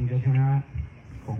You 0.00 0.06
guys 0.06 0.20
hear 0.22 0.32
me 0.32 0.38
all 0.38 0.44
right? 0.44 0.62
Cool. 1.26 1.38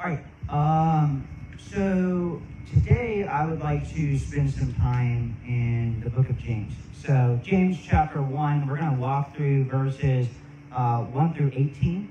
All 0.00 0.06
right. 0.06 0.24
Um, 0.48 1.26
so 1.58 2.40
today 2.72 3.24
I 3.24 3.46
would 3.46 3.58
like 3.58 3.92
to 3.94 4.16
spend 4.16 4.52
some 4.52 4.72
time 4.74 5.36
in 5.44 6.00
the 6.04 6.10
book 6.10 6.30
of 6.30 6.38
James. 6.38 6.72
So 6.92 7.40
James 7.42 7.78
chapter 7.84 8.22
1, 8.22 8.68
we're 8.68 8.78
going 8.78 8.94
to 8.94 9.00
walk 9.00 9.34
through 9.34 9.64
verses 9.64 10.28
uh, 10.70 10.98
1 10.98 11.34
through 11.34 11.50
18, 11.52 12.08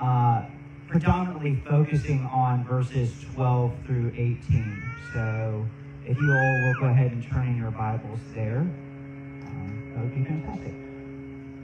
uh, 0.00 0.44
predominantly 0.88 1.62
focusing 1.68 2.26
on 2.32 2.64
verses 2.64 3.12
12 3.34 3.84
through 3.86 4.12
18. 4.16 4.82
So 5.12 5.66
if 6.06 6.18
you 6.18 6.32
all 6.32 6.62
will 6.62 6.80
go 6.80 6.86
ahead 6.86 7.12
and 7.12 7.22
turn 7.22 7.48
in 7.48 7.58
your 7.58 7.70
Bibles 7.70 8.20
there, 8.34 8.60
um, 9.42 9.82
that 9.94 10.02
would 10.04 10.14
be 10.14 10.24
fantastic. 10.24 10.83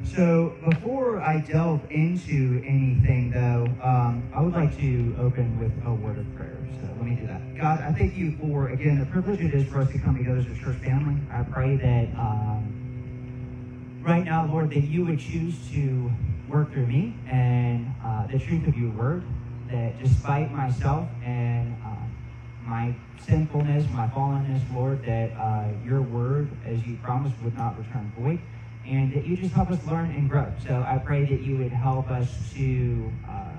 So 0.05 0.57
before 0.65 1.21
I 1.21 1.41
delve 1.41 1.83
into 1.91 2.63
anything, 2.67 3.31
though, 3.33 3.71
um, 3.83 4.29
I 4.35 4.41
would 4.41 4.55
like 4.55 4.77
to 4.79 5.17
open 5.19 5.59
with 5.61 5.73
a 5.87 5.93
word 5.93 6.19
of 6.19 6.35
prayer. 6.37 6.57
So 6.81 6.89
let 6.97 7.05
me 7.05 7.15
do 7.17 7.27
that. 7.27 7.57
God, 7.57 7.81
I 7.81 7.93
thank 7.93 8.17
you 8.17 8.37
for, 8.39 8.71
again, 8.71 8.99
the 8.99 9.07
privilege 9.07 9.41
it 9.41 9.55
is 9.55 9.69
for 9.69 9.81
us 9.81 9.91
to 9.93 9.99
come 9.99 10.17
together 10.17 10.39
as 10.39 10.47
a 10.47 10.55
church 10.55 10.77
family. 10.79 11.21
I 11.31 11.43
pray 11.43 11.77
that 11.77 12.19
um, 12.19 14.01
right 14.03 14.25
now, 14.25 14.47
Lord, 14.47 14.71
that 14.71 14.85
you 14.85 15.05
would 15.05 15.21
choose 15.21 15.55
to 15.73 16.11
work 16.49 16.73
through 16.73 16.87
me 16.87 17.15
and 17.31 17.95
uh, 18.05 18.27
the 18.27 18.39
truth 18.39 18.67
of 18.67 18.77
your 18.77 18.91
word, 18.91 19.23
that 19.71 20.03
despite 20.03 20.51
myself 20.51 21.09
and 21.23 21.77
uh, 21.85 21.95
my 22.67 22.95
sinfulness, 23.27 23.85
my 23.93 24.09
fallenness, 24.09 24.63
Lord, 24.75 25.05
that 25.05 25.31
uh, 25.33 25.69
your 25.85 26.03
word, 26.03 26.51
as 26.67 26.85
you 26.87 26.97
promised, 27.03 27.41
would 27.43 27.57
not 27.57 27.79
return 27.79 28.13
void 28.19 28.41
and 28.91 29.15
that 29.15 29.25
you 29.25 29.37
just 29.37 29.55
help 29.55 29.71
us 29.71 29.79
learn 29.87 30.11
and 30.11 30.29
grow. 30.29 30.53
So 30.67 30.85
I 30.87 30.99
pray 30.99 31.25
that 31.25 31.41
you 31.41 31.57
would 31.59 31.73
help 31.73 32.11
us 32.11 32.29
to 32.55 33.13
uh, 33.29 33.53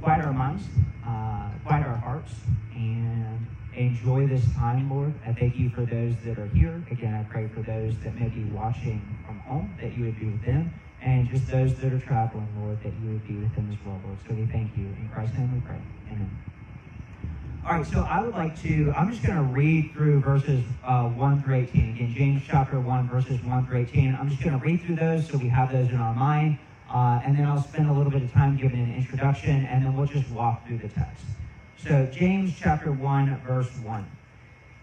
quiet 0.00 0.24
our 0.24 0.32
minds, 0.32 0.64
uh, 1.04 1.50
quiet 1.66 1.84
our 1.84 1.96
hearts, 1.96 2.32
and 2.72 3.44
enjoy 3.74 4.28
this 4.28 4.44
time, 4.54 4.88
Lord. 4.88 5.12
I 5.26 5.32
thank 5.32 5.56
you 5.56 5.68
for 5.70 5.84
those 5.84 6.14
that 6.24 6.38
are 6.38 6.46
here. 6.46 6.80
Again, 6.92 7.12
I 7.12 7.24
pray 7.30 7.48
for 7.48 7.62
those 7.62 7.98
that 8.04 8.14
may 8.14 8.28
be 8.28 8.44
watching 8.44 9.18
from 9.26 9.40
home, 9.40 9.76
that 9.82 9.96
you 9.98 10.04
would 10.04 10.20
be 10.20 10.26
with 10.26 10.44
them, 10.44 10.72
and 11.02 11.28
just 11.28 11.48
those 11.48 11.74
that 11.80 11.92
are 11.92 11.98
traveling, 11.98 12.48
Lord, 12.56 12.78
that 12.84 12.92
you 13.02 13.10
would 13.10 13.26
be 13.26 13.34
with 13.34 13.54
them 13.56 13.68
as 13.72 13.84
well, 13.84 14.00
Lord. 14.04 14.18
So 14.28 14.34
we 14.34 14.46
thank 14.46 14.76
you. 14.76 14.84
In 14.84 15.10
Christ's 15.12 15.36
name 15.38 15.52
we 15.52 15.60
pray. 15.60 15.80
Amen. 16.12 16.53
All 17.66 17.72
right, 17.72 17.86
so 17.86 18.00
I 18.00 18.20
would 18.20 18.34
like 18.34 18.60
to, 18.60 18.92
I'm 18.94 19.10
just 19.10 19.22
going 19.22 19.38
to 19.38 19.44
read 19.44 19.92
through 19.94 20.20
verses 20.20 20.62
uh, 20.84 21.08
1 21.08 21.42
through 21.42 21.54
18. 21.54 21.94
Again, 21.94 22.14
James 22.14 22.42
chapter 22.46 22.78
1, 22.78 23.08
verses 23.08 23.40
1 23.42 23.66
through 23.66 23.78
18. 23.78 24.18
I'm 24.20 24.28
just 24.28 24.42
going 24.42 24.58
to 24.58 24.62
read 24.62 24.82
through 24.82 24.96
those 24.96 25.26
so 25.26 25.38
we 25.38 25.48
have 25.48 25.72
those 25.72 25.88
in 25.88 25.96
our 25.96 26.14
mind. 26.14 26.58
Uh, 26.92 27.22
and 27.24 27.38
then 27.38 27.46
I'll 27.46 27.62
spend 27.62 27.88
a 27.88 27.92
little 27.94 28.12
bit 28.12 28.22
of 28.22 28.30
time 28.32 28.58
giving 28.58 28.80
an 28.80 28.94
introduction, 28.94 29.64
and 29.64 29.82
then 29.82 29.96
we'll 29.96 30.06
just 30.06 30.28
walk 30.28 30.66
through 30.66 30.76
the 30.76 30.90
text. 30.90 31.24
So, 31.78 32.06
James 32.12 32.52
chapter 32.60 32.92
1, 32.92 33.40
verse 33.46 33.70
1. 33.82 34.10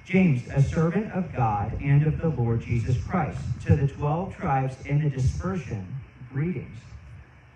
James, 0.04 0.42
a 0.50 0.64
servant 0.64 1.12
of 1.12 1.32
God 1.36 1.80
and 1.84 2.08
of 2.08 2.20
the 2.20 2.30
Lord 2.30 2.62
Jesus 2.62 2.98
Christ, 3.04 3.40
to 3.68 3.76
the 3.76 3.90
12 3.90 4.36
tribes 4.36 4.76
in 4.88 5.04
the 5.04 5.10
dispersion, 5.12 5.86
greetings. 6.34 6.80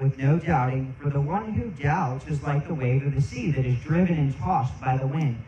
with 0.00 0.16
no 0.18 0.38
doubting, 0.38 0.94
for 1.00 1.10
the 1.10 1.20
one 1.20 1.52
who 1.52 1.70
doubts 1.70 2.26
is 2.28 2.42
like 2.42 2.66
the 2.66 2.74
wave 2.74 3.04
of 3.04 3.14
the 3.14 3.20
sea 3.20 3.50
that 3.50 3.66
is 3.66 3.78
driven 3.80 4.16
and 4.16 4.36
tossed 4.38 4.80
by 4.80 4.96
the 4.96 5.06
wind. 5.06 5.42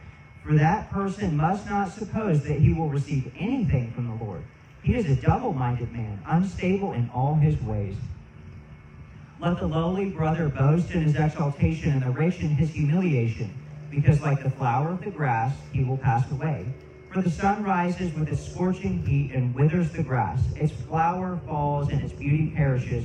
For 0.45 0.55
that 0.55 0.91
person 0.91 1.37
must 1.37 1.67
not 1.67 1.93
suppose 1.93 2.43
that 2.45 2.59
he 2.59 2.73
will 2.73 2.89
receive 2.89 3.33
anything 3.39 3.93
from 3.93 4.09
the 4.09 4.25
Lord. 4.25 4.43
He 4.83 4.97
is 4.97 5.07
a 5.07 5.15
double 5.15 5.53
minded 5.53 5.93
man, 5.93 6.21
unstable 6.27 6.93
in 6.95 7.11
all 7.15 7.35
his 7.35 7.61
ways. 7.63 7.95
Let 9.41 9.61
the 9.61 9.67
lowly 9.67 10.11
brother 10.11 10.49
boast 10.49 10.91
in 10.91 11.03
his 11.03 11.15
exaltation 11.15 11.93
and 11.93 12.03
the 12.03 12.11
rich 12.11 12.41
in 12.41 12.51
his 12.51 12.71
humiliation, 12.71 13.55
because 13.91 14.21
like 14.21 14.43
the 14.43 14.51
flower 14.51 14.91
of 14.91 15.05
the 15.05 15.11
grass, 15.11 15.55
he 15.73 15.85
will 15.85 15.99
pass 15.99 16.31
away. 16.31 16.67
For 17.13 17.23
the 17.23 17.31
sun 17.31 17.63
rises 17.63 18.15
with 18.15 18.29
its 18.29 18.53
scorching 18.53 19.05
heat 19.05 19.33
and 19.33 19.55
withers 19.55 19.91
the 19.93 20.03
grass. 20.03 20.43
Its 20.57 20.73
flower 20.73 21.41
falls 21.47 21.89
and 21.91 22.03
its 22.03 22.13
beauty 22.13 22.53
perishes 22.55 23.05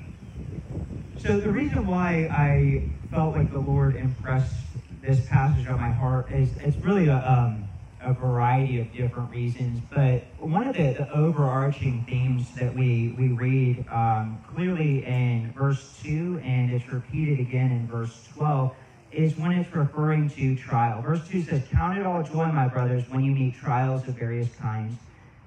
So 1.21 1.39
the 1.39 1.51
reason 1.51 1.85
why 1.85 2.27
I 2.31 2.89
felt 3.11 3.35
like 3.35 3.51
the 3.51 3.59
Lord 3.59 3.95
impressed 3.95 4.55
this 5.03 5.23
passage 5.27 5.67
on 5.67 5.79
my 5.79 5.91
heart 5.91 6.31
is 6.31 6.49
it's 6.57 6.75
really 6.77 7.09
a, 7.09 7.17
um, 7.17 7.69
a 8.01 8.11
variety 8.11 8.79
of 8.79 8.91
different 8.91 9.29
reasons. 9.29 9.81
But 9.93 10.23
one 10.39 10.67
of 10.67 10.75
the, 10.75 10.93
the 10.93 11.11
overarching 11.13 12.05
themes 12.09 12.49
that 12.55 12.73
we, 12.73 13.13
we 13.19 13.27
read 13.33 13.87
um, 13.89 14.43
clearly 14.55 15.05
in 15.05 15.53
verse 15.55 15.99
2 16.01 16.41
and 16.43 16.71
it's 16.71 16.91
repeated 16.91 17.39
again 17.39 17.71
in 17.71 17.87
verse 17.87 18.27
12 18.33 18.73
is 19.11 19.37
when 19.37 19.51
it's 19.51 19.71
referring 19.75 20.27
to 20.31 20.55
trial. 20.55 21.03
Verse 21.03 21.27
2 21.27 21.43
says, 21.43 21.61
Count 21.71 21.99
it 21.99 22.05
all 22.07 22.23
joy, 22.23 22.47
my 22.47 22.67
brothers, 22.67 23.07
when 23.09 23.23
you 23.23 23.31
meet 23.31 23.53
trials 23.53 24.07
of 24.07 24.15
various 24.15 24.49
kinds. 24.55 24.97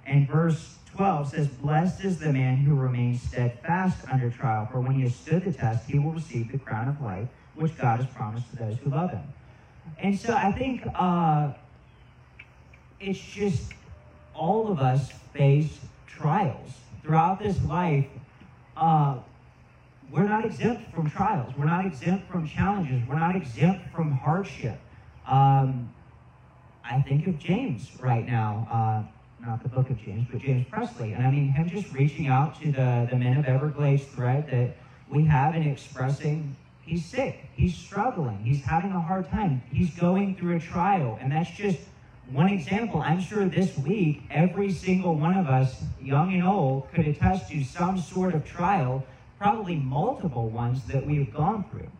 And 0.06 0.28
verse 0.28 0.76
12 0.96 1.30
says, 1.30 1.48
Blessed 1.48 2.04
is 2.04 2.18
the 2.18 2.32
man 2.32 2.56
who 2.56 2.74
remains 2.74 3.20
steadfast 3.22 3.98
under 4.12 4.30
trial, 4.30 4.68
for 4.70 4.80
when 4.80 4.94
he 4.94 5.02
has 5.02 5.14
stood 5.14 5.44
the 5.44 5.52
test, 5.52 5.90
he 5.90 5.98
will 5.98 6.12
receive 6.12 6.52
the 6.52 6.58
crown 6.58 6.88
of 6.88 7.00
life, 7.00 7.28
which 7.56 7.76
God 7.76 8.00
has 8.00 8.06
promised 8.14 8.48
to 8.50 8.56
those 8.56 8.76
who 8.78 8.90
love 8.90 9.10
him. 9.10 9.24
And 9.98 10.18
so 10.18 10.34
I 10.34 10.52
think 10.52 10.82
uh, 10.94 11.52
it's 13.00 13.18
just 13.18 13.72
all 14.34 14.70
of 14.70 14.78
us 14.78 15.10
face 15.32 15.80
trials. 16.06 16.70
Throughout 17.02 17.40
this 17.40 17.62
life, 17.64 18.06
uh, 18.76 19.18
we're 20.10 20.28
not 20.28 20.44
exempt 20.44 20.94
from 20.94 21.10
trials. 21.10 21.54
We're 21.56 21.64
not 21.64 21.86
exempt 21.86 22.30
from 22.30 22.46
challenges. 22.46 23.02
We're 23.08 23.18
not 23.18 23.34
exempt 23.34 23.92
from 23.92 24.12
hardship. 24.12 24.78
Um, 25.26 25.92
I 26.84 27.00
think 27.02 27.26
of 27.26 27.38
James 27.38 27.90
right 28.00 28.26
now. 28.26 28.68
Uh, 28.70 29.13
not 29.46 29.62
the 29.62 29.68
book 29.68 29.90
of 29.90 29.98
James, 30.02 30.26
but 30.30 30.40
James 30.40 30.66
Presley. 30.70 31.12
And 31.12 31.26
I 31.26 31.30
mean, 31.30 31.48
him 31.48 31.68
just 31.68 31.92
reaching 31.92 32.28
out 32.28 32.60
to 32.62 32.72
the, 32.72 33.06
the 33.10 33.16
men 33.16 33.36
of 33.36 33.46
Everglades 33.46 34.04
thread 34.04 34.48
that 34.50 34.76
we 35.10 35.24
have 35.24 35.54
and 35.54 35.66
expressing 35.66 36.56
he's 36.82 37.04
sick, 37.04 37.46
he's 37.54 37.74
struggling, 37.74 38.38
he's 38.44 38.62
having 38.62 38.92
a 38.92 39.00
hard 39.00 39.28
time, 39.30 39.62
he's 39.72 39.90
going 39.94 40.36
through 40.36 40.56
a 40.56 40.60
trial. 40.60 41.18
And 41.20 41.32
that's 41.32 41.50
just 41.50 41.78
one 42.30 42.48
example. 42.48 43.00
I'm 43.00 43.20
sure 43.20 43.46
this 43.46 43.76
week, 43.78 44.22
every 44.30 44.72
single 44.72 45.14
one 45.14 45.36
of 45.36 45.46
us, 45.46 45.82
young 46.00 46.32
and 46.34 46.44
old, 46.44 46.90
could 46.92 47.06
attest 47.06 47.50
to 47.50 47.62
some 47.64 47.98
sort 47.98 48.34
of 48.34 48.44
trial, 48.44 49.04
probably 49.38 49.76
multiple 49.76 50.48
ones 50.48 50.84
that 50.84 51.04
we've 51.04 51.32
gone 51.32 51.64
through. 51.70 51.90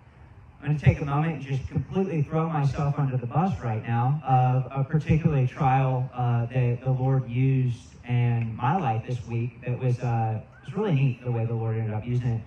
I'm 0.64 0.70
going 0.70 0.78
to 0.78 0.84
take 0.86 1.02
a 1.02 1.04
moment 1.04 1.34
and 1.34 1.42
just 1.42 1.68
completely 1.68 2.22
throw 2.22 2.48
myself 2.48 2.94
under 2.96 3.18
the 3.18 3.26
bus 3.26 3.52
right 3.60 3.86
now 3.86 4.22
of 4.26 4.66
a 4.70 4.82
particular 4.82 5.46
trial 5.46 6.10
uh, 6.14 6.46
that 6.46 6.78
the 6.82 6.90
Lord 6.90 7.28
used 7.28 7.82
in 8.08 8.56
my 8.56 8.78
life 8.78 9.06
this 9.06 9.22
week 9.26 9.62
that 9.66 9.78
was, 9.78 9.98
uh, 9.98 10.40
was 10.64 10.74
really 10.74 10.94
neat 10.94 11.22
the 11.22 11.30
way 11.30 11.44
the 11.44 11.52
Lord 11.52 11.76
ended 11.76 11.92
up 11.92 12.06
using 12.06 12.28
it. 12.28 12.42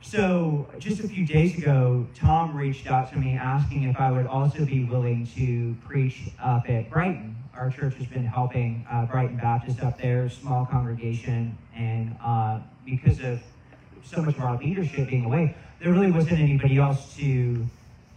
So, 0.00 0.70
just 0.78 1.00
a 1.00 1.08
few 1.08 1.26
days 1.26 1.58
ago, 1.58 2.06
Tom 2.14 2.56
reached 2.56 2.86
out 2.86 3.10
to 3.10 3.18
me 3.18 3.32
asking 3.32 3.82
if 3.82 3.98
I 3.98 4.12
would 4.12 4.28
also 4.28 4.64
be 4.64 4.84
willing 4.84 5.26
to 5.34 5.74
preach 5.84 6.30
up 6.40 6.70
at 6.70 6.88
Brighton. 6.88 7.34
Our 7.54 7.72
church 7.72 7.96
has 7.96 8.06
been 8.06 8.26
helping 8.26 8.86
uh, 8.88 9.06
Brighton 9.06 9.38
Baptist 9.38 9.82
up 9.82 10.00
there, 10.00 10.28
small 10.28 10.66
congregation, 10.66 11.58
and 11.74 12.16
uh, 12.24 12.60
because 12.86 13.18
of 13.18 13.40
so 14.04 14.22
much 14.22 14.36
of 14.36 14.44
our 14.44 14.56
leadership 14.56 15.08
being 15.08 15.24
away, 15.24 15.56
there 15.80 15.92
really 15.92 16.10
wasn't 16.10 16.38
anybody 16.38 16.76
else 16.76 17.16
to 17.16 17.66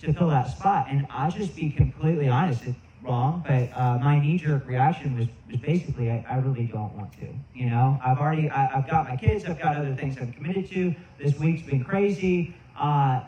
to 0.02 0.14
fill 0.14 0.30
that 0.30 0.50
spot. 0.50 0.88
And 0.90 1.08
I'll 1.10 1.32
just 1.32 1.56
be 1.56 1.70
completely 1.70 2.28
honest 2.28 2.64
wrong, 3.04 3.44
but 3.48 3.70
uh, 3.78 3.98
my 4.00 4.20
knee-jerk 4.20 4.66
reaction 4.68 5.18
was, 5.18 5.28
was 5.50 5.60
basically, 5.60 6.10
I, 6.10 6.26
I, 6.30 6.38
really 6.38 6.66
don't 6.66 6.94
want 6.94 7.12
to. 7.20 7.28
You 7.54 7.70
know, 7.70 8.00
I've 8.04 8.18
already, 8.18 8.50
I, 8.50 8.68
have 8.68 8.90
got 8.90 9.10
my 9.10 9.18
kids, 9.18 9.46
I've 9.46 9.60
got 9.60 9.76
other 9.76 9.94
things 9.96 10.18
I'm 10.20 10.32
committed 10.32 10.70
to. 10.72 10.96
This 11.20 11.38
week's 11.38 11.64
been 11.64 11.84
crazy. 11.84 12.56
Uh, 12.78 13.22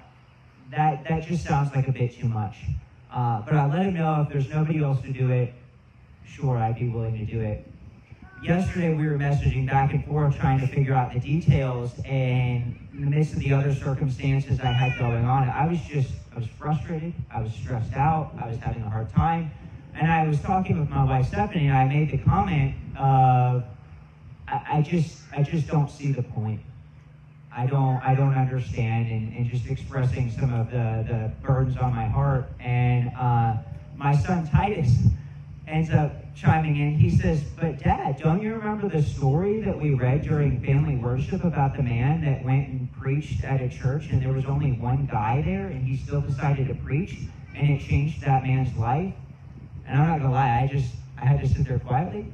that 0.71 1.07
that 1.07 1.27
just 1.27 1.45
sounds 1.45 1.75
like 1.75 1.87
a 1.87 1.91
bit 1.91 2.17
too 2.17 2.27
much. 2.27 2.55
Uh, 3.11 3.41
but 3.41 3.53
I 3.53 3.67
let 3.67 3.85
him 3.85 3.93
know 3.93 4.21
if 4.21 4.29
there's 4.29 4.49
nobody 4.49 4.83
else 4.83 5.01
to 5.01 5.13
do 5.13 5.29
it, 5.29 5.53
sure, 6.25 6.57
I'd 6.57 6.79
be 6.79 6.89
willing 6.89 7.17
to 7.17 7.25
do 7.25 7.39
it. 7.39 7.65
Yesterday 8.43 8.93
we 8.93 9.07
were 9.07 9.17
messaging 9.17 9.67
back 9.67 9.93
and 9.93 10.03
forth 10.05 10.37
trying 10.37 10.59
to 10.59 10.67
figure 10.67 10.93
out 10.93 11.13
the 11.13 11.19
details, 11.19 11.93
and 12.03 12.77
in 12.97 13.03
the 13.03 13.11
midst 13.11 13.33
of 13.33 13.39
the 13.39 13.53
other 13.53 13.73
circumstances 13.73 14.59
I 14.61 14.71
had 14.71 14.97
going 14.97 15.25
on, 15.25 15.49
I 15.49 15.67
was 15.67 15.79
just, 15.81 16.11
I 16.33 16.39
was 16.39 16.47
frustrated, 16.57 17.13
I 17.29 17.41
was 17.41 17.53
stressed 17.53 17.93
out, 17.93 18.31
I 18.41 18.47
was 18.47 18.57
having 18.57 18.83
a 18.83 18.89
hard 18.89 19.11
time. 19.11 19.51
And 19.93 20.11
I 20.11 20.27
was 20.27 20.39
talking 20.41 20.79
with 20.79 20.89
my 20.89 21.03
wife 21.03 21.27
Stephanie, 21.27 21.67
and 21.67 21.77
I 21.77 21.85
made 21.85 22.11
the 22.11 22.17
comment 22.17 22.75
of, 22.97 23.63
I, 24.47 24.77
I 24.77 24.81
just, 24.81 25.19
I 25.35 25.43
just 25.43 25.67
don't 25.67 25.89
see 25.89 26.11
the 26.11 26.23
point. 26.23 26.61
I 27.55 27.65
don't, 27.65 27.97
I 27.97 28.15
don't 28.15 28.33
understand, 28.33 29.09
and, 29.09 29.33
and 29.33 29.49
just 29.49 29.67
expressing 29.67 30.31
some 30.31 30.53
of 30.53 30.71
the, 30.71 31.05
the 31.07 31.31
burdens 31.45 31.77
on 31.77 31.95
my 31.95 32.07
heart. 32.07 32.49
And 32.59 33.11
uh, 33.17 33.57
my 33.95 34.15
son 34.15 34.47
Titus 34.49 34.91
ends 35.67 35.89
up 35.91 36.24
chiming 36.35 36.77
in. 36.77 36.95
He 36.95 37.09
says, 37.09 37.43
But 37.43 37.79
dad, 37.79 38.19
don't 38.21 38.41
you 38.41 38.53
remember 38.55 38.89
the 38.89 39.01
story 39.01 39.61
that 39.61 39.79
we 39.79 39.93
read 39.93 40.23
during 40.23 40.61
family 40.63 40.95
worship 40.95 41.43
about 41.43 41.75
the 41.75 41.83
man 41.83 42.23
that 42.25 42.43
went 42.43 42.67
and 42.67 42.91
preached 42.93 43.43
at 43.43 43.61
a 43.61 43.69
church 43.69 44.09
and 44.11 44.21
there 44.21 44.33
was 44.33 44.45
only 44.45 44.73
one 44.73 45.05
guy 45.05 45.41
there 45.45 45.67
and 45.67 45.87
he 45.87 45.95
still 45.95 46.21
decided 46.21 46.67
to 46.67 46.75
preach 46.75 47.19
and 47.55 47.69
it 47.69 47.81
changed 47.81 48.21
that 48.21 48.43
man's 48.43 48.75
life? 48.77 49.13
And 49.87 49.99
I'm 49.99 50.07
not 50.07 50.19
gonna 50.19 50.33
lie, 50.33 50.61
I 50.61 50.67
just 50.67 50.93
I 51.17 51.25
had 51.25 51.39
to 51.41 51.47
sit 51.47 51.67
there 51.67 51.79
quietly. 51.79 52.31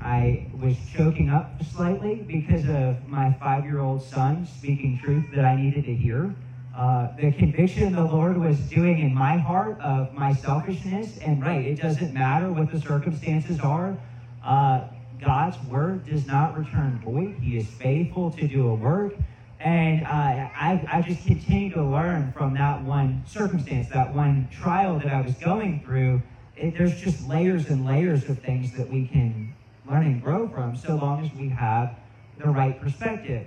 I 0.00 0.46
was 0.60 0.76
choking 0.94 1.28
up 1.28 1.62
slightly 1.64 2.16
because 2.26 2.68
of 2.68 3.06
my 3.08 3.32
five-year-old 3.34 4.02
son 4.02 4.46
speaking 4.46 4.98
truth 5.02 5.26
that 5.34 5.44
I 5.44 5.56
needed 5.56 5.84
to 5.84 5.94
hear. 5.94 6.34
Uh, 6.76 7.08
the 7.16 7.30
conviction 7.32 7.92
the 7.92 8.04
Lord 8.04 8.36
was 8.36 8.58
doing 8.58 8.98
in 8.98 9.14
my 9.14 9.36
heart 9.36 9.80
of 9.80 10.12
my 10.12 10.34
selfishness, 10.34 11.18
and 11.18 11.40
right, 11.40 11.64
it 11.64 11.80
doesn't 11.80 12.12
matter 12.12 12.52
what 12.52 12.72
the 12.72 12.80
circumstances 12.80 13.60
are. 13.60 13.96
Uh, 14.44 14.88
God's 15.20 15.56
word 15.68 16.04
does 16.06 16.26
not 16.26 16.58
return 16.58 17.00
void. 17.04 17.36
He 17.40 17.56
is 17.56 17.68
faithful 17.68 18.32
to 18.32 18.48
do 18.48 18.68
a 18.68 18.74
work. 18.74 19.14
And 19.60 20.04
uh, 20.04 20.08
I, 20.08 20.84
I 20.92 21.02
just 21.02 21.24
continue 21.26 21.72
to 21.74 21.82
learn 21.82 22.32
from 22.36 22.54
that 22.54 22.82
one 22.82 23.22
circumstance, 23.26 23.88
that 23.90 24.12
one 24.12 24.48
trial 24.50 24.98
that 24.98 25.12
I 25.12 25.20
was 25.20 25.34
going 25.34 25.82
through 25.84 26.22
it, 26.56 26.76
there's 26.76 27.00
just 27.00 27.26
layers 27.28 27.68
and 27.68 27.84
layers 27.84 28.28
of 28.28 28.38
things 28.40 28.76
that 28.76 28.88
we 28.88 29.06
can 29.06 29.54
learn 29.88 30.06
and 30.06 30.22
grow 30.22 30.48
from 30.48 30.76
so 30.76 30.96
long 30.96 31.24
as 31.24 31.32
we 31.34 31.48
have 31.48 31.96
the 32.38 32.48
right 32.48 32.80
perspective. 32.80 33.46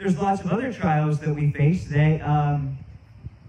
There's 0.00 0.16
lots 0.16 0.40
of 0.40 0.50
other 0.50 0.72
trials 0.72 1.20
that 1.20 1.34
we 1.34 1.52
face 1.52 1.84
that 1.88 2.22
um, 2.22 2.78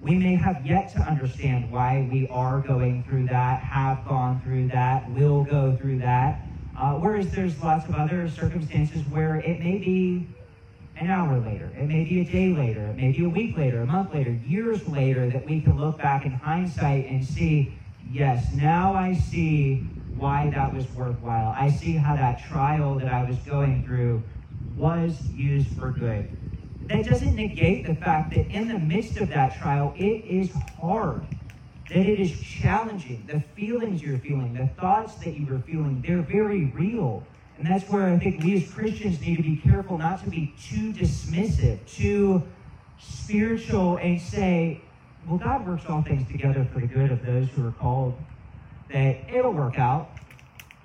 we 0.01 0.15
may 0.15 0.36
have 0.36 0.65
yet 0.65 0.92
to 0.92 1.00
understand 1.00 1.71
why 1.71 2.09
we 2.12 2.27
are 2.27 2.59
going 2.59 3.06
through 3.06 3.27
that, 3.27 3.62
have 3.62 4.06
gone 4.06 4.42
through 4.42 4.68
that, 4.68 5.09
will 5.12 5.45
go 5.45 5.77
through 5.77 6.00
that. 6.00 6.45
Uh, 6.77 6.95
whereas 6.95 7.31
there's 7.31 7.57
lots 7.63 7.88
of 7.88 7.95
other 7.95 8.30
circumstances 8.30 9.01
where 9.07 9.38
it 9.38 9.62
may 9.62 9.77
be 9.77 10.27
an 10.98 11.09
hour 11.09 11.39
later, 11.39 11.71
it 11.80 11.88
may 11.88 12.03
be 12.03 12.19
a 12.19 12.25
day 12.25 12.53
later, 12.53 12.86
it 12.88 12.98
may 12.98 13.13
be 13.13 13.24
a 13.24 13.30
week 13.30 13.56
later, 13.56 13.83
a 13.83 13.86
month 13.86 14.13
later, 14.13 14.31
years 14.45 14.86
later 14.89 15.30
that 15.30 15.45
we 15.45 15.62
can 15.62 15.80
look 15.80 16.00
back 16.00 16.25
in 16.25 16.31
hindsight 16.31 17.06
and 17.06 17.24
see 17.24 17.74
yes, 18.12 18.53
now 18.56 18.94
I 18.94 19.13
see 19.13 19.86
why 20.18 20.50
that 20.53 20.74
was 20.74 20.86
worthwhile. 20.95 21.56
I 21.57 21.69
see 21.69 21.94
how 21.94 22.18
that 22.18 22.44
trial 22.44 22.95
that 22.95 23.07
I 23.07 23.24
was 23.24 23.38
going 23.38 23.86
through 23.86 24.21
was 24.75 25.30
used 25.30 25.69
for 25.80 25.92
good. 25.92 26.30
That 26.89 27.06
doesn't 27.06 27.36
negate 27.36 27.88
the 27.88 27.95
fact 27.95 28.33
that 28.36 28.48
in 28.51 28.68
the 28.68 28.80
midst 28.80 29.18
of 29.18 29.30
that 29.30 29.57
trial, 29.57 29.94
it 29.95 30.25
is 30.25 30.51
hard, 30.80 31.25
that 31.89 32.06
it 32.06 32.19
is 32.19 32.38
challenging. 32.39 33.24
The 33.28 33.39
feelings 33.56 34.01
you're 34.01 34.18
feeling, 34.18 34.54
the 34.54 34.68
thoughts 34.80 35.16
that 35.16 35.39
you 35.39 35.54
are 35.56 35.60
feeling, 35.60 36.04
they're 36.06 36.22
very 36.22 36.66
real. 36.66 37.24
And 37.57 37.66
that's 37.66 37.88
where 37.89 38.07
I 38.07 38.18
think 38.18 38.44
we 38.44 38.56
as 38.56 38.72
Christians 38.72 39.22
need 39.22 39.38
to 39.38 39.44
be 39.44 39.56
careful 39.57 39.98
not 39.98 40.24
to 40.24 40.30
be 40.30 40.54
too 40.60 40.92
dismissive, 40.92 41.80
too 41.88 42.44
spiritual, 43.00 43.98
and 43.98 44.19
say, 44.19 44.81
well, 45.27 45.38
God 45.38 45.68
works 45.68 45.84
all 45.88 46.01
things 46.01 46.27
together 46.27 46.68
for 46.74 46.80
the 46.80 46.88
good 46.88 47.12
of 47.12 47.25
those 47.25 47.48
who 47.50 47.68
are 47.68 47.72
called, 47.72 48.16
that 48.92 49.18
it'll 49.31 49.54
work 49.54 49.77
out. 49.77 50.10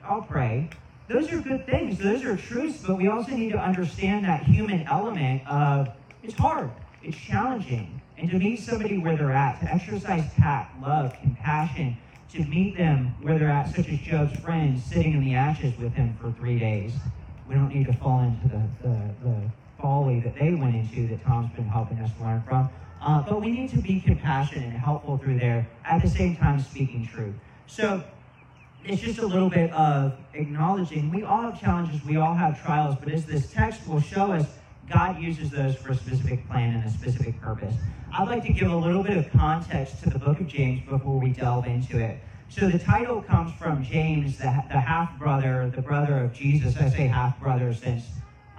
I'll 0.04 0.22
pray. 0.22 0.70
Those 1.08 1.32
are 1.32 1.40
good 1.40 1.66
things. 1.66 1.98
Those 1.98 2.24
are 2.24 2.36
truths, 2.36 2.82
but 2.84 2.96
we 2.96 3.06
also 3.06 3.32
need 3.32 3.52
to 3.52 3.58
understand 3.58 4.24
that 4.24 4.42
human 4.42 4.82
element 4.88 5.46
of 5.46 5.88
it's 6.22 6.34
hard, 6.34 6.70
it's 7.02 7.16
challenging. 7.16 8.00
And 8.18 8.28
to 8.30 8.38
meet 8.38 8.60
somebody 8.60 8.98
where 8.98 9.16
they're 9.16 9.30
at, 9.32 9.60
to 9.60 9.72
exercise 9.72 10.24
tact, 10.34 10.82
love, 10.82 11.14
compassion, 11.20 11.96
to 12.32 12.44
meet 12.44 12.76
them 12.76 13.14
where 13.22 13.38
they're 13.38 13.50
at, 13.50 13.74
such 13.74 13.88
as 13.88 13.98
Job's 14.00 14.38
friends 14.40 14.82
sitting 14.84 15.12
in 15.12 15.20
the 15.20 15.34
ashes 15.34 15.78
with 15.78 15.92
him 15.94 16.16
for 16.20 16.32
three 16.32 16.58
days. 16.58 16.92
We 17.48 17.54
don't 17.54 17.68
need 17.68 17.86
to 17.86 17.92
fall 17.92 18.22
into 18.22 18.48
the, 18.48 18.62
the, 18.82 19.28
the 19.28 19.50
folly 19.80 20.20
that 20.20 20.34
they 20.34 20.54
went 20.54 20.74
into 20.74 21.06
that 21.08 21.22
Tom's 21.24 21.54
been 21.54 21.68
helping 21.68 21.98
us 21.98 22.10
learn 22.20 22.42
from. 22.48 22.68
Uh, 23.00 23.22
but 23.22 23.40
we 23.40 23.52
need 23.52 23.70
to 23.70 23.78
be 23.78 24.00
compassionate 24.00 24.64
and 24.64 24.78
helpful 24.78 25.18
through 25.18 25.38
there, 25.38 25.68
at 25.84 26.02
the 26.02 26.08
same 26.08 26.34
time 26.36 26.58
speaking 26.58 27.06
truth. 27.06 27.34
So 27.66 28.02
it's 28.88 29.02
just 29.02 29.18
a 29.18 29.26
little 29.26 29.50
bit 29.50 29.72
of 29.72 30.16
acknowledging 30.34 31.10
we 31.10 31.24
all 31.24 31.42
have 31.42 31.60
challenges, 31.60 32.04
we 32.04 32.16
all 32.16 32.34
have 32.34 32.62
trials, 32.64 32.96
but 33.02 33.12
as 33.12 33.26
this 33.26 33.50
text 33.50 33.86
will 33.88 34.00
show 34.00 34.32
us, 34.32 34.46
God 34.88 35.20
uses 35.20 35.50
those 35.50 35.74
for 35.74 35.90
a 35.90 35.96
specific 35.96 36.48
plan 36.48 36.74
and 36.74 36.84
a 36.84 36.90
specific 36.90 37.40
purpose. 37.40 37.74
I'd 38.12 38.28
like 38.28 38.44
to 38.44 38.52
give 38.52 38.70
a 38.70 38.76
little 38.76 39.02
bit 39.02 39.16
of 39.16 39.28
context 39.32 40.02
to 40.04 40.10
the 40.10 40.18
book 40.18 40.38
of 40.38 40.46
James 40.46 40.88
before 40.88 41.18
we 41.18 41.30
delve 41.30 41.66
into 41.66 41.98
it. 41.98 42.20
So 42.48 42.68
the 42.68 42.78
title 42.78 43.20
comes 43.20 43.52
from 43.54 43.82
James, 43.82 44.38
the, 44.38 44.44
the 44.68 44.80
half 44.80 45.18
brother, 45.18 45.70
the 45.74 45.82
brother 45.82 46.18
of 46.18 46.32
Jesus. 46.32 46.76
I 46.76 46.88
say 46.88 47.08
half 47.08 47.40
brother 47.40 47.74
since, 47.74 48.04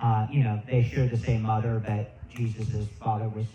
uh, 0.02 0.28
you 0.30 0.44
know, 0.44 0.62
they 0.70 0.84
share 0.84 1.08
the 1.08 1.18
same 1.18 1.44
mother, 1.44 1.82
but 1.86 2.28
Jesus' 2.30 2.88
father 3.02 3.30
was 3.30 3.46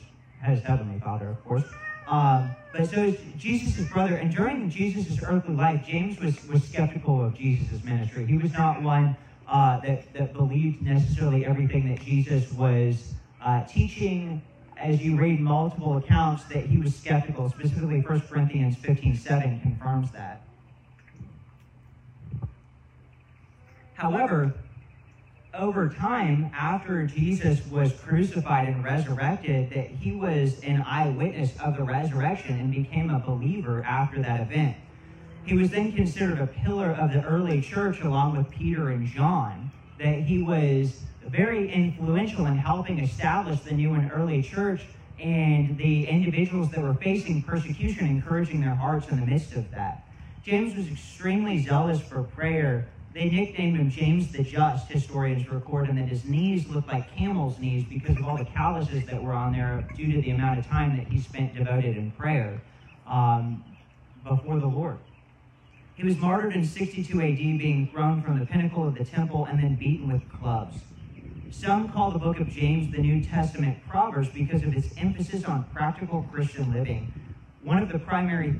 his 0.43 0.63
heavenly 0.63 0.99
father, 1.01 1.29
of 1.29 1.45
course. 1.45 1.65
Um, 2.13 2.55
but 2.75 2.91
so 2.91 3.17
Jesus' 3.39 3.89
brother, 3.89 4.17
and 4.17 4.31
during 4.31 4.69
Jesus' 4.69 5.19
earthly 5.27 5.55
life, 5.55 5.87
James 5.87 6.21
was, 6.21 6.47
was 6.47 6.63
skeptical 6.63 7.25
of 7.25 7.35
Jesus' 7.35 7.83
ministry. 7.83 8.27
He 8.27 8.37
was 8.37 8.53
not 8.53 8.83
one 8.83 9.17
uh, 9.49 9.81
that, 9.81 10.13
that 10.13 10.35
believed 10.35 10.83
necessarily 10.83 11.47
everything 11.47 11.89
that 11.89 12.05
Jesus 12.05 12.53
was 12.53 13.15
uh, 13.43 13.65
teaching. 13.65 14.43
As 14.77 15.01
you 15.01 15.17
read 15.17 15.41
multiple 15.41 15.97
accounts, 15.97 16.45
that 16.45 16.67
he 16.67 16.77
was 16.77 16.95
skeptical. 16.95 17.49
Specifically, 17.49 18.01
1 18.01 18.21
Corinthians 18.23 18.77
15 18.77 19.17
7 19.17 19.61
confirms 19.61 20.11
that. 20.11 20.43
However, 23.95 24.53
over 25.55 25.89
time, 25.89 26.51
after 26.55 27.07
Jesus 27.07 27.65
was 27.67 27.93
crucified 27.93 28.69
and 28.69 28.83
resurrected, 28.83 29.71
that 29.71 29.89
he 29.89 30.13
was 30.13 30.59
an 30.61 30.83
eyewitness 30.83 31.53
of 31.61 31.77
the 31.77 31.83
resurrection 31.83 32.59
and 32.59 32.73
became 32.73 33.11
a 33.11 33.19
believer 33.19 33.83
after 33.85 34.23
that 34.23 34.41
event. 34.41 34.77
He 35.45 35.55
was 35.55 35.71
then 35.71 35.93
considered 35.93 36.41
a 36.41 36.47
pillar 36.47 36.93
of 36.93 37.13
the 37.13 37.23
early 37.25 37.61
church 37.61 38.01
along 38.01 38.37
with 38.37 38.51
Peter 38.51 38.91
and 38.91 39.07
John, 39.07 39.71
that 39.99 40.21
he 40.21 40.43
was 40.43 41.03
very 41.27 41.71
influential 41.71 42.47
in 42.47 42.57
helping 42.57 42.99
establish 43.01 43.61
the 43.61 43.73
new 43.73 43.93
and 43.95 44.11
early 44.13 44.43
church 44.43 44.83
and 45.19 45.77
the 45.77 46.07
individuals 46.07 46.71
that 46.71 46.81
were 46.81 46.95
facing 46.95 47.43
persecution, 47.43 48.07
encouraging 48.07 48.61
their 48.61 48.75
hearts 48.75 49.09
in 49.09 49.21
the 49.21 49.27
midst 49.27 49.53
of 49.55 49.71
that. 49.73 50.07
James 50.45 50.75
was 50.75 50.89
extremely 50.89 51.63
zealous 51.63 52.01
for 52.01 52.23
prayer 52.23 52.89
They 53.15 53.29
nicknamed 53.29 53.77
him 53.77 53.91
James 53.91 54.33
the 54.33 54.43
Just, 54.43 54.89
historians 54.89 55.49
record, 55.51 55.89
and 55.91 55.99
that 55.99 56.09
his 56.09 56.25
knees 56.25 56.67
looked 56.69 56.89
like 56.89 57.15
camel's 57.15 57.59
knees 57.59 57.85
because 57.85 58.17
of 58.17 58.25
all 58.25 58.39
the 58.39 58.47
calluses 58.47 59.05
that 59.07 59.23
were 59.23 59.35
on 59.35 59.53
there 59.53 59.87
due 59.97 60.13
to 60.13 60.23
the 60.23 60.31
amount 60.31 60.59
of 60.59 60.67
time 60.67 60.97
that 60.97 61.07
he 61.09 61.21
spent 61.21 61.55
devoted 61.55 61.99
in 61.99 62.11
prayer 62.13 62.63
um, 63.07 63.63
before 64.27 64.59
the 64.59 64.67
Lord. 64.67 64.99
He 65.95 66.05
was 66.05 66.17
martyred 66.17 66.55
in 66.55 66.65
62 66.65 67.21
AD, 67.21 67.37
being 67.37 67.87
thrown 67.93 68.23
from 68.23 68.39
the 68.39 68.47
pinnacle 68.47 68.89
of 68.89 68.95
the 68.95 69.05
temple 69.05 69.45
and 69.45 69.63
then 69.63 69.75
beaten 69.75 70.11
with 70.11 70.23
clubs. 70.33 70.79
Some 71.51 71.91
call 71.91 72.11
the 72.11 72.19
book 72.19 72.41
of 72.41 72.49
James 72.49 72.91
the 72.91 72.99
New 72.99 73.23
Testament 73.23 73.77
Proverbs 73.87 74.31
because 74.31 74.63
of 74.63 74.75
its 74.75 74.89
emphasis 74.97 75.45
on 75.45 75.65
practical 75.75 76.27
Christian 76.33 76.73
living. 76.73 77.13
One 77.65 77.81
of 77.81 77.93
the 77.93 77.99
primary 78.01 78.53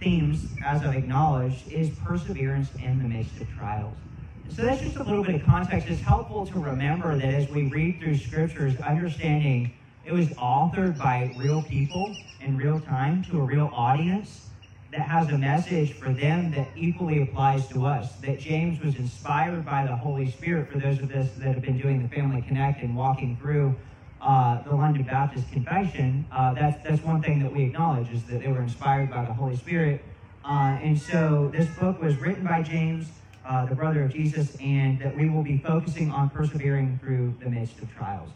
themes, 0.00 0.48
as 0.64 0.82
I've 0.82 0.96
acknowledged, 0.96 1.70
is 1.70 1.90
perseverance 1.90 2.70
in 2.80 2.98
the 2.98 3.04
midst 3.04 3.40
of 3.40 3.48
trials. 3.48 3.96
So 4.48 4.62
that's 4.62 4.82
just 4.82 4.96
a 4.96 5.04
little 5.04 5.22
bit 5.22 5.36
of 5.36 5.44
context. 5.44 5.86
It's 5.88 6.02
helpful 6.02 6.44
to 6.46 6.58
remember 6.58 7.16
that 7.16 7.34
as 7.34 7.48
we 7.50 7.68
read 7.68 8.00
through 8.00 8.18
scriptures, 8.18 8.74
understanding 8.80 9.72
it 10.04 10.12
was 10.12 10.26
authored 10.30 10.98
by 10.98 11.30
real 11.36 11.62
people 11.62 12.16
in 12.40 12.56
real 12.56 12.80
time 12.80 13.24
to 13.30 13.38
a 13.38 13.44
real 13.44 13.70
audience 13.72 14.48
that 14.90 15.02
has 15.02 15.28
a 15.28 15.38
message 15.38 15.92
for 15.92 16.12
them 16.12 16.50
that 16.50 16.72
equally 16.74 17.22
applies 17.22 17.68
to 17.68 17.86
us. 17.86 18.16
That 18.16 18.40
James 18.40 18.80
was 18.84 18.96
inspired 18.96 19.64
by 19.64 19.86
the 19.86 19.94
Holy 19.94 20.28
Spirit 20.28 20.70
for 20.70 20.80
those 20.80 20.98
of 20.98 21.12
us 21.12 21.30
that 21.38 21.54
have 21.54 21.62
been 21.62 21.80
doing 21.80 22.02
the 22.02 22.08
Family 22.08 22.42
Connect 22.42 22.82
and 22.82 22.96
walking 22.96 23.38
through 23.40 23.78
uh, 24.22 24.62
the 24.62 24.74
London 24.74 25.02
Baptist 25.02 25.50
Confession. 25.50 26.24
Uh, 26.30 26.54
that's, 26.54 26.82
that's 26.82 27.02
one 27.02 27.22
thing 27.22 27.42
that 27.42 27.52
we 27.52 27.64
acknowledge 27.64 28.10
is 28.10 28.22
that 28.24 28.40
they 28.40 28.48
were 28.48 28.62
inspired 28.62 29.10
by 29.10 29.24
the 29.24 29.32
Holy 29.32 29.56
Spirit. 29.56 30.04
Uh, 30.44 30.78
and 30.82 31.00
so 31.00 31.50
this 31.52 31.68
book 31.76 32.00
was 32.00 32.16
written 32.18 32.44
by 32.44 32.62
James, 32.62 33.08
uh, 33.44 33.66
the 33.66 33.74
brother 33.74 34.04
of 34.04 34.12
Jesus, 34.12 34.56
and 34.60 34.98
that 35.00 35.16
we 35.16 35.28
will 35.28 35.42
be 35.42 35.58
focusing 35.58 36.10
on 36.10 36.30
persevering 36.30 36.98
through 37.02 37.34
the 37.42 37.50
midst 37.50 37.78
of 37.80 37.92
trials. 37.94 38.30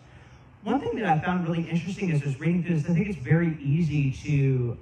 One 0.62 0.80
thing 0.80 0.96
that 0.96 1.06
I 1.06 1.20
found 1.20 1.48
really 1.48 1.68
interesting 1.68 2.10
as 2.10 2.22
I 2.22 2.26
was 2.26 2.40
reading 2.40 2.64
through 2.64 2.80
this, 2.80 2.90
I 2.90 2.94
think 2.94 3.08
it's 3.08 3.18
very 3.18 3.56
easy 3.62 4.10
to 4.24 4.76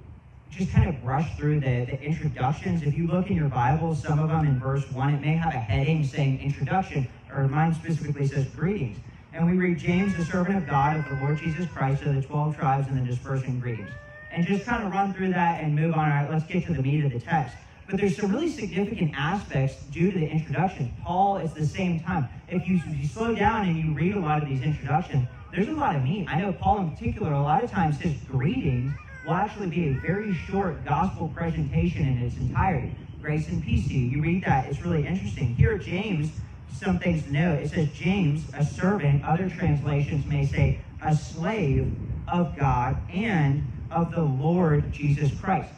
just 0.49 0.71
kind 0.71 0.89
of 0.89 1.03
brush 1.03 1.35
through 1.37 1.59
the, 1.59 1.85
the 1.85 2.01
introductions. 2.01 2.81
If 2.81 2.97
you 2.97 3.07
look 3.07 3.29
in 3.29 3.35
your 3.35 3.49
Bible, 3.49 3.93
some 3.93 4.19
of 4.19 4.29
them 4.29 4.45
in 4.45 4.59
verse 4.59 4.89
1, 4.91 5.13
it 5.13 5.21
may 5.21 5.35
have 5.35 5.53
a 5.53 5.59
heading 5.59 6.03
saying 6.03 6.39
introduction, 6.41 7.07
or 7.31 7.47
mine 7.47 7.73
specifically 7.73 8.25
says 8.25 8.47
greetings. 8.47 8.97
And 9.35 9.45
we 9.45 9.57
read 9.57 9.77
James, 9.77 10.15
the 10.15 10.23
servant 10.23 10.55
of 10.55 10.65
God, 10.65 10.95
of 10.95 11.09
the 11.09 11.15
Lord 11.15 11.37
Jesus 11.37 11.67
Christ, 11.67 12.03
of 12.03 12.15
the 12.15 12.21
12 12.21 12.55
tribes, 12.55 12.87
and 12.87 12.97
the 12.97 13.05
dispersion 13.05 13.59
greetings. 13.59 13.89
And 14.31 14.47
just 14.47 14.65
kind 14.65 14.81
of 14.81 14.93
run 14.93 15.13
through 15.13 15.31
that 15.31 15.61
and 15.61 15.75
move 15.75 15.93
on. 15.93 15.99
All 15.99 16.05
right, 16.05 16.31
let's 16.31 16.45
get 16.45 16.65
to 16.67 16.73
the 16.73 16.81
meat 16.81 17.03
of 17.03 17.11
the 17.11 17.19
text. 17.19 17.53
But 17.89 17.99
there's 17.99 18.15
some 18.15 18.31
really 18.31 18.49
significant 18.49 19.11
aspects 19.13 19.83
due 19.91 20.09
to 20.09 20.17
the 20.17 20.25
introduction. 20.25 20.93
Paul, 21.03 21.39
at 21.39 21.53
the 21.53 21.65
same 21.65 21.99
time, 21.99 22.29
if 22.47 22.65
you, 22.65 22.77
if 22.77 22.97
you 22.97 23.07
slow 23.09 23.35
down 23.35 23.67
and 23.67 23.75
you 23.77 23.93
read 23.93 24.15
a 24.15 24.19
lot 24.21 24.41
of 24.41 24.47
these 24.47 24.61
introductions, 24.61 25.27
there's 25.53 25.67
a 25.67 25.73
lot 25.73 25.97
of 25.97 26.03
meat. 26.03 26.27
I 26.29 26.39
know 26.39 26.53
Paul 26.53 26.79
in 26.79 26.91
particular, 26.91 27.33
a 27.33 27.41
lot 27.41 27.61
of 27.61 27.69
times 27.69 27.99
his 27.99 28.13
greetings 28.31 28.93
will 29.25 29.33
actually 29.33 29.67
be 29.67 29.89
a 29.89 29.93
very 29.95 30.33
short 30.33 30.85
gospel 30.85 31.27
presentation 31.35 32.07
in 32.07 32.19
its 32.19 32.37
entirety. 32.37 32.95
Grace 33.21 33.49
and 33.49 33.61
peace 33.61 33.85
to 33.89 33.93
you. 33.93 34.17
You 34.17 34.21
read 34.21 34.45
that, 34.45 34.67
it's 34.69 34.81
really 34.81 35.05
interesting. 35.05 35.55
Here 35.55 35.77
James, 35.77 36.31
some 36.79 36.99
things 36.99 37.27
note. 37.27 37.59
It 37.59 37.69
says 37.71 37.89
James, 37.93 38.45
a 38.53 38.63
servant. 38.65 39.23
Other 39.23 39.49
translations 39.49 40.25
may 40.25 40.45
say 40.45 40.79
a 41.01 41.15
slave 41.15 41.93
of 42.27 42.57
God 42.57 42.97
and 43.11 43.65
of 43.91 44.11
the 44.11 44.23
Lord 44.23 44.91
Jesus 44.91 45.31
Christ. 45.39 45.71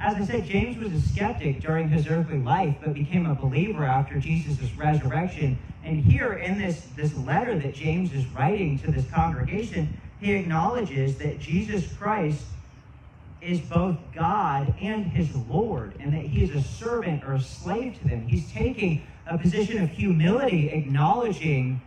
As 0.00 0.16
I 0.16 0.24
said, 0.24 0.44
James 0.44 0.76
was 0.76 0.92
a 0.92 1.00
skeptic 1.00 1.60
during 1.60 1.88
his 1.88 2.08
earthly 2.08 2.38
life, 2.38 2.76
but 2.80 2.94
became 2.94 3.26
a 3.26 3.34
believer 3.34 3.84
after 3.84 4.18
Jesus' 4.18 4.70
resurrection. 4.76 5.58
And 5.82 6.04
here 6.04 6.34
in 6.34 6.58
this, 6.58 6.86
this 6.96 7.16
letter 7.16 7.58
that 7.58 7.74
James 7.74 8.12
is 8.12 8.26
writing 8.28 8.78
to 8.80 8.90
this 8.90 9.08
congregation, 9.10 9.88
he 10.20 10.32
acknowledges 10.32 11.16
that 11.18 11.38
Jesus 11.38 11.90
Christ 11.94 12.44
is 13.40 13.60
both 13.60 13.96
God 14.14 14.74
and 14.80 15.06
his 15.06 15.34
Lord, 15.34 15.94
and 16.00 16.12
that 16.12 16.24
he 16.24 16.42
is 16.42 16.50
a 16.54 16.62
servant 16.62 17.22
or 17.24 17.34
a 17.34 17.40
slave 17.40 17.98
to 18.00 18.08
them. 18.08 18.26
He's 18.26 18.50
taking 18.50 19.06
a 19.26 19.38
position 19.38 19.82
of 19.82 19.90
humility, 19.90 20.70
acknowledging, 20.70 21.80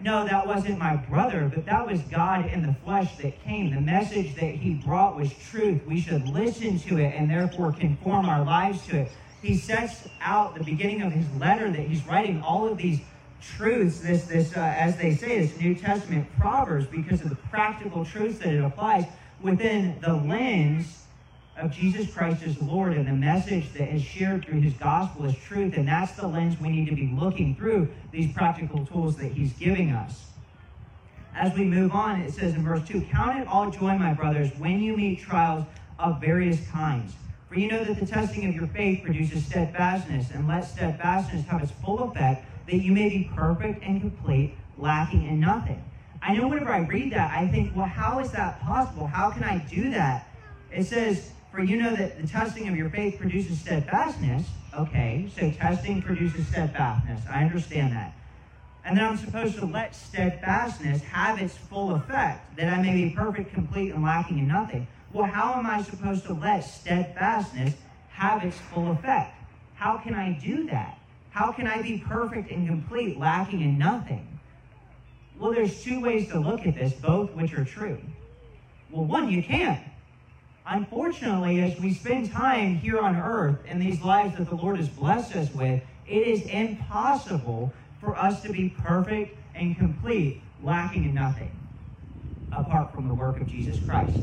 no, 0.00 0.24
that 0.24 0.46
wasn't 0.46 0.78
my 0.78 0.96
brother, 0.96 1.50
but 1.52 1.66
that 1.66 1.86
was 1.86 2.00
God 2.02 2.46
in 2.46 2.66
the 2.66 2.74
flesh 2.84 3.16
that 3.18 3.42
came. 3.44 3.74
The 3.74 3.80
message 3.80 4.34
that 4.36 4.54
he 4.54 4.74
brought 4.74 5.16
was 5.16 5.32
truth. 5.50 5.84
We 5.86 6.00
should 6.00 6.28
listen 6.28 6.78
to 6.80 6.98
it 6.98 7.14
and 7.16 7.30
therefore 7.30 7.72
conform 7.72 8.26
our 8.26 8.44
lives 8.44 8.86
to 8.88 9.00
it. 9.00 9.12
He 9.42 9.56
sets 9.56 10.08
out 10.20 10.54
the 10.54 10.62
beginning 10.62 11.02
of 11.02 11.12
his 11.12 11.26
letter 11.38 11.70
that 11.70 11.80
he's 11.80 12.04
writing 12.06 12.40
all 12.42 12.68
of 12.68 12.78
these 12.78 13.00
truths, 13.40 14.00
this, 14.00 14.24
this 14.24 14.56
uh, 14.56 14.60
as 14.60 14.96
they 14.96 15.14
say, 15.14 15.40
this 15.40 15.58
New 15.58 15.74
Testament 15.74 16.28
Proverbs, 16.38 16.86
because 16.86 17.22
of 17.22 17.28
the 17.28 17.34
practical 17.34 18.04
truths 18.04 18.38
that 18.38 18.54
it 18.54 18.62
applies 18.62 19.04
within 19.40 19.96
the 20.00 20.12
lens 20.12 21.01
of 21.56 21.70
Jesus 21.70 22.12
Christ 22.12 22.42
as 22.42 22.60
Lord 22.62 22.94
and 22.94 23.06
the 23.06 23.12
message 23.12 23.72
that 23.74 23.94
is 23.94 24.02
shared 24.02 24.44
through 24.44 24.60
his 24.60 24.72
gospel 24.74 25.26
is 25.26 25.36
truth. 25.36 25.76
And 25.76 25.86
that's 25.86 26.12
the 26.12 26.26
lens 26.26 26.58
we 26.60 26.70
need 26.70 26.88
to 26.88 26.94
be 26.94 27.14
looking 27.18 27.54
through 27.54 27.88
these 28.10 28.32
practical 28.32 28.86
tools 28.86 29.16
that 29.16 29.32
he's 29.32 29.52
giving 29.54 29.90
us. 29.90 30.26
As 31.34 31.54
we 31.54 31.64
move 31.64 31.92
on, 31.92 32.20
it 32.20 32.32
says 32.32 32.54
in 32.54 32.62
verse 32.62 32.86
2 32.86 33.02
Count 33.10 33.40
it 33.40 33.48
all 33.48 33.70
joy, 33.70 33.96
my 33.96 34.12
brothers, 34.12 34.50
when 34.58 34.80
you 34.80 34.96
meet 34.96 35.20
trials 35.20 35.64
of 35.98 36.20
various 36.20 36.66
kinds. 36.68 37.14
For 37.48 37.58
you 37.58 37.70
know 37.70 37.84
that 37.84 38.00
the 38.00 38.06
testing 38.06 38.48
of 38.48 38.54
your 38.54 38.66
faith 38.68 39.02
produces 39.02 39.44
steadfastness, 39.46 40.30
and 40.30 40.48
let 40.48 40.62
steadfastness 40.62 41.46
have 41.46 41.62
its 41.62 41.72
full 41.84 42.10
effect, 42.10 42.46
that 42.66 42.76
you 42.76 42.92
may 42.92 43.08
be 43.08 43.30
perfect 43.34 43.82
and 43.82 44.00
complete, 44.00 44.54
lacking 44.78 45.26
in 45.26 45.40
nothing. 45.40 45.82
I 46.22 46.34
know 46.34 46.48
whenever 46.48 46.72
I 46.72 46.80
read 46.80 47.12
that, 47.12 47.30
I 47.36 47.48
think, 47.48 47.74
well, 47.74 47.86
how 47.86 48.20
is 48.20 48.30
that 48.32 48.60
possible? 48.62 49.06
How 49.06 49.30
can 49.30 49.44
I 49.44 49.58
do 49.58 49.90
that? 49.90 50.28
It 50.70 50.84
says, 50.84 51.32
for 51.52 51.62
you 51.62 51.76
know 51.76 51.94
that 51.94 52.20
the 52.20 52.26
testing 52.26 52.66
of 52.68 52.76
your 52.76 52.88
faith 52.88 53.18
produces 53.18 53.60
steadfastness. 53.60 54.48
Okay, 54.76 55.30
so 55.38 55.50
testing 55.50 56.00
produces 56.00 56.46
steadfastness. 56.48 57.20
I 57.30 57.44
understand 57.44 57.92
that. 57.92 58.14
And 58.84 58.96
then 58.96 59.04
I'm 59.04 59.18
supposed 59.18 59.56
to 59.58 59.66
let 59.66 59.94
steadfastness 59.94 61.02
have 61.02 61.40
its 61.40 61.56
full 61.56 61.94
effect, 61.94 62.56
that 62.56 62.72
I 62.72 62.80
may 62.80 63.04
be 63.04 63.10
perfect, 63.10 63.52
complete, 63.52 63.92
and 63.92 64.02
lacking 64.02 64.38
in 64.38 64.48
nothing. 64.48 64.88
Well, 65.12 65.26
how 65.26 65.54
am 65.54 65.66
I 65.66 65.82
supposed 65.82 66.24
to 66.24 66.32
let 66.32 66.60
steadfastness 66.60 67.74
have 68.08 68.42
its 68.44 68.58
full 68.72 68.90
effect? 68.90 69.36
How 69.74 69.98
can 69.98 70.14
I 70.14 70.38
do 70.42 70.66
that? 70.68 70.98
How 71.30 71.52
can 71.52 71.66
I 71.66 71.82
be 71.82 71.98
perfect 71.98 72.50
and 72.50 72.66
complete, 72.66 73.18
lacking 73.18 73.60
in 73.60 73.78
nothing? 73.78 74.40
Well, 75.38 75.52
there's 75.52 75.82
two 75.82 76.00
ways 76.00 76.28
to 76.30 76.40
look 76.40 76.66
at 76.66 76.74
this, 76.74 76.94
both 76.94 77.32
which 77.32 77.52
are 77.52 77.64
true. 77.64 78.00
Well, 78.90 79.04
one, 79.04 79.30
you 79.30 79.42
can't. 79.42 79.82
Unfortunately, 80.66 81.60
as 81.60 81.78
we 81.80 81.92
spend 81.92 82.30
time 82.30 82.76
here 82.76 83.00
on 83.00 83.16
earth 83.16 83.58
in 83.66 83.80
these 83.80 84.00
lives 84.00 84.36
that 84.38 84.48
the 84.48 84.54
Lord 84.54 84.76
has 84.76 84.88
blessed 84.88 85.34
us 85.34 85.52
with, 85.52 85.82
it 86.06 86.26
is 86.26 86.42
impossible 86.42 87.72
for 88.00 88.16
us 88.16 88.42
to 88.42 88.52
be 88.52 88.68
perfect 88.68 89.36
and 89.54 89.76
complete, 89.76 90.40
lacking 90.62 91.04
in 91.04 91.14
nothing, 91.14 91.50
apart 92.52 92.94
from 92.94 93.08
the 93.08 93.14
work 93.14 93.40
of 93.40 93.48
Jesus 93.48 93.78
Christ. 93.80 94.14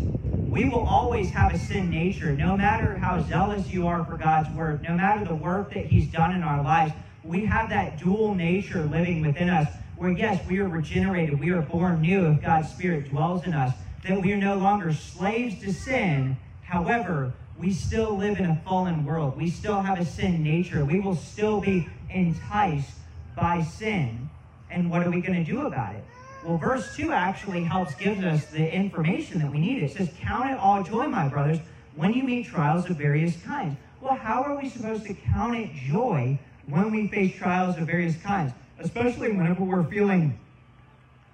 We 0.50 0.66
will 0.70 0.84
always 0.84 1.30
have 1.32 1.54
a 1.54 1.60
sin 1.60 1.90
nature, 1.90 2.32
no 2.32 2.56
matter 2.56 2.98
how 2.98 3.22
zealous 3.22 3.70
you 3.72 3.86
are 3.88 4.06
for 4.06 4.18
God's 4.18 4.50
word, 4.56 4.82
no 4.84 4.96
matter 4.96 5.26
the 5.26 5.36
work 5.36 5.74
that 5.74 5.86
He's 5.86 6.08
done 6.08 6.34
in 6.34 6.42
our 6.42 6.64
lives. 6.64 6.94
We 7.24 7.46
have 7.46 7.70
that 7.70 8.00
dual 8.00 8.34
nature 8.34 8.84
living 8.86 9.22
within 9.22 9.50
us, 9.50 9.68
where 9.98 10.12
yes, 10.12 10.46
we 10.48 10.60
are 10.60 10.70
regenerated, 10.70 11.38
we 11.38 11.52
are 11.52 11.62
born 11.62 12.02
new 12.02 12.28
if 12.28 12.42
God's 12.42 12.70
Spirit 12.70 13.10
dwells 13.10 13.46
in 13.46 13.54
us 13.54 13.74
that 14.04 14.22
we 14.22 14.32
are 14.32 14.38
no 14.38 14.56
longer 14.56 14.94
slaves 14.94 15.62
to 15.62 15.74
sin. 15.74 16.38
However, 16.64 17.34
we 17.58 17.74
still 17.74 18.16
live 18.16 18.40
in 18.40 18.46
a 18.46 18.62
fallen 18.66 19.06
world. 19.06 19.36
We 19.36 19.50
still 19.50 19.82
have 19.82 20.00
a 20.00 20.06
sin 20.06 20.44
nature. 20.44 20.86
We 20.86 21.00
will 21.00 21.16
still 21.16 21.60
be 21.60 21.88
enticed 22.10 22.92
by 23.36 23.64
sin. 23.64 24.30
And 24.72 24.90
what 24.90 25.06
are 25.06 25.10
we 25.10 25.22
going 25.22 25.44
to 25.44 25.52
do 25.52 25.66
about 25.66 25.96
it? 25.96 26.04
Well, 26.44 26.58
verse 26.58 26.96
2 26.96 27.12
actually 27.12 27.64
helps 27.64 27.96
give 27.96 28.24
us 28.24 28.46
the 28.46 28.74
information 28.74 29.40
that 29.40 29.52
we 29.52 29.60
need. 29.60 29.84
It 29.84 29.92
says, 29.92 30.10
Count 30.22 30.52
it 30.52 30.58
all 30.58 30.84
joy, 30.84 31.08
my 31.08 31.28
brothers, 31.28 31.60
when 31.96 32.14
you 32.14 32.24
meet 32.24 32.46
trials 32.46 32.90
of 32.90 32.96
various 32.96 33.36
kinds. 33.44 33.76
Well, 34.00 34.16
how 34.16 34.44
are 34.44 34.56
we 34.56 34.70
supposed 34.70 35.06
to 35.08 35.14
count 35.14 35.58
it 35.58 35.74
joy 35.74 36.40
when 36.68 36.92
we 36.92 37.10
face 37.10 37.36
trials 37.36 37.78
of 37.78 37.88
various 37.88 38.16
kinds? 38.22 38.54
Especially 38.80 39.34
whenever 39.34 39.66
we're 39.66 39.84
feeling 39.84 40.40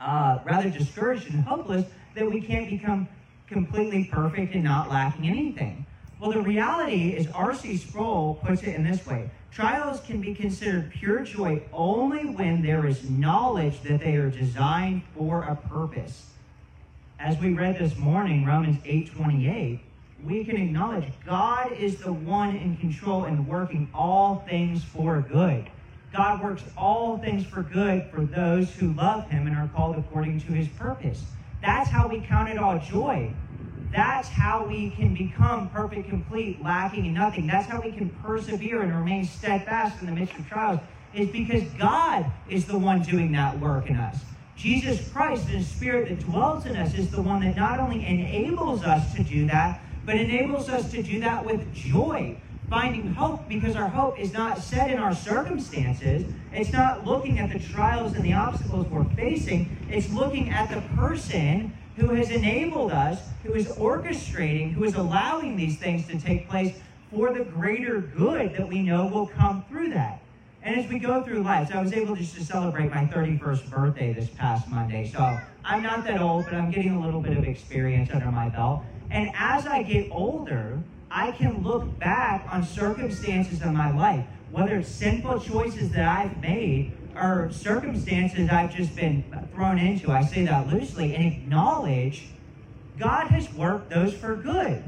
uh, 0.02 0.40
rather 0.44 0.72
discouraged 0.72 1.30
and 1.30 1.44
hopeless 1.44 1.86
that 2.16 2.30
we 2.30 2.42
can't 2.42 2.70
become 2.70 3.08
completely 3.48 4.06
perfect 4.06 4.56
and 4.56 4.64
not 4.64 4.90
lacking 4.90 5.28
anything. 5.28 5.86
Well, 6.20 6.32
the 6.32 6.42
reality 6.42 7.10
is 7.10 7.28
R.C. 7.28 7.78
Sproul 7.78 8.36
puts 8.44 8.64
it 8.64 8.76
in 8.76 8.84
this 8.84 9.06
way 9.06 9.30
Trials 9.56 10.02
can 10.02 10.20
be 10.20 10.34
considered 10.34 10.92
pure 10.92 11.22
joy 11.22 11.62
only 11.72 12.26
when 12.26 12.62
there 12.62 12.86
is 12.86 13.10
knowledge 13.10 13.80
that 13.84 14.02
they 14.02 14.18
are 14.18 14.30
designed 14.30 15.04
for 15.16 15.44
a 15.44 15.56
purpose. 15.56 16.32
As 17.20 17.40
we 17.40 17.54
read 17.54 17.80
this 17.80 17.98
morning, 17.98 18.44
Romans 18.44 18.80
8:28, 18.84 19.80
we 20.26 20.44
can 20.44 20.58
acknowledge 20.58 21.06
God 21.26 21.72
is 21.72 21.98
the 21.98 22.12
one 22.12 22.58
in 22.58 22.76
control 22.76 23.24
and 23.24 23.48
working 23.48 23.88
all 23.94 24.44
things 24.46 24.84
for 24.84 25.22
good. 25.22 25.70
God 26.12 26.44
works 26.44 26.64
all 26.78 27.18
things 27.18 27.46
for 27.46 27.64
good 27.64 28.10
for 28.12 28.26
those 28.26 28.76
who 28.76 28.92
love 28.92 29.30
him 29.30 29.48
and 29.48 29.56
are 29.56 29.70
called 29.74 29.98
according 29.98 30.42
to 30.42 30.52
his 30.52 30.68
purpose. 30.68 31.24
That's 31.66 31.90
how 31.90 32.08
we 32.08 32.22
count 32.22 32.50
it 32.50 32.60
all 32.60 32.78
joy. 32.78 33.34
That's 33.92 34.28
how 34.28 34.66
we 34.66 34.92
can 34.92 35.16
become 35.16 35.70
perfect, 35.70 36.10
complete, 36.10 36.62
lacking 36.64 37.08
in 37.08 37.14
nothing. 37.16 37.48
That's 37.48 37.68
how 37.68 37.82
we 37.82 37.92
can 37.92 38.10
persevere 38.22 38.82
and 38.84 38.96
remain 38.96 39.26
steadfast 39.26 40.00
in 40.00 40.06
the 40.06 40.12
midst 40.12 40.38
of 40.38 40.48
trials, 40.48 40.80
is 41.14 41.30
because 41.30 41.64
God 41.80 42.32
is 42.50 42.66
the 42.66 42.78
one 42.78 43.02
doing 43.02 43.32
that 43.32 43.60
work 43.60 43.90
in 43.90 43.96
us. 43.96 44.20
Jesus 44.56 45.10
Christ 45.10 45.48
the 45.48 45.64
Spirit 45.64 46.10
that 46.10 46.20
dwells 46.20 46.66
in 46.66 46.76
us 46.76 46.94
is 46.94 47.10
the 47.10 47.22
one 47.22 47.42
that 47.42 47.56
not 47.56 47.80
only 47.80 48.06
enables 48.06 48.84
us 48.84 49.14
to 49.16 49.24
do 49.24 49.48
that, 49.48 49.82
but 50.06 50.16
enables 50.16 50.70
us 50.70 50.92
to 50.92 51.02
do 51.02 51.20
that 51.22 51.44
with 51.44 51.74
joy, 51.74 52.38
finding 52.70 53.14
hope 53.14 53.48
because 53.48 53.76
our 53.76 53.88
hope 53.88 54.20
is 54.20 54.34
not 54.34 54.58
set 54.58 54.92
in 54.92 54.98
our 54.98 55.14
circumstances. 55.14 56.26
It's 56.52 56.72
not 56.72 57.06
looking 57.06 57.40
at 57.40 57.52
the 57.52 57.60
trials 57.60 58.14
and 58.14 58.24
the 58.24 58.34
obstacles 58.34 58.88
we're 58.88 59.04
facing. 59.16 59.78
It's 59.90 60.10
looking 60.12 60.50
at 60.50 60.70
the 60.70 60.82
person 60.96 61.76
who 61.98 62.10
has 62.10 62.30
enabled 62.30 62.92
us, 62.92 63.20
who 63.44 63.54
is 63.54 63.68
orchestrating, 63.68 64.74
who 64.74 64.84
is 64.84 64.96
allowing 64.96 65.56
these 65.56 65.78
things 65.78 66.08
to 66.08 66.20
take 66.20 66.50
place 66.50 66.76
for 67.12 67.34
the 67.34 67.46
greater 67.46 68.02
good 68.02 68.54
that 68.56 68.68
we 68.68 68.82
know 68.82 69.08
will 69.08 69.28
come 69.28 69.64
through 69.70 69.90
that. 69.90 70.20
And 70.64 70.76
as 70.76 70.90
we 70.90 70.98
go 70.98 71.24
through 71.24 71.44
life, 71.44 71.70
so 71.70 71.76
I 71.76 71.82
was 71.82 71.94
able 71.94 72.16
just 72.16 72.36
to 72.36 72.44
celebrate 72.44 72.90
my 72.90 73.06
31st 73.06 73.70
birthday 73.70 74.14
this 74.14 74.30
past 74.30 74.68
Monday. 74.68 75.08
So 75.08 75.40
I'm 75.64 75.84
not 75.84 76.04
that 76.06 76.20
old, 76.20 76.46
but 76.46 76.56
I'm 76.56 76.72
getting 76.72 76.96
a 76.96 77.06
little 77.06 77.22
bit 77.22 77.38
of 77.38 77.44
experience 77.44 78.10
under 78.12 78.32
my 78.32 78.50
belt. 78.50 78.82
And 79.12 79.30
as 79.36 79.68
I 79.68 79.84
get 79.84 80.10
older, 80.12 80.82
I 81.10 81.32
can 81.32 81.64
look 81.64 81.98
back 82.00 82.48
on 82.52 82.64
circumstances 82.64 83.62
in 83.62 83.76
my 83.76 83.96
life, 83.96 84.26
whether 84.52 84.78
it's 84.78 84.90
sinful 84.90 85.40
choices 85.42 85.92
that 85.92 86.08
I've 86.08 86.42
made 86.42 86.98
or 87.16 87.50
circumstances 87.52 88.50
I've 88.50 88.76
just 88.76 88.96
been 88.96 89.24
thrown 89.54 89.80
into. 89.80 90.12
I 90.12 90.24
say 90.24 90.46
that 90.46 90.68
loosely 90.68 91.16
and 91.16 91.26
acknowledge 91.26 92.28
God 93.00 93.28
has 93.28 93.52
worked 93.54 93.90
those 93.90 94.14
for 94.14 94.36
good. 94.36 94.84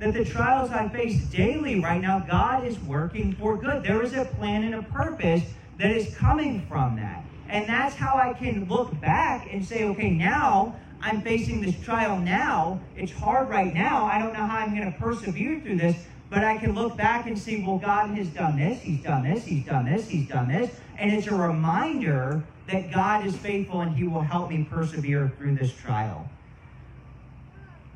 That 0.00 0.14
the 0.14 0.24
trials 0.24 0.70
I 0.70 0.88
face 0.88 1.24
daily 1.26 1.80
right 1.80 2.00
now, 2.00 2.18
God 2.18 2.64
is 2.64 2.78
working 2.80 3.34
for 3.34 3.56
good. 3.56 3.82
There 3.82 4.02
is 4.02 4.12
a 4.14 4.24
plan 4.24 4.64
and 4.64 4.74
a 4.74 4.82
purpose 4.82 5.42
that 5.78 5.90
is 5.90 6.14
coming 6.16 6.66
from 6.66 6.96
that. 6.96 7.24
And 7.48 7.68
that's 7.68 7.94
how 7.94 8.16
I 8.16 8.32
can 8.32 8.66
look 8.68 8.98
back 9.00 9.48
and 9.52 9.64
say, 9.64 9.84
okay, 9.84 10.10
now 10.10 10.76
I'm 11.04 11.20
facing 11.20 11.60
this 11.60 11.78
trial 11.84 12.18
now. 12.18 12.80
It's 12.96 13.12
hard 13.12 13.50
right 13.50 13.74
now. 13.74 14.06
I 14.06 14.18
don't 14.18 14.32
know 14.32 14.46
how 14.46 14.56
I'm 14.56 14.74
going 14.74 14.90
to 14.90 14.98
persevere 14.98 15.60
through 15.60 15.76
this, 15.76 15.96
but 16.30 16.42
I 16.42 16.56
can 16.56 16.74
look 16.74 16.96
back 16.96 17.26
and 17.26 17.38
see, 17.38 17.62
well, 17.62 17.76
God 17.76 18.08
has 18.16 18.28
done 18.28 18.56
this, 18.56 18.80
He's 18.80 19.02
done 19.02 19.22
this, 19.22 19.44
He's 19.44 19.66
done 19.66 19.84
this, 19.84 20.08
He's 20.08 20.26
done 20.26 20.48
this. 20.48 20.70
And 20.96 21.12
it's 21.12 21.26
a 21.26 21.34
reminder 21.34 22.42
that 22.68 22.90
God 22.90 23.26
is 23.26 23.36
faithful 23.36 23.82
and 23.82 23.94
He 23.94 24.04
will 24.04 24.22
help 24.22 24.48
me 24.48 24.66
persevere 24.68 25.30
through 25.36 25.56
this 25.56 25.74
trial. 25.74 26.26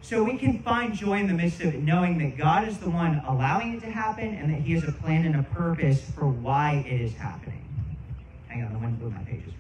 So 0.02 0.22
we 0.22 0.36
can 0.36 0.62
find 0.62 0.92
joy 0.92 1.20
in 1.20 1.28
the 1.28 1.34
midst 1.34 1.62
of 1.62 1.74
it, 1.74 1.82
knowing 1.82 2.18
that 2.18 2.36
God 2.36 2.68
is 2.68 2.76
the 2.76 2.90
one 2.90 3.22
allowing 3.26 3.72
it 3.72 3.80
to 3.80 3.90
happen 3.90 4.34
and 4.34 4.52
that 4.52 4.60
He 4.60 4.74
has 4.74 4.84
a 4.84 4.92
plan 4.92 5.24
and 5.24 5.36
a 5.36 5.42
purpose 5.44 6.02
for 6.10 6.28
why 6.28 6.84
it 6.86 7.00
is 7.00 7.14
happening. 7.14 7.64
Hang 8.48 8.64
on, 8.64 8.74
the 8.74 8.78
wind 8.78 9.00
blew 9.00 9.08
my 9.08 9.22
pages. 9.22 9.54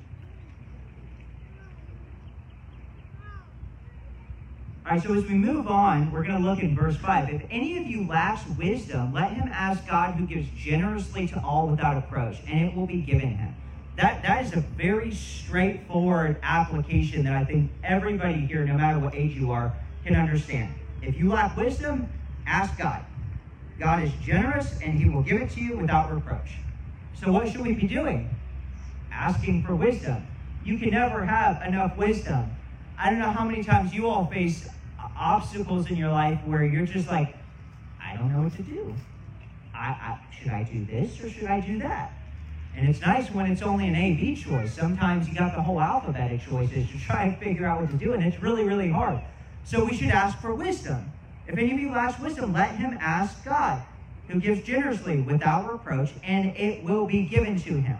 So 4.96 5.12
as 5.12 5.26
we 5.26 5.34
move 5.34 5.68
on, 5.68 6.10
we're 6.10 6.24
going 6.24 6.42
to 6.42 6.48
look 6.48 6.60
in 6.60 6.74
verse 6.74 6.96
5. 6.96 7.28
If 7.28 7.42
any 7.50 7.76
of 7.76 7.86
you 7.86 8.08
lacks 8.08 8.42
wisdom, 8.56 9.12
let 9.12 9.34
him 9.34 9.46
ask 9.52 9.86
God 9.86 10.14
who 10.14 10.26
gives 10.26 10.48
generously 10.56 11.28
to 11.28 11.40
all 11.44 11.68
without 11.68 11.96
reproach, 11.96 12.38
and 12.48 12.66
it 12.66 12.74
will 12.74 12.86
be 12.86 13.02
given 13.02 13.36
him. 13.36 13.54
That, 13.96 14.22
that 14.22 14.46
is 14.46 14.54
a 14.54 14.60
very 14.60 15.12
straightforward 15.12 16.38
application 16.42 17.22
that 17.24 17.34
I 17.34 17.44
think 17.44 17.70
everybody 17.84 18.46
here, 18.46 18.64
no 18.64 18.74
matter 18.74 18.98
what 18.98 19.14
age 19.14 19.36
you 19.36 19.52
are, 19.52 19.74
can 20.04 20.16
understand. 20.16 20.74
If 21.02 21.18
you 21.18 21.28
lack 21.28 21.54
wisdom, 21.54 22.08
ask 22.46 22.76
God. 22.78 23.04
God 23.78 24.02
is 24.02 24.10
generous, 24.22 24.80
and 24.80 24.98
he 24.98 25.10
will 25.10 25.22
give 25.22 25.40
it 25.40 25.50
to 25.50 25.60
you 25.60 25.76
without 25.76 26.10
reproach. 26.10 26.56
So 27.14 27.30
what 27.30 27.46
should 27.48 27.60
we 27.60 27.74
be 27.74 27.86
doing? 27.86 28.34
Asking 29.12 29.64
for 29.64 29.76
wisdom. 29.76 30.26
You 30.64 30.78
can 30.78 30.90
never 30.90 31.26
have 31.26 31.62
enough 31.62 31.96
wisdom. 31.98 32.50
I 32.96 33.10
don't 33.10 33.18
know 33.18 33.30
how 33.30 33.44
many 33.44 33.62
times 33.62 33.94
you 33.94 34.08
all 34.08 34.26
face 34.26 34.66
obstacles 35.18 35.90
in 35.90 35.96
your 35.96 36.10
life 36.10 36.40
where 36.44 36.64
you're 36.64 36.86
just 36.86 37.08
like, 37.08 37.36
I 38.02 38.16
don't 38.16 38.32
know 38.32 38.42
what 38.42 38.56
to 38.56 38.62
do. 38.62 38.94
I, 39.74 39.88
I, 39.88 40.18
should 40.32 40.50
I 40.50 40.62
do 40.64 40.84
this 40.84 41.20
or 41.22 41.30
should 41.30 41.46
I 41.46 41.60
do 41.60 41.78
that? 41.80 42.12
And 42.76 42.88
it's 42.88 43.00
nice 43.00 43.30
when 43.30 43.50
it's 43.50 43.62
only 43.62 43.88
an 43.88 43.96
A 43.96 44.14
B 44.14 44.36
choice. 44.36 44.72
Sometimes 44.72 45.28
you 45.28 45.34
got 45.34 45.54
the 45.54 45.62
whole 45.62 45.80
alphabet 45.80 46.30
of 46.32 46.44
choices 46.44 46.88
to 46.90 46.98
try 47.00 47.24
and 47.24 47.38
figure 47.38 47.66
out 47.66 47.80
what 47.80 47.90
to 47.90 47.96
do, 47.96 48.12
and 48.12 48.22
it's 48.22 48.40
really, 48.40 48.64
really 48.64 48.88
hard. 48.88 49.20
So 49.64 49.84
we 49.84 49.96
should 49.96 50.10
ask 50.10 50.38
for 50.40 50.54
wisdom. 50.54 51.10
If 51.48 51.58
any 51.58 51.72
of 51.72 51.80
you 51.80 51.90
lacks 51.90 52.20
wisdom, 52.20 52.52
let 52.52 52.76
him 52.76 52.96
ask 53.00 53.44
God, 53.44 53.82
who 54.28 54.38
gives 54.38 54.62
generously 54.62 55.22
without 55.22 55.70
reproach, 55.70 56.10
and 56.22 56.56
it 56.56 56.84
will 56.84 57.06
be 57.06 57.24
given 57.24 57.58
to 57.62 57.80
him. 57.80 57.98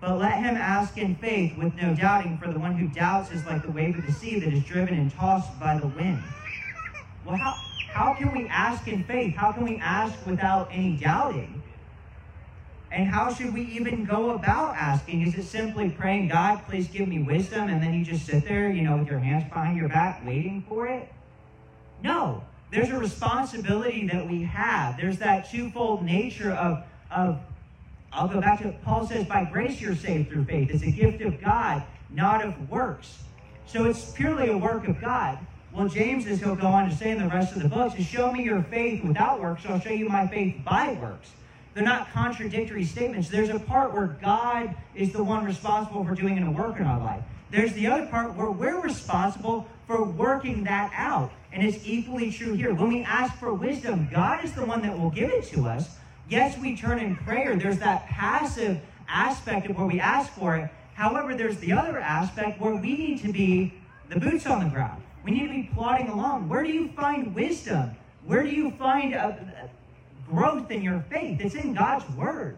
But 0.00 0.18
let 0.18 0.38
him 0.38 0.56
ask 0.56 0.96
in 0.96 1.14
faith 1.16 1.58
with 1.58 1.74
no 1.74 1.94
doubting, 1.94 2.38
for 2.38 2.50
the 2.50 2.58
one 2.58 2.74
who 2.74 2.88
doubts 2.88 3.30
is 3.30 3.44
like 3.44 3.62
the 3.62 3.70
wave 3.70 3.98
of 3.98 4.06
the 4.06 4.12
sea 4.12 4.40
that 4.40 4.52
is 4.52 4.64
driven 4.64 4.94
and 4.94 5.12
tossed 5.12 5.58
by 5.60 5.78
the 5.78 5.88
wind. 5.88 6.22
Well, 7.26 7.36
how, 7.36 7.54
how 7.92 8.14
can 8.14 8.32
we 8.32 8.48
ask 8.48 8.88
in 8.88 9.04
faith? 9.04 9.36
How 9.36 9.52
can 9.52 9.64
we 9.64 9.76
ask 9.76 10.14
without 10.26 10.68
any 10.72 10.96
doubting? 10.96 11.62
And 12.90 13.06
how 13.06 13.32
should 13.32 13.52
we 13.52 13.62
even 13.66 14.04
go 14.04 14.30
about 14.30 14.74
asking? 14.74 15.22
Is 15.22 15.34
it 15.36 15.44
simply 15.44 15.90
praying, 15.90 16.28
God, 16.28 16.62
please 16.66 16.88
give 16.88 17.06
me 17.06 17.22
wisdom, 17.22 17.68
and 17.68 17.82
then 17.82 17.94
you 17.94 18.04
just 18.04 18.26
sit 18.26 18.44
there, 18.44 18.70
you 18.70 18.82
know, 18.82 18.96
with 18.96 19.08
your 19.08 19.20
hands 19.20 19.44
behind 19.44 19.76
your 19.76 19.88
back 19.88 20.26
waiting 20.26 20.64
for 20.68 20.86
it? 20.86 21.12
No. 22.02 22.42
There's 22.72 22.88
a 22.88 22.98
responsibility 22.98 24.06
that 24.08 24.28
we 24.28 24.44
have. 24.44 24.96
There's 24.96 25.18
that 25.18 25.50
twofold 25.50 26.04
nature 26.04 26.52
of, 26.52 26.84
of 27.10 27.40
I'll 28.12 28.28
go 28.28 28.40
back 28.40 28.60
to 28.62 28.72
Paul 28.84 29.06
says, 29.06 29.26
by 29.26 29.44
grace 29.44 29.80
you're 29.80 29.94
saved 29.94 30.30
through 30.30 30.44
faith. 30.44 30.70
It's 30.70 30.82
a 30.82 30.90
gift 30.90 31.22
of 31.22 31.40
God, 31.40 31.84
not 32.10 32.44
of 32.44 32.68
works. 32.68 33.22
So 33.66 33.84
it's 33.84 34.10
purely 34.10 34.50
a 34.50 34.58
work 34.58 34.88
of 34.88 35.00
God. 35.00 35.38
Well, 35.72 35.88
James, 35.88 36.26
as 36.26 36.40
he'll 36.40 36.56
go 36.56 36.66
on 36.66 36.90
to 36.90 36.96
say 36.96 37.10
in 37.10 37.18
the 37.18 37.28
rest 37.28 37.54
of 37.54 37.62
the 37.62 37.68
book, 37.68 37.94
to 37.94 38.02
show 38.02 38.32
me 38.32 38.42
your 38.42 38.62
faith 38.64 39.04
without 39.04 39.40
works, 39.40 39.62
I'll 39.64 39.78
show 39.78 39.90
you 39.90 40.08
my 40.08 40.26
faith 40.26 40.56
by 40.64 40.98
works. 41.00 41.30
They're 41.72 41.84
not 41.84 42.10
contradictory 42.10 42.84
statements. 42.84 43.28
There's 43.28 43.50
a 43.50 43.60
part 43.60 43.94
where 43.94 44.08
God 44.20 44.74
is 44.96 45.12
the 45.12 45.22
one 45.22 45.44
responsible 45.44 46.04
for 46.04 46.16
doing 46.16 46.42
a 46.42 46.50
work 46.50 46.80
in 46.80 46.86
our 46.86 46.98
life. 46.98 47.22
There's 47.50 47.72
the 47.74 47.86
other 47.86 48.06
part 48.06 48.34
where 48.34 48.50
we're 48.50 48.80
responsible 48.80 49.68
for 49.86 50.04
working 50.04 50.64
that 50.64 50.90
out. 50.94 51.30
And 51.52 51.64
it's 51.64 51.78
equally 51.84 52.32
true 52.32 52.54
here. 52.54 52.74
When 52.74 52.88
we 52.88 53.02
ask 53.02 53.36
for 53.38 53.54
wisdom, 53.54 54.08
God 54.12 54.44
is 54.44 54.52
the 54.52 54.64
one 54.64 54.82
that 54.82 54.98
will 54.98 55.10
give 55.10 55.30
it 55.30 55.44
to 55.52 55.68
us. 55.68 55.96
Yes, 56.30 56.56
we 56.56 56.76
turn 56.76 57.00
in 57.00 57.16
prayer. 57.16 57.56
There's 57.56 57.80
that 57.80 58.06
passive 58.06 58.80
aspect 59.08 59.68
of 59.68 59.76
where 59.76 59.86
we 59.88 59.98
ask 59.98 60.32
for 60.32 60.54
it. 60.56 60.70
However, 60.94 61.34
there's 61.34 61.56
the 61.56 61.72
other 61.72 61.98
aspect 61.98 62.60
where 62.60 62.76
we 62.76 62.96
need 62.96 63.22
to 63.22 63.32
be 63.32 63.74
the 64.08 64.20
boots 64.20 64.46
on 64.46 64.62
the 64.62 64.70
ground. 64.70 65.02
We 65.24 65.32
need 65.32 65.48
to 65.48 65.52
be 65.52 65.70
plodding 65.74 66.08
along. 66.08 66.48
Where 66.48 66.62
do 66.62 66.70
you 66.70 66.88
find 66.92 67.34
wisdom? 67.34 67.96
Where 68.24 68.44
do 68.44 68.50
you 68.50 68.70
find 68.70 69.12
a, 69.12 69.26
a 69.64 70.30
growth 70.30 70.70
in 70.70 70.82
your 70.82 71.04
faith? 71.10 71.40
It's 71.40 71.56
in 71.56 71.74
God's 71.74 72.08
Word. 72.14 72.56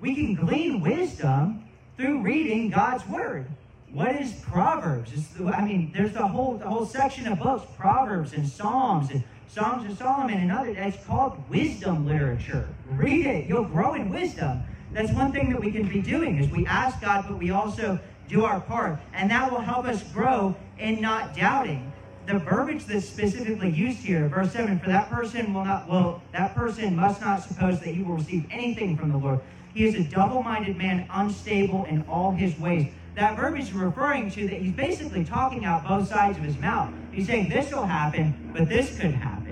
We 0.00 0.14
can 0.14 0.34
glean 0.34 0.80
wisdom 0.80 1.68
through 1.98 2.22
reading 2.22 2.70
God's 2.70 3.06
Word. 3.06 3.46
What 3.92 4.16
is 4.16 4.32
Proverbs? 4.32 5.12
It's, 5.12 5.28
I 5.54 5.62
mean, 5.62 5.92
there's 5.94 6.14
the 6.14 6.26
whole 6.26 6.56
the 6.56 6.66
whole 6.66 6.86
section 6.86 7.28
of 7.28 7.38
books, 7.38 7.66
Proverbs 7.76 8.32
and 8.32 8.48
Psalms 8.48 9.10
and 9.10 9.22
Songs 9.48 9.90
of 9.90 9.98
Solomon 9.98 10.38
and 10.38 10.50
other. 10.50 10.70
It's 10.70 11.04
called 11.04 11.38
wisdom 11.48 12.06
literature. 12.06 12.68
Read 12.90 13.26
it. 13.26 13.46
You'll 13.46 13.64
grow 13.64 13.94
in 13.94 14.10
wisdom. 14.10 14.62
That's 14.92 15.12
one 15.12 15.32
thing 15.32 15.50
that 15.50 15.60
we 15.60 15.70
can 15.72 15.88
be 15.88 16.00
doing 16.00 16.38
is 16.38 16.50
we 16.50 16.66
ask 16.66 17.00
God, 17.00 17.26
but 17.28 17.38
we 17.38 17.50
also 17.50 17.98
do 18.28 18.44
our 18.44 18.60
part. 18.60 18.98
And 19.12 19.30
that 19.30 19.50
will 19.50 19.60
help 19.60 19.86
us 19.86 20.02
grow 20.12 20.54
in 20.78 21.00
not 21.00 21.36
doubting. 21.36 21.92
The 22.26 22.38
verbiage 22.38 22.86
that's 22.86 23.06
specifically 23.06 23.70
used 23.70 23.98
here, 23.98 24.28
verse 24.28 24.52
7, 24.52 24.78
for 24.80 24.88
that 24.88 25.10
person 25.10 25.52
will 25.52 25.64
not 25.64 25.88
well, 25.88 26.22
that 26.32 26.54
person 26.54 26.96
must 26.96 27.20
not 27.20 27.42
suppose 27.42 27.80
that 27.80 27.88
he 27.88 28.02
will 28.02 28.16
receive 28.16 28.46
anything 28.50 28.96
from 28.96 29.12
the 29.12 29.18
Lord. 29.18 29.40
He 29.74 29.84
is 29.84 29.94
a 29.94 30.04
double-minded 30.04 30.76
man, 30.76 31.06
unstable 31.10 31.84
in 31.84 32.02
all 32.08 32.30
his 32.30 32.58
ways 32.58 32.92
that 33.14 33.36
verbiage 33.36 33.68
is 33.68 33.72
referring 33.72 34.30
to 34.32 34.48
that 34.48 34.60
he's 34.60 34.72
basically 34.72 35.24
talking 35.24 35.64
out 35.64 35.86
both 35.86 36.08
sides 36.08 36.36
of 36.38 36.44
his 36.44 36.58
mouth. 36.58 36.92
He's 37.12 37.26
saying 37.26 37.48
this 37.48 37.72
will 37.72 37.86
happen, 37.86 38.50
but 38.52 38.68
this 38.68 38.98
could 38.98 39.12
happen. 39.12 39.44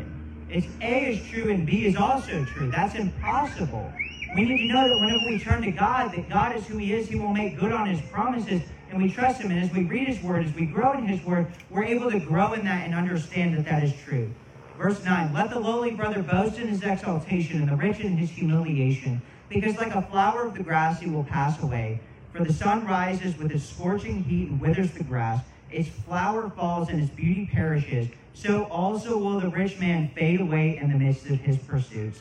It's 0.48 0.66
A 0.80 1.12
is 1.12 1.30
true 1.30 1.50
and 1.50 1.64
B 1.64 1.86
is 1.86 1.96
also 1.96 2.44
true. 2.44 2.70
That's 2.70 2.94
impossible. 2.94 3.92
We 4.34 4.44
need 4.44 4.68
to 4.68 4.72
know 4.72 4.88
that 4.88 4.98
whenever 4.98 5.26
we 5.26 5.38
turn 5.38 5.62
to 5.62 5.70
God, 5.70 6.12
that 6.12 6.28
God 6.28 6.56
is 6.56 6.66
who 6.66 6.78
He 6.78 6.92
is, 6.92 7.08
He 7.08 7.16
will 7.16 7.32
make 7.32 7.58
good 7.58 7.72
on 7.72 7.86
His 7.86 8.00
promises, 8.10 8.62
and 8.90 9.02
we 9.02 9.10
trust 9.10 9.40
Him. 9.40 9.50
And 9.50 9.62
as 9.62 9.70
we 9.72 9.84
read 9.84 10.08
His 10.08 10.22
Word, 10.22 10.44
as 10.44 10.54
we 10.54 10.66
grow 10.66 10.92
in 10.92 11.06
His 11.06 11.24
Word, 11.24 11.46
we're 11.70 11.84
able 11.84 12.10
to 12.10 12.18
grow 12.18 12.54
in 12.54 12.64
that 12.64 12.84
and 12.84 12.94
understand 12.94 13.56
that 13.56 13.64
that 13.66 13.82
is 13.84 13.92
true. 14.04 14.32
Verse 14.78 15.04
9 15.04 15.32
Let 15.32 15.50
the 15.50 15.60
lowly 15.60 15.90
brother 15.92 16.22
boast 16.22 16.58
in 16.58 16.68
his 16.68 16.82
exaltation, 16.82 17.60
and 17.60 17.70
the 17.70 17.76
rich 17.76 18.00
in 18.00 18.16
his 18.16 18.30
humiliation, 18.30 19.22
because 19.48 19.76
like 19.76 19.94
a 19.94 20.02
flower 20.02 20.46
of 20.46 20.54
the 20.54 20.62
grass 20.62 21.00
he 21.00 21.08
will 21.08 21.24
pass 21.24 21.62
away. 21.62 22.00
For 22.32 22.44
the 22.44 22.52
sun 22.52 22.86
rises 22.86 23.36
with 23.36 23.52
its 23.52 23.68
scorching 23.68 24.24
heat 24.24 24.48
and 24.48 24.60
withers 24.60 24.92
the 24.92 25.04
grass, 25.04 25.44
its 25.70 25.88
flower 25.88 26.48
falls 26.50 26.88
and 26.88 27.00
its 27.00 27.10
beauty 27.10 27.48
perishes. 27.52 28.08
So 28.34 28.64
also 28.64 29.18
will 29.18 29.40
the 29.40 29.48
rich 29.48 29.78
man 29.78 30.10
fade 30.14 30.40
away 30.40 30.78
in 30.78 30.90
the 30.90 30.98
midst 30.98 31.26
of 31.26 31.40
his 31.40 31.58
pursuits. 31.58 32.20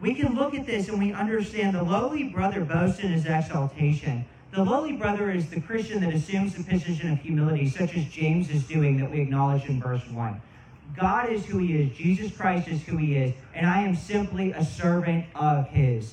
We 0.00 0.14
can 0.14 0.34
look 0.34 0.54
at 0.54 0.66
this 0.66 0.88
and 0.88 0.98
we 0.98 1.12
understand 1.12 1.74
the 1.74 1.82
lowly 1.82 2.24
brother 2.24 2.64
boasts 2.64 3.00
in 3.00 3.12
his 3.12 3.24
exaltation. 3.24 4.24
The 4.50 4.62
lowly 4.62 4.92
brother 4.92 5.30
is 5.30 5.48
the 5.48 5.60
Christian 5.60 6.02
that 6.02 6.12
assumes 6.12 6.54
the 6.54 6.64
position 6.64 7.10
of 7.10 7.20
humility, 7.20 7.70
such 7.70 7.96
as 7.96 8.04
James 8.06 8.50
is 8.50 8.64
doing, 8.64 8.98
that 8.98 9.10
we 9.10 9.20
acknowledge 9.20 9.64
in 9.64 9.80
verse 9.80 10.06
1. 10.10 10.42
God 10.94 11.30
is 11.30 11.46
who 11.46 11.58
he 11.58 11.80
is, 11.80 11.96
Jesus 11.96 12.36
Christ 12.36 12.68
is 12.68 12.82
who 12.82 12.98
he 12.98 13.16
is, 13.16 13.34
and 13.54 13.66
I 13.66 13.80
am 13.80 13.96
simply 13.96 14.52
a 14.52 14.62
servant 14.62 15.24
of 15.34 15.68
his. 15.68 16.12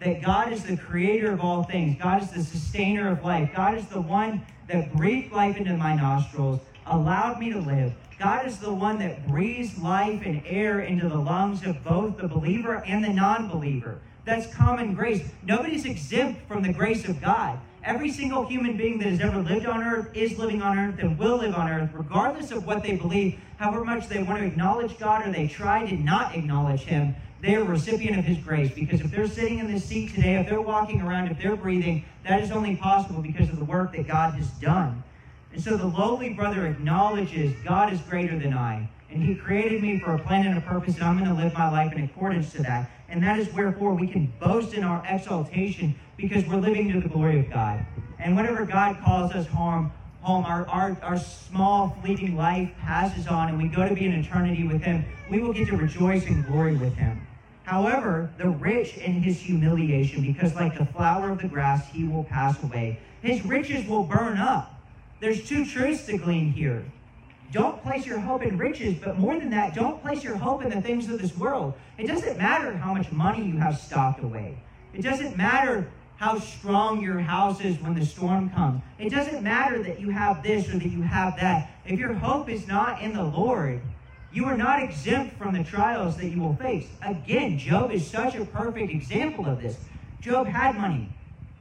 That 0.00 0.22
God 0.22 0.52
is 0.52 0.64
the 0.64 0.76
creator 0.76 1.30
of 1.30 1.40
all 1.40 1.62
things, 1.62 2.00
God 2.00 2.22
is 2.22 2.30
the 2.30 2.42
sustainer 2.42 3.10
of 3.10 3.22
life, 3.22 3.50
God 3.54 3.76
is 3.76 3.86
the 3.86 4.00
one 4.00 4.42
that 4.66 4.94
breathed 4.94 5.32
life 5.32 5.56
into 5.56 5.76
my 5.76 5.94
nostrils, 5.94 6.60
allowed 6.86 7.38
me 7.38 7.52
to 7.52 7.58
live. 7.58 7.92
God 8.18 8.46
is 8.46 8.58
the 8.58 8.72
one 8.72 8.98
that 8.98 9.26
breathes 9.28 9.78
life 9.78 10.22
and 10.24 10.42
air 10.46 10.80
into 10.80 11.08
the 11.08 11.18
lungs 11.18 11.66
of 11.66 11.82
both 11.84 12.16
the 12.16 12.28
believer 12.28 12.82
and 12.86 13.04
the 13.04 13.12
non 13.12 13.48
believer. 13.48 14.00
That's 14.24 14.46
common 14.54 14.94
grace. 14.94 15.22
Nobody's 15.42 15.84
exempt 15.84 16.46
from 16.46 16.62
the 16.62 16.72
grace 16.72 17.08
of 17.08 17.20
God. 17.20 17.58
Every 17.82 18.10
single 18.10 18.44
human 18.44 18.76
being 18.76 18.98
that 18.98 19.08
has 19.08 19.20
ever 19.20 19.40
lived 19.40 19.64
on 19.64 19.82
earth 19.82 20.10
is 20.14 20.38
living 20.38 20.60
on 20.60 20.78
earth 20.78 20.98
and 20.98 21.18
will 21.18 21.38
live 21.38 21.54
on 21.54 21.70
earth, 21.70 21.88
regardless 21.94 22.50
of 22.50 22.66
what 22.66 22.82
they 22.82 22.96
believe, 22.96 23.40
however 23.56 23.84
much 23.84 24.06
they 24.06 24.22
want 24.22 24.40
to 24.40 24.44
acknowledge 24.44 24.98
God 24.98 25.26
or 25.26 25.32
they 25.32 25.48
try 25.48 25.86
to 25.86 25.96
not 25.96 26.34
acknowledge 26.34 26.82
Him. 26.82 27.14
They 27.40 27.54
are 27.54 27.62
a 27.62 27.64
recipient 27.64 28.18
of 28.18 28.26
His 28.26 28.36
grace 28.36 28.70
because 28.70 29.00
if 29.00 29.10
they're 29.10 29.26
sitting 29.26 29.60
in 29.60 29.72
this 29.72 29.86
seat 29.86 30.14
today, 30.14 30.36
if 30.36 30.46
they're 30.46 30.60
walking 30.60 31.00
around, 31.00 31.28
if 31.28 31.38
they're 31.38 31.56
breathing, 31.56 32.04
that 32.28 32.42
is 32.42 32.50
only 32.50 32.76
possible 32.76 33.22
because 33.22 33.48
of 33.48 33.58
the 33.58 33.64
work 33.64 33.92
that 33.92 34.06
God 34.06 34.34
has 34.34 34.50
done. 34.60 35.02
And 35.54 35.62
so 35.62 35.78
the 35.78 35.86
lowly 35.86 36.34
brother 36.34 36.66
acknowledges 36.66 37.54
God 37.64 37.94
is 37.94 38.00
greater 38.02 38.38
than 38.38 38.52
I. 38.52 38.90
And 39.10 39.22
he 39.22 39.34
created 39.34 39.82
me 39.82 39.98
for 39.98 40.14
a 40.14 40.18
plan 40.18 40.46
and 40.46 40.58
a 40.58 40.60
purpose, 40.60 40.96
and 40.96 41.04
I'm 41.04 41.18
going 41.18 41.34
to 41.34 41.42
live 41.42 41.54
my 41.54 41.70
life 41.70 41.92
in 41.94 42.04
accordance 42.04 42.52
to 42.52 42.62
that. 42.62 42.90
And 43.08 43.22
that 43.24 43.38
is 43.40 43.52
wherefore 43.52 43.94
we 43.94 44.06
can 44.06 44.32
boast 44.38 44.74
in 44.74 44.84
our 44.84 45.02
exaltation 45.08 45.96
because 46.20 46.44
we're 46.46 46.56
living 46.56 46.92
to 46.92 47.00
the 47.00 47.08
glory 47.08 47.40
of 47.40 47.50
God. 47.50 47.84
And 48.18 48.36
whenever 48.36 48.64
God 48.66 48.98
calls 49.02 49.32
us 49.32 49.46
home, 49.46 49.92
home 50.22 50.44
our, 50.44 50.66
our, 50.68 50.96
our 51.02 51.18
small, 51.18 51.96
fleeting 52.02 52.36
life 52.36 52.70
passes 52.80 53.26
on 53.26 53.48
and 53.48 53.58
we 53.58 53.68
go 53.68 53.88
to 53.88 53.94
be 53.94 54.06
in 54.06 54.12
eternity 54.12 54.66
with 54.66 54.82
Him, 54.82 55.04
we 55.30 55.40
will 55.40 55.52
get 55.52 55.68
to 55.68 55.76
rejoice 55.76 56.26
and 56.26 56.46
glory 56.46 56.76
with 56.76 56.94
Him. 56.94 57.26
However, 57.70 58.30
the 58.36 58.48
rich 58.48 58.96
in 58.96 59.22
his 59.22 59.38
humiliation, 59.38 60.22
because 60.22 60.56
like 60.56 60.76
the 60.76 60.86
flower 60.86 61.30
of 61.30 61.40
the 61.40 61.46
grass, 61.46 61.88
he 61.88 62.02
will 62.02 62.24
pass 62.24 62.60
away. 62.64 62.98
His 63.22 63.44
riches 63.44 63.86
will 63.86 64.02
burn 64.02 64.38
up. 64.38 64.74
There's 65.20 65.48
two 65.48 65.64
truths 65.64 66.04
to 66.06 66.18
glean 66.18 66.50
here. 66.50 66.84
Don't 67.52 67.80
place 67.80 68.06
your 68.06 68.18
hope 68.18 68.42
in 68.42 68.58
riches, 68.58 68.96
but 68.96 69.18
more 69.18 69.38
than 69.38 69.50
that, 69.50 69.74
don't 69.74 70.02
place 70.02 70.24
your 70.24 70.36
hope 70.36 70.64
in 70.64 70.70
the 70.70 70.80
things 70.80 71.08
of 71.08 71.22
this 71.22 71.36
world. 71.36 71.74
It 71.96 72.08
doesn't 72.08 72.38
matter 72.38 72.72
how 72.72 72.92
much 72.92 73.12
money 73.12 73.44
you 73.44 73.58
have 73.58 73.78
stocked 73.78 74.24
away. 74.24 74.58
It 74.92 75.02
doesn't 75.02 75.36
matter 75.36 75.88
how 76.20 76.38
strong 76.38 77.00
your 77.00 77.18
house 77.18 77.62
is 77.62 77.80
when 77.80 77.94
the 77.94 78.04
storm 78.04 78.50
comes. 78.50 78.82
It 78.98 79.08
doesn't 79.08 79.42
matter 79.42 79.82
that 79.82 79.98
you 79.98 80.10
have 80.10 80.42
this 80.42 80.68
or 80.68 80.78
that 80.78 80.90
you 80.90 81.00
have 81.00 81.34
that. 81.40 81.70
If 81.86 81.98
your 81.98 82.12
hope 82.12 82.50
is 82.50 82.68
not 82.68 83.00
in 83.00 83.14
the 83.14 83.24
Lord, 83.24 83.80
you 84.30 84.44
are 84.44 84.56
not 84.56 84.82
exempt 84.82 85.38
from 85.38 85.54
the 85.54 85.64
trials 85.64 86.18
that 86.18 86.26
you 86.26 86.42
will 86.42 86.56
face. 86.56 86.86
Again, 87.00 87.58
Job 87.58 87.90
is 87.90 88.06
such 88.06 88.34
a 88.34 88.44
perfect 88.44 88.90
example 88.90 89.46
of 89.46 89.62
this. 89.62 89.78
Job 90.20 90.46
had 90.46 90.76
money. 90.76 91.08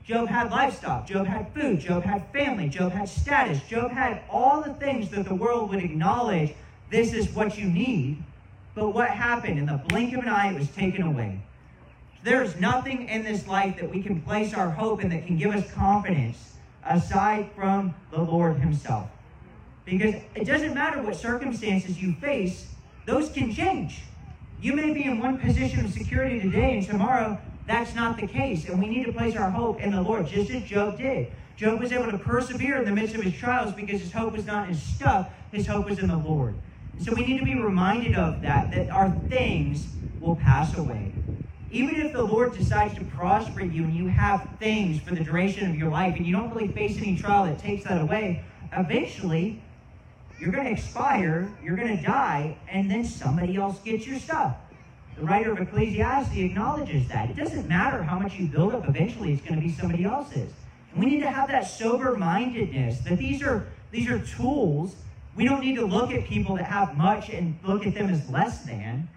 Job 0.04 0.28
had 0.28 0.52
livestock. 0.52 1.08
Job 1.08 1.26
had 1.26 1.54
food. 1.54 1.80
Job 1.80 2.04
had 2.04 2.30
family. 2.34 2.67
Job 2.67 2.91
had 2.91 3.08
status. 3.08 3.62
Job 3.69 3.91
had 3.91 4.24
all 4.30 4.62
the 4.62 4.74
things 4.74 5.10
that 5.12 5.24
the 5.24 5.36
world 5.36 5.69
would 5.69 5.82
acknowledge 5.82 6.54
this 6.89 7.13
is 7.13 7.30
what 7.30 7.58
you 7.58 7.69
need. 7.69 8.22
But 8.76 8.89
what 8.89 9.10
happened? 9.10 9.58
In 9.58 9.67
the 9.67 9.82
blink 9.88 10.13
of 10.13 10.24
an 10.24 10.28
eye, 10.28 10.52
it 10.52 10.60
was 10.60 10.67
taken 10.72 11.04
away. 11.04 11.39
There's 12.22 12.60
nothing 12.60 13.08
in 13.08 13.24
this 13.24 13.48
life 13.48 13.78
that 13.78 13.90
we 13.90 14.04
can 14.04 14.22
place 14.22 14.54
our 14.54 14.70
hope 14.70 15.02
in 15.02 15.10
that 15.10 15.26
can 15.26 15.38
give 15.38 15.54
us 15.56 15.72
confidence 15.72 16.56
aside 16.86 17.50
from 17.56 17.94
the 18.12 18.22
Lord 18.22 18.58
Himself. 18.58 19.10
Because 19.86 20.16
it 20.36 20.46
doesn't 20.46 20.74
matter 20.74 21.02
what 21.02 21.16
circumstances 21.16 22.02
you 22.02 22.14
face, 22.16 22.68
those 23.06 23.32
can 23.32 23.54
change. 23.54 24.02
You 24.62 24.74
may 24.74 24.94
be 24.94 25.06
in 25.06 25.20
one 25.20 25.40
position 25.40 25.86
of 25.86 25.94
security 25.94 26.42
today, 26.42 26.78
and 26.78 26.86
tomorrow 26.86 27.40
that's 27.66 27.96
not 27.96 28.20
the 28.20 28.28
case, 28.28 28.68
and 28.68 28.80
we 28.82 28.90
need 28.90 29.06
to 29.06 29.14
place 29.14 29.36
our 29.36 29.50
hope 29.50 29.80
in 29.80 29.92
the 29.92 30.02
Lord, 30.02 30.28
just 30.28 30.52
as 30.52 30.64
Job 30.64 30.98
did. 30.98 31.32
Job 31.56 31.80
was 31.80 31.92
able 31.92 32.12
to 32.12 32.18
persevere 32.18 32.78
in 32.78 32.86
the 32.86 32.92
midst 32.92 33.16
of 33.16 33.22
his 33.22 33.34
trials 33.34 33.74
because 33.74 34.02
his 34.02 34.12
hope 34.12 34.34
was 34.34 34.46
not 34.46 34.68
in 34.68 34.76
stuff, 34.76 35.30
his 35.52 35.68
hope 35.68 35.90
was 35.90 36.00
in 36.00 36.08
the 36.08 36.18
Lord. 36.18 36.56
So 37.02 37.14
we 37.14 37.26
need 37.26 37.38
to 37.38 37.46
be 37.46 37.56
reminded 37.56 38.16
of 38.16 38.42
that, 38.42 38.72
that 38.72 38.90
our 38.90 39.12
things 39.30 39.88
will 40.20 40.36
pass 40.36 40.78
away. 40.78 41.14
Even 41.72 41.98
if 41.98 42.14
the 42.14 42.24
Lord 42.24 42.58
decides 42.58 42.96
to 42.96 43.04
prosper 43.06 43.62
you 43.62 43.84
and 43.84 43.94
you 43.94 44.08
have 44.08 44.48
things 44.58 45.00
for 45.02 45.14
the 45.14 45.24
duration 45.24 45.70
of 45.70 45.76
your 45.76 45.92
life 45.92 46.16
and 46.16 46.26
you 46.26 46.36
don't 46.36 46.50
really 46.54 46.68
face 46.68 46.98
any 46.98 47.16
trial 47.16 47.46
that 47.46 47.60
takes 47.60 47.84
that 47.84 48.02
away, 48.02 48.44
eventually 48.74 49.62
you're 50.40 50.52
going 50.52 50.66
to 50.66 50.72
expire, 50.72 51.52
you're 51.64 51.76
going 51.76 51.96
to 51.96 52.04
die, 52.04 52.58
and 52.70 52.90
then 52.90 53.06
somebody 53.06 53.56
else 53.58 53.80
gets 53.80 54.08
your 54.08 54.18
stuff. 54.18 54.56
The 55.16 55.26
writer 55.26 55.52
of 55.52 55.60
Ecclesiastes 55.60 56.36
acknowledges 56.36 57.08
that. 57.10 57.30
It 57.30 57.36
doesn't 57.36 57.68
matter 57.68 58.02
how 58.02 58.18
much 58.18 58.36
you 58.36 58.48
build 58.48 58.74
up, 58.74 58.88
eventually 58.88 59.34
it's 59.34 59.42
going 59.42 59.56
to 59.56 59.62
be 59.62 59.72
somebody 59.72 60.06
else's. 60.06 60.52
And 60.92 61.04
we 61.04 61.12
need 61.12 61.20
to 61.20 61.30
have 61.30 61.50
that 61.50 61.68
sober 61.68 62.18
mindedness 62.18 63.00
that 63.02 63.18
these 63.20 63.44
are, 63.44 63.68
these 63.92 64.10
are 64.10 64.20
tools. 64.20 64.96
We 65.36 65.46
don't 65.46 65.60
need 65.60 65.76
to 65.76 65.86
look 65.86 66.12
at 66.12 66.26
people 66.26 66.56
that 66.56 66.66
have 66.66 66.98
much 66.98 67.30
and 67.30 67.60
look 67.64 67.86
at 67.86 67.94
them 67.94 68.10
as 68.10 68.28
less 68.30 68.64
than. 68.64 69.08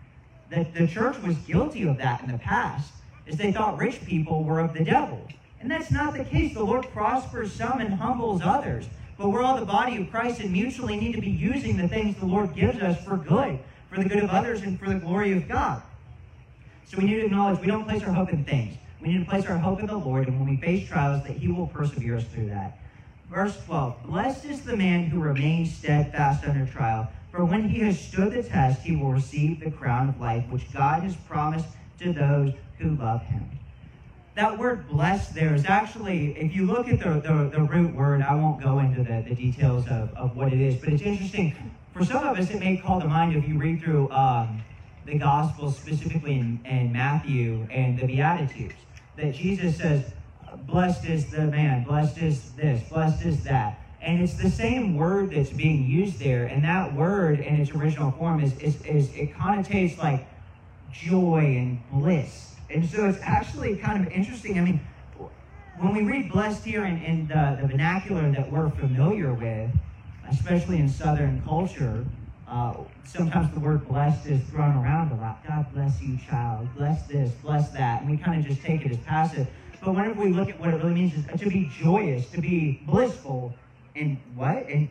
That 0.52 0.74
the 0.74 0.86
church 0.86 1.16
was 1.22 1.34
guilty 1.38 1.88
of 1.88 1.96
that 1.96 2.22
in 2.22 2.30
the 2.30 2.36
past, 2.36 2.92
is 3.26 3.38
they 3.38 3.52
thought 3.52 3.78
rich 3.78 4.04
people 4.04 4.44
were 4.44 4.60
of 4.60 4.74
the 4.74 4.84
devil. 4.84 5.26
And 5.62 5.70
that's 5.70 5.90
not 5.90 6.12
the 6.12 6.24
case. 6.24 6.52
The 6.52 6.62
Lord 6.62 6.86
prospers 6.92 7.54
some 7.54 7.80
and 7.80 7.94
humbles 7.94 8.42
others. 8.44 8.84
But 9.16 9.30
we're 9.30 9.42
all 9.42 9.58
the 9.58 9.64
body 9.64 9.96
of 9.96 10.10
Christ 10.10 10.40
and 10.40 10.52
mutually 10.52 11.00
need 11.00 11.14
to 11.14 11.22
be 11.22 11.30
using 11.30 11.78
the 11.78 11.88
things 11.88 12.16
the 12.16 12.26
Lord 12.26 12.54
gives 12.54 12.82
us 12.82 13.02
for 13.02 13.16
good, 13.16 13.60
for 13.88 14.02
the 14.02 14.06
good 14.06 14.22
of 14.22 14.28
others, 14.28 14.60
and 14.60 14.78
for 14.78 14.90
the 14.90 14.96
glory 14.96 15.32
of 15.32 15.48
God. 15.48 15.80
So 16.84 16.98
we 16.98 17.04
need 17.04 17.20
to 17.20 17.26
acknowledge 17.26 17.58
we 17.58 17.66
don't 17.68 17.88
place 17.88 18.02
our 18.02 18.12
hope 18.12 18.30
in 18.30 18.44
things. 18.44 18.76
We 19.00 19.08
need 19.08 19.24
to 19.24 19.30
place 19.30 19.46
our 19.46 19.56
hope 19.56 19.80
in 19.80 19.86
the 19.86 19.96
Lord, 19.96 20.28
and 20.28 20.38
when 20.38 20.50
we 20.50 20.58
face 20.58 20.86
trials, 20.86 21.22
that 21.24 21.38
He 21.38 21.48
will 21.48 21.68
persevere 21.68 22.16
us 22.16 22.24
through 22.24 22.50
that. 22.50 22.78
Verse 23.30 23.56
12 23.64 24.02
Blessed 24.04 24.44
is 24.44 24.60
the 24.60 24.76
man 24.76 25.04
who 25.04 25.18
remains 25.18 25.74
steadfast 25.74 26.44
under 26.44 26.66
trial, 26.66 27.08
for 27.32 27.44
when 27.44 27.68
he 27.68 27.80
has 27.80 27.98
stood 27.98 28.32
the 28.32 28.42
test, 28.42 28.82
he 28.82 28.94
will 28.94 29.10
receive 29.10 29.60
the 29.60 29.70
crown 29.70 30.10
of 30.10 30.20
life 30.20 30.44
which 30.50 30.70
God 30.72 31.02
has 31.02 31.16
promised 31.16 31.66
to 32.00 32.12
those 32.12 32.52
who 32.78 32.90
love 32.96 33.22
Him. 33.22 33.48
That 34.34 34.58
word 34.58 34.88
blessed 34.88 35.34
there 35.34 35.54
is 35.54 35.64
actually, 35.66 36.32
if 36.38 36.54
you 36.54 36.66
look 36.66 36.88
at 36.88 37.00
the, 37.00 37.20
the, 37.20 37.50
the 37.52 37.62
root 37.62 37.94
word, 37.94 38.22
I 38.22 38.34
won't 38.34 38.62
go 38.62 38.78
into 38.78 39.02
the, 39.02 39.24
the 39.26 39.34
details 39.34 39.86
of, 39.88 40.12
of 40.14 40.36
what 40.36 40.52
it 40.52 40.60
is, 40.60 40.76
but 40.76 40.90
it's 40.90 41.02
interesting. 41.02 41.54
For 41.92 42.04
some 42.04 42.26
of 42.26 42.38
us, 42.38 42.50
it 42.50 42.58
may 42.58 42.78
call 42.78 43.00
to 43.00 43.06
mind 43.06 43.36
if 43.36 43.46
you 43.46 43.58
read 43.58 43.82
through 43.82 44.10
um, 44.10 44.62
the 45.04 45.18
Gospels, 45.18 45.76
specifically 45.76 46.34
in, 46.34 46.60
in 46.64 46.92
Matthew 46.92 47.66
and 47.70 47.98
the 47.98 48.06
Beatitudes, 48.06 48.74
that 49.16 49.34
Jesus 49.34 49.76
says, 49.76 50.12
Blessed 50.66 51.06
is 51.06 51.30
the 51.30 51.46
man, 51.46 51.84
blessed 51.84 52.18
is 52.18 52.52
this, 52.52 52.88
blessed 52.88 53.24
is 53.24 53.44
that. 53.44 53.81
And 54.02 54.20
it's 54.20 54.34
the 54.34 54.50
same 54.50 54.96
word 54.96 55.30
that's 55.30 55.50
being 55.50 55.88
used 55.88 56.18
there. 56.18 56.46
And 56.46 56.64
that 56.64 56.92
word 56.92 57.38
in 57.38 57.60
its 57.60 57.70
original 57.70 58.10
form 58.10 58.42
is, 58.42 58.52
is, 58.58 58.82
is 58.82 59.14
it 59.14 59.32
connotates 59.32 59.96
like 59.96 60.26
joy 60.92 61.56
and 61.56 61.80
bliss. 61.92 62.56
And 62.68 62.88
so 62.88 63.08
it's 63.08 63.18
actually 63.22 63.76
kind 63.76 64.04
of 64.04 64.12
interesting. 64.12 64.58
I 64.58 64.62
mean, 64.62 64.80
when 65.78 65.94
we 65.94 66.02
read 66.02 66.32
blessed 66.32 66.64
here 66.64 66.84
in, 66.84 66.98
in 67.02 67.28
the, 67.28 67.58
the 67.60 67.68
vernacular 67.68 68.28
that 68.32 68.50
we're 68.50 68.70
familiar 68.70 69.32
with, 69.34 69.70
especially 70.28 70.78
in 70.78 70.88
Southern 70.88 71.40
culture, 71.42 72.04
uh, 72.48 72.74
sometimes 73.04 73.54
the 73.54 73.60
word 73.60 73.86
blessed 73.86 74.26
is 74.26 74.42
thrown 74.48 74.76
around 74.76 75.12
a 75.12 75.16
lot. 75.16 75.46
God 75.46 75.66
bless 75.72 76.02
you, 76.02 76.18
child. 76.18 76.68
Bless 76.76 77.06
this, 77.06 77.30
bless 77.42 77.70
that. 77.70 78.02
And 78.02 78.10
we 78.10 78.16
kind 78.16 78.40
of 78.40 78.46
just 78.46 78.62
take 78.62 78.84
it 78.84 78.90
as 78.90 78.98
passive. 78.98 79.46
But 79.80 79.94
whenever 79.94 80.22
we 80.22 80.32
look 80.32 80.48
at 80.48 80.60
what 80.60 80.70
it 80.70 80.76
really 80.76 80.94
means 80.94 81.14
is 81.14 81.40
to 81.40 81.48
be 81.48 81.70
joyous, 81.80 82.28
to 82.30 82.40
be 82.40 82.82
blissful, 82.86 83.54
and 83.94 84.18
what? 84.34 84.68
In, 84.68 84.88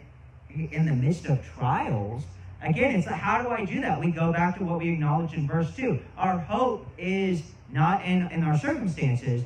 in 0.50 0.86
the 0.86 0.94
midst 0.94 1.26
of 1.26 1.44
trials. 1.58 2.24
Again, 2.62 2.96
it's 2.96 3.08
how 3.08 3.42
do 3.42 3.50
I 3.50 3.66
do 3.66 3.82
that? 3.82 4.00
We 4.00 4.12
go 4.12 4.32
back 4.32 4.58
to 4.58 4.64
what 4.64 4.80
we 4.80 4.90
acknowledge 4.90 5.34
in 5.34 5.48
verse 5.48 5.76
2. 5.76 6.00
Our 6.18 6.38
hope 6.38 6.86
is 6.98 7.42
not 7.72 8.06
in, 8.06 8.28
in 8.32 8.44
our 8.44 8.58
circumstances, 8.58 9.44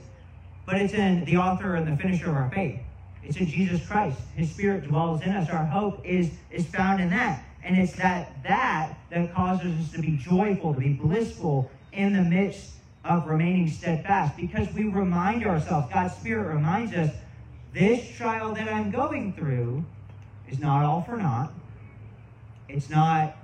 but 0.65 0.75
it's 0.75 0.93
in 0.93 1.23
the 1.25 1.37
author 1.37 1.75
and 1.75 1.87
the 1.87 2.01
finisher 2.01 2.29
of 2.29 2.35
our 2.35 2.49
faith. 2.49 2.79
It's 3.23 3.37
in 3.37 3.47
Jesus 3.47 3.85
Christ. 3.87 4.19
His 4.35 4.51
Spirit 4.51 4.87
dwells 4.87 5.21
in 5.21 5.29
us. 5.31 5.49
Our 5.49 5.65
hope 5.65 6.05
is, 6.05 6.31
is 6.51 6.65
found 6.67 7.01
in 7.01 7.09
that. 7.11 7.43
And 7.63 7.77
it's 7.77 7.93
that 7.93 8.31
that 8.43 8.95
that 9.09 9.33
causes 9.33 9.79
us 9.79 9.91
to 9.93 9.99
be 9.99 10.17
joyful, 10.17 10.73
to 10.73 10.79
be 10.79 10.93
blissful 10.93 11.71
in 11.93 12.13
the 12.13 12.21
midst 12.21 12.73
of 13.03 13.27
remaining 13.27 13.69
steadfast 13.69 14.35
because 14.35 14.71
we 14.73 14.85
remind 14.85 15.45
ourselves, 15.45 15.91
God's 15.91 16.15
Spirit 16.15 16.53
reminds 16.53 16.93
us, 16.93 17.11
this 17.75 18.09
trial 18.15 18.53
that 18.53 18.69
I'm 18.69 18.89
going 18.89 19.33
through 19.33 19.83
is 20.49 20.59
not 20.59 20.85
all 20.85 21.01
for 21.01 21.17
naught. 21.17 21.51
It's 22.69 22.89
not 22.89 23.35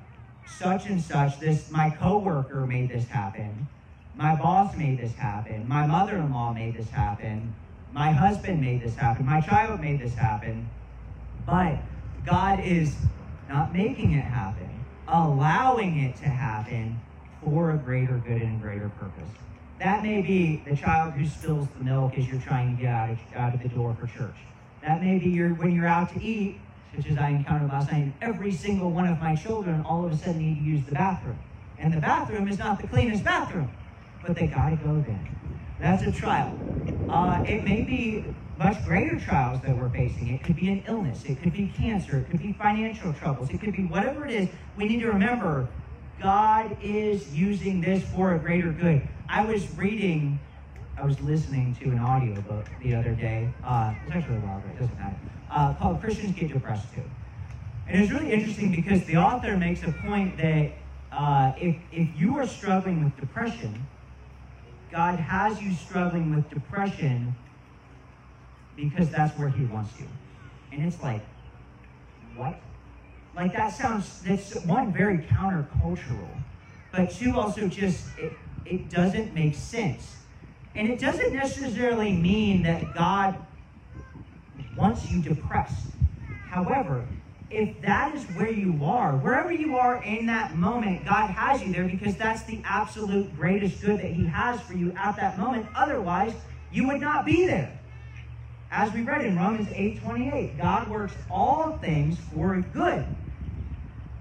such 0.48 0.86
and 0.86 1.02
such. 1.02 1.40
This 1.40 1.70
my 1.70 1.90
coworker 1.90 2.66
made 2.66 2.90
this 2.90 3.08
happen. 3.10 3.68
My 4.16 4.36
boss 4.36 4.76
made 4.78 5.00
this 5.00 5.14
happen. 5.16 5.68
My 5.68 5.86
mother-in-law 5.86 6.54
made 6.54 6.78
this 6.78 6.90
happen. 6.90 7.54
My 7.92 8.12
husband 8.12 8.62
made 8.62 8.82
this 8.82 8.96
happen. 8.96 9.26
My 9.26 9.42
child 9.42 9.82
made 9.82 10.00
this 10.00 10.16
happen. 10.16 10.70
But 11.46 11.80
God 12.26 12.62
is 12.62 12.96
not 13.50 13.74
making 13.74 14.14
it 14.14 14.24
happen, 14.24 14.70
allowing 15.10 16.00
it 16.00 16.16
to 16.18 16.30
happen 16.30 17.02
for 17.44 17.72
a 17.72 17.78
greater 17.78 18.18
good 18.26 18.42
and 18.42 18.62
greater 18.62 18.90
purpose. 18.98 19.30
That 19.82 20.04
may 20.04 20.22
be 20.22 20.62
the 20.68 20.76
child 20.76 21.14
who 21.14 21.26
spills 21.26 21.68
the 21.76 21.84
milk 21.84 22.16
as 22.16 22.28
you're 22.28 22.40
trying 22.40 22.78
to 22.78 22.84
get 22.84 22.94
out 22.94 23.10
of, 23.10 23.20
out 23.36 23.56
of 23.56 23.64
the 23.64 23.70
door 23.70 23.98
for 24.00 24.06
church. 24.06 24.36
That 24.84 25.02
may 25.02 25.18
be 25.18 25.32
your, 25.32 25.56
when 25.56 25.74
you're 25.74 25.88
out 25.88 26.14
to 26.14 26.22
eat, 26.22 26.60
such 26.96 27.08
as 27.08 27.18
I 27.18 27.30
encountered 27.30 27.72
last 27.72 27.92
night, 27.92 28.14
every 28.22 28.52
single 28.52 28.92
one 28.92 29.08
of 29.08 29.20
my 29.20 29.36
children 29.36 29.82
all 29.82 30.06
of 30.06 30.12
a 30.12 30.18
sudden 30.18 30.38
need 30.38 30.60
to 30.60 30.64
use 30.64 30.86
the 30.86 30.92
bathroom. 30.92 31.40
And 31.80 31.92
the 31.92 32.00
bathroom 32.00 32.48
is 32.48 32.60
not 32.60 32.80
the 32.80 32.86
cleanest 32.86 33.24
bathroom, 33.24 33.72
but 34.22 34.36
they 34.36 34.46
got 34.46 34.70
to 34.70 34.76
go 34.76 35.02
then. 35.02 35.36
That's 35.80 36.04
a 36.04 36.12
trial. 36.12 36.56
Uh, 37.10 37.44
it 37.48 37.64
may 37.64 37.82
be 37.82 38.24
much 38.60 38.86
greater 38.86 39.20
trials 39.20 39.62
that 39.62 39.76
we're 39.76 39.90
facing. 39.90 40.28
It 40.28 40.44
could 40.44 40.58
be 40.58 40.70
an 40.70 40.84
illness, 40.88 41.26
it 41.26 41.42
could 41.42 41.54
be 41.54 41.74
cancer, 41.76 42.20
it 42.20 42.30
could 42.30 42.44
be 42.44 42.54
financial 42.54 43.14
troubles, 43.14 43.50
it 43.50 43.60
could 43.60 43.76
be 43.76 43.86
whatever 43.86 44.28
it 44.28 44.32
is. 44.32 44.50
We 44.78 44.86
need 44.86 45.00
to 45.00 45.08
remember 45.08 45.68
God 46.22 46.78
is 46.84 47.34
using 47.34 47.82
this 47.82 48.04
for 48.04 48.36
a 48.36 48.40
greater 48.40 48.72
good. 48.72 49.08
I 49.32 49.46
was 49.46 49.66
reading, 49.78 50.38
I 50.98 51.06
was 51.06 51.18
listening 51.22 51.74
to 51.76 51.86
an 51.86 52.00
audiobook 52.00 52.66
the 52.84 52.94
other 52.94 53.16
day. 53.16 53.50
Uh, 53.64 53.94
it's 54.06 54.14
actually 54.14 54.36
a 54.36 54.40
while 54.42 54.58
ago, 54.58 54.68
it 54.68 54.80
doesn't 54.80 55.00
matter. 55.00 55.16
Uh, 55.50 55.74
called 55.76 56.02
Christians 56.02 56.38
Get 56.38 56.52
Depressed 56.52 56.94
Too. 56.94 57.02
And 57.88 58.04
it's 58.04 58.12
really 58.12 58.34
interesting 58.34 58.76
because 58.76 59.06
the 59.06 59.16
author 59.16 59.56
makes 59.56 59.84
a 59.84 59.94
point 60.06 60.38
that 60.38 60.74
uh, 61.14 61.54
if, 61.58 61.78
if 61.94 62.10
you 62.20 62.38
are 62.40 62.46
struggling 62.46 63.06
with 63.06 63.16
depression, 63.16 63.88
God 64.92 65.18
has 65.18 65.62
you 65.62 65.76
struggling 65.76 66.36
with 66.36 66.50
depression 66.50 67.34
because 68.76 69.10
that's 69.12 69.38
where 69.40 69.48
He 69.48 69.64
wants 69.64 69.98
you. 69.98 70.08
And 70.74 70.86
it's 70.86 71.02
like, 71.02 71.22
what? 72.36 72.60
Like 73.34 73.54
that 73.54 73.70
sounds, 73.70 74.22
that's 74.24 74.56
one, 74.66 74.92
very 74.92 75.20
countercultural, 75.20 76.28
but 76.92 77.12
two, 77.12 77.40
also 77.40 77.70
just, 77.70 78.08
it, 78.18 78.34
it 78.66 78.90
doesn't 78.90 79.34
make 79.34 79.56
sense. 79.56 80.18
And 80.76 80.90
it 80.90 81.00
doesn't 81.00 81.34
necessarily 81.34 82.14
mean 82.14 82.64
that 82.64 82.94
God 82.94 83.38
wants 84.78 85.10
you 85.12 85.22
depressed. 85.22 85.88
However, 86.48 87.06
if 87.50 87.82
that 87.82 88.16
is 88.16 88.24
where 88.36 88.52
you 88.52 88.80
are, 88.84 89.18
wherever 89.18 89.52
you 89.52 89.78
are 89.78 90.02
in 90.04 90.26
that 90.28 90.56
moment, 90.56 91.06
God 91.06 91.30
has 91.30 91.62
you 91.62 91.74
there 91.74 91.84
because 91.84 92.16
that's 92.16 92.44
the 92.44 92.62
absolute 92.64 93.36
greatest 93.36 93.82
good 93.82 94.00
that 94.00 94.12
He 94.12 94.26
has 94.26 94.62
for 94.62 94.74
you 94.74 94.94
at 94.98 95.18
that 95.18 95.38
moment. 95.38 95.68
Otherwise, 95.76 96.34
you 96.72 96.88
would 96.88 97.02
not 97.02 97.26
be 97.26 97.46
there. 97.46 97.78
As 98.72 98.94
we 98.94 99.02
read 99.02 99.26
in 99.26 99.38
Romans 99.38 99.68
8:28, 99.68 100.58
God 100.58 100.88
works 100.88 101.14
all 101.30 101.78
things 101.80 102.18
for 102.34 102.56
good. 102.74 103.06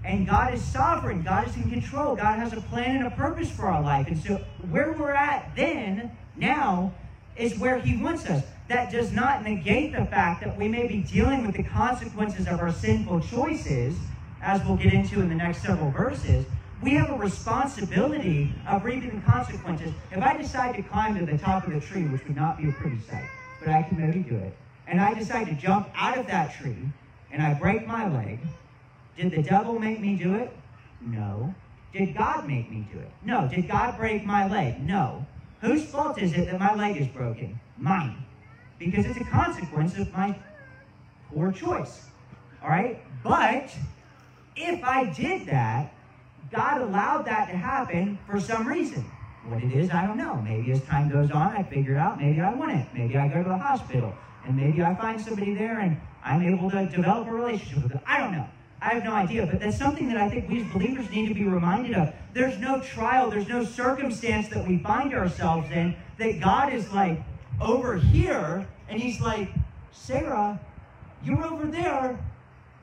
And 0.03 0.27
God 0.27 0.53
is 0.53 0.63
sovereign. 0.63 1.21
God 1.21 1.47
is 1.47 1.55
in 1.55 1.69
control. 1.69 2.15
God 2.15 2.39
has 2.39 2.53
a 2.53 2.61
plan 2.61 2.97
and 2.97 3.07
a 3.07 3.11
purpose 3.11 3.51
for 3.51 3.65
our 3.65 3.81
life. 3.81 4.07
And 4.07 4.17
so 4.17 4.37
where 4.69 4.93
we're 4.93 5.11
at 5.11 5.55
then, 5.55 6.11
now, 6.35 6.93
is 7.35 7.57
where 7.59 7.79
He 7.79 8.01
wants 8.01 8.25
us. 8.25 8.43
That 8.67 8.91
does 8.91 9.11
not 9.11 9.43
negate 9.43 9.93
the 9.93 10.05
fact 10.05 10.43
that 10.43 10.57
we 10.57 10.67
may 10.67 10.87
be 10.87 11.01
dealing 11.01 11.45
with 11.45 11.55
the 11.55 11.63
consequences 11.63 12.47
of 12.47 12.59
our 12.59 12.71
sinful 12.71 13.21
choices, 13.21 13.95
as 14.41 14.63
we'll 14.65 14.77
get 14.77 14.93
into 14.93 15.21
in 15.21 15.29
the 15.29 15.35
next 15.35 15.61
several 15.61 15.91
verses. 15.91 16.45
We 16.81 16.95
have 16.95 17.11
a 17.11 17.15
responsibility 17.15 18.55
of 18.67 18.83
reaping 18.83 19.19
the 19.19 19.21
consequences. 19.21 19.93
If 20.11 20.23
I 20.23 20.35
decide 20.35 20.75
to 20.77 20.83
climb 20.83 21.19
to 21.19 21.25
the 21.25 21.37
top 21.37 21.67
of 21.67 21.73
the 21.73 21.79
tree, 21.79 22.05
which 22.05 22.23
would 22.23 22.35
not 22.35 22.57
be 22.57 22.69
a 22.69 22.71
pretty 22.71 22.99
sight, 23.01 23.29
but 23.59 23.69
I 23.69 23.83
can 23.83 23.99
maybe 23.99 24.21
do 24.27 24.35
it. 24.35 24.57
And 24.87 24.99
I 24.99 25.13
decide 25.13 25.45
to 25.47 25.53
jump 25.53 25.89
out 25.95 26.17
of 26.17 26.25
that 26.27 26.53
tree 26.53 26.89
and 27.31 27.41
I 27.41 27.53
break 27.53 27.85
my 27.85 28.09
leg. 28.11 28.39
Did 29.17 29.31
the 29.31 29.43
devil 29.43 29.79
make 29.79 29.99
me 29.99 30.15
do 30.15 30.35
it? 30.35 30.51
No. 31.01 31.53
Did 31.93 32.15
God 32.15 32.47
make 32.47 32.71
me 32.71 32.87
do 32.91 32.99
it? 32.99 33.11
No. 33.23 33.47
Did 33.47 33.67
God 33.67 33.97
break 33.97 34.25
my 34.25 34.47
leg? 34.49 34.81
No. 34.81 35.25
Whose 35.61 35.83
fault 35.83 36.19
is 36.19 36.33
it 36.33 36.45
that 36.49 36.59
my 36.59 36.73
leg 36.75 36.97
is 36.97 37.07
broken? 37.07 37.59
Mine. 37.77 38.23
Because 38.79 39.05
it's 39.05 39.19
a 39.19 39.25
consequence 39.25 39.97
of 39.97 40.11
my 40.13 40.37
poor 41.29 41.51
choice. 41.51 42.07
All 42.63 42.69
right? 42.69 43.01
But 43.23 43.75
if 44.55 44.83
I 44.83 45.05
did 45.11 45.47
that, 45.47 45.93
God 46.51 46.81
allowed 46.81 47.25
that 47.25 47.49
to 47.49 47.57
happen 47.57 48.17
for 48.25 48.39
some 48.39 48.67
reason. 48.67 49.05
What 49.47 49.63
it 49.63 49.71
is, 49.73 49.89
I 49.89 50.05
don't 50.05 50.17
know. 50.17 50.35
Maybe 50.41 50.71
as 50.71 50.81
time 50.83 51.09
goes 51.09 51.31
on, 51.31 51.55
I 51.55 51.63
figure 51.63 51.95
it 51.95 51.97
out 51.97 52.19
maybe 52.19 52.41
I 52.41 52.53
want 52.53 52.71
it. 52.71 52.87
Maybe 52.93 53.17
I 53.17 53.27
go 53.27 53.41
to 53.41 53.49
the 53.49 53.57
hospital 53.57 54.13
and 54.45 54.55
maybe 54.55 54.83
I 54.83 54.93
find 54.95 55.19
somebody 55.19 55.55
there 55.55 55.79
and 55.79 55.99
I'm 56.23 56.41
able 56.43 56.69
to 56.71 56.85
develop 56.87 57.27
a 57.27 57.31
relationship 57.31 57.83
with 57.83 57.93
them. 57.93 58.01
I 58.05 58.19
don't 58.19 58.33
know. 58.33 58.47
I 58.81 58.95
have 58.95 59.03
no 59.03 59.13
idea, 59.13 59.45
but 59.45 59.59
that's 59.59 59.77
something 59.77 60.07
that 60.07 60.17
I 60.17 60.27
think 60.27 60.49
we 60.49 60.61
as 60.61 60.67
believers 60.67 61.09
need 61.11 61.27
to 61.27 61.35
be 61.35 61.43
reminded 61.43 61.95
of. 61.95 62.13
There's 62.33 62.57
no 62.57 62.81
trial, 62.81 63.29
there's 63.29 63.47
no 63.47 63.63
circumstance 63.63 64.49
that 64.49 64.67
we 64.67 64.79
find 64.79 65.13
ourselves 65.13 65.69
in 65.69 65.95
that 66.17 66.39
God 66.39 66.73
is 66.73 66.91
like 66.91 67.21
over 67.59 67.97
here 67.97 68.65
and 68.89 68.99
He's 68.99 69.21
like, 69.21 69.49
Sarah, 69.91 70.59
you're 71.23 71.45
over 71.45 71.67
there. 71.67 72.19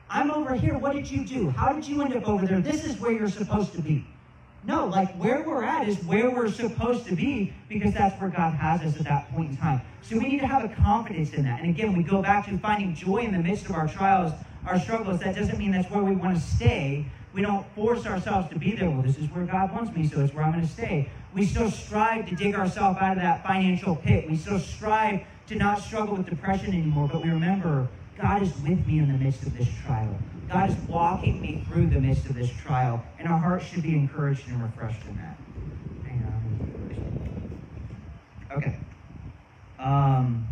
I'm 0.09 0.31
over 0.31 0.55
here. 0.55 0.77
What 0.77 0.93
did 0.93 1.11
you 1.11 1.25
do? 1.25 1.49
How 1.49 1.73
did 1.73 1.85
you 1.85 2.01
end 2.01 2.15
up 2.15 2.27
over 2.27 2.47
there? 2.47 2.61
This 2.61 2.85
is 2.85 2.97
where 2.99 3.11
you're 3.11 3.29
supposed 3.29 3.73
to 3.73 3.81
be. 3.81 4.07
No, 4.63 4.87
like 4.87 5.13
where 5.15 5.43
we're 5.43 5.63
at 5.63 5.87
is 5.87 5.97
where 6.03 6.29
we're 6.29 6.51
supposed 6.51 7.05
to 7.07 7.15
be 7.15 7.53
because 7.67 7.93
that's 7.93 8.19
where 8.19 8.29
God 8.29 8.53
has 8.55 8.81
us 8.81 8.99
at 8.99 9.05
that 9.05 9.31
point 9.31 9.51
in 9.51 9.57
time. 9.57 9.81
So 10.01 10.17
we 10.17 10.27
need 10.27 10.39
to 10.39 10.47
have 10.47 10.63
a 10.65 10.73
confidence 10.75 11.33
in 11.33 11.43
that. 11.43 11.61
And 11.61 11.69
again, 11.69 11.95
we 11.95 12.03
go 12.03 12.21
back 12.21 12.45
to 12.47 12.57
finding 12.57 12.95
joy 12.95 13.17
in 13.17 13.31
the 13.31 13.39
midst 13.39 13.65
of 13.65 13.71
our 13.71 13.87
trials, 13.87 14.33
our 14.65 14.79
struggles. 14.79 15.19
That 15.19 15.35
doesn't 15.35 15.57
mean 15.57 15.71
that's 15.71 15.89
where 15.89 16.03
we 16.03 16.15
want 16.15 16.35
to 16.35 16.41
stay. 16.41 17.05
We 17.33 17.41
don't 17.41 17.65
force 17.75 18.05
ourselves 18.05 18.49
to 18.49 18.59
be 18.59 18.75
there. 18.75 18.89
Well, 18.89 19.01
this 19.01 19.17
is 19.17 19.29
where 19.29 19.45
God 19.45 19.73
wants 19.73 19.95
me, 19.95 20.07
so 20.07 20.21
it's 20.21 20.33
where 20.33 20.43
I'm 20.43 20.51
going 20.51 20.65
to 20.65 20.71
stay. 20.71 21.09
We 21.33 21.45
still 21.45 21.69
strive 21.69 22.27
to 22.29 22.35
dig 22.35 22.55
ourselves 22.55 22.97
out 22.99 23.17
of 23.17 23.23
that 23.23 23.43
financial 23.43 23.95
pit. 23.95 24.29
We 24.29 24.35
still 24.35 24.59
strive 24.59 25.21
to 25.47 25.55
not 25.55 25.79
struggle 25.79 26.15
with 26.15 26.27
depression 26.27 26.73
anymore, 26.73 27.09
but 27.11 27.23
we 27.23 27.29
remember 27.29 27.87
God 28.19 28.41
is 28.41 28.51
with 28.57 28.85
me 28.87 28.99
in 28.99 29.11
the 29.11 29.17
midst 29.17 29.43
of 29.43 29.55
this 29.55 29.69
trial. 29.85 30.19
God 30.49 30.71
is 30.71 30.75
walking 30.89 31.39
me 31.39 31.63
through 31.67 31.87
the 31.87 32.01
midst 32.01 32.25
of 32.25 32.35
this 32.35 32.49
trial, 32.49 33.03
and 33.19 33.27
our 33.27 33.37
hearts 33.37 33.65
should 33.65 33.83
be 33.83 33.93
encouraged 33.93 34.47
and 34.47 34.61
refreshed 34.63 35.05
in 35.07 35.15
that. 35.17 35.37
Okay. 38.51 38.79
Um, 39.77 40.47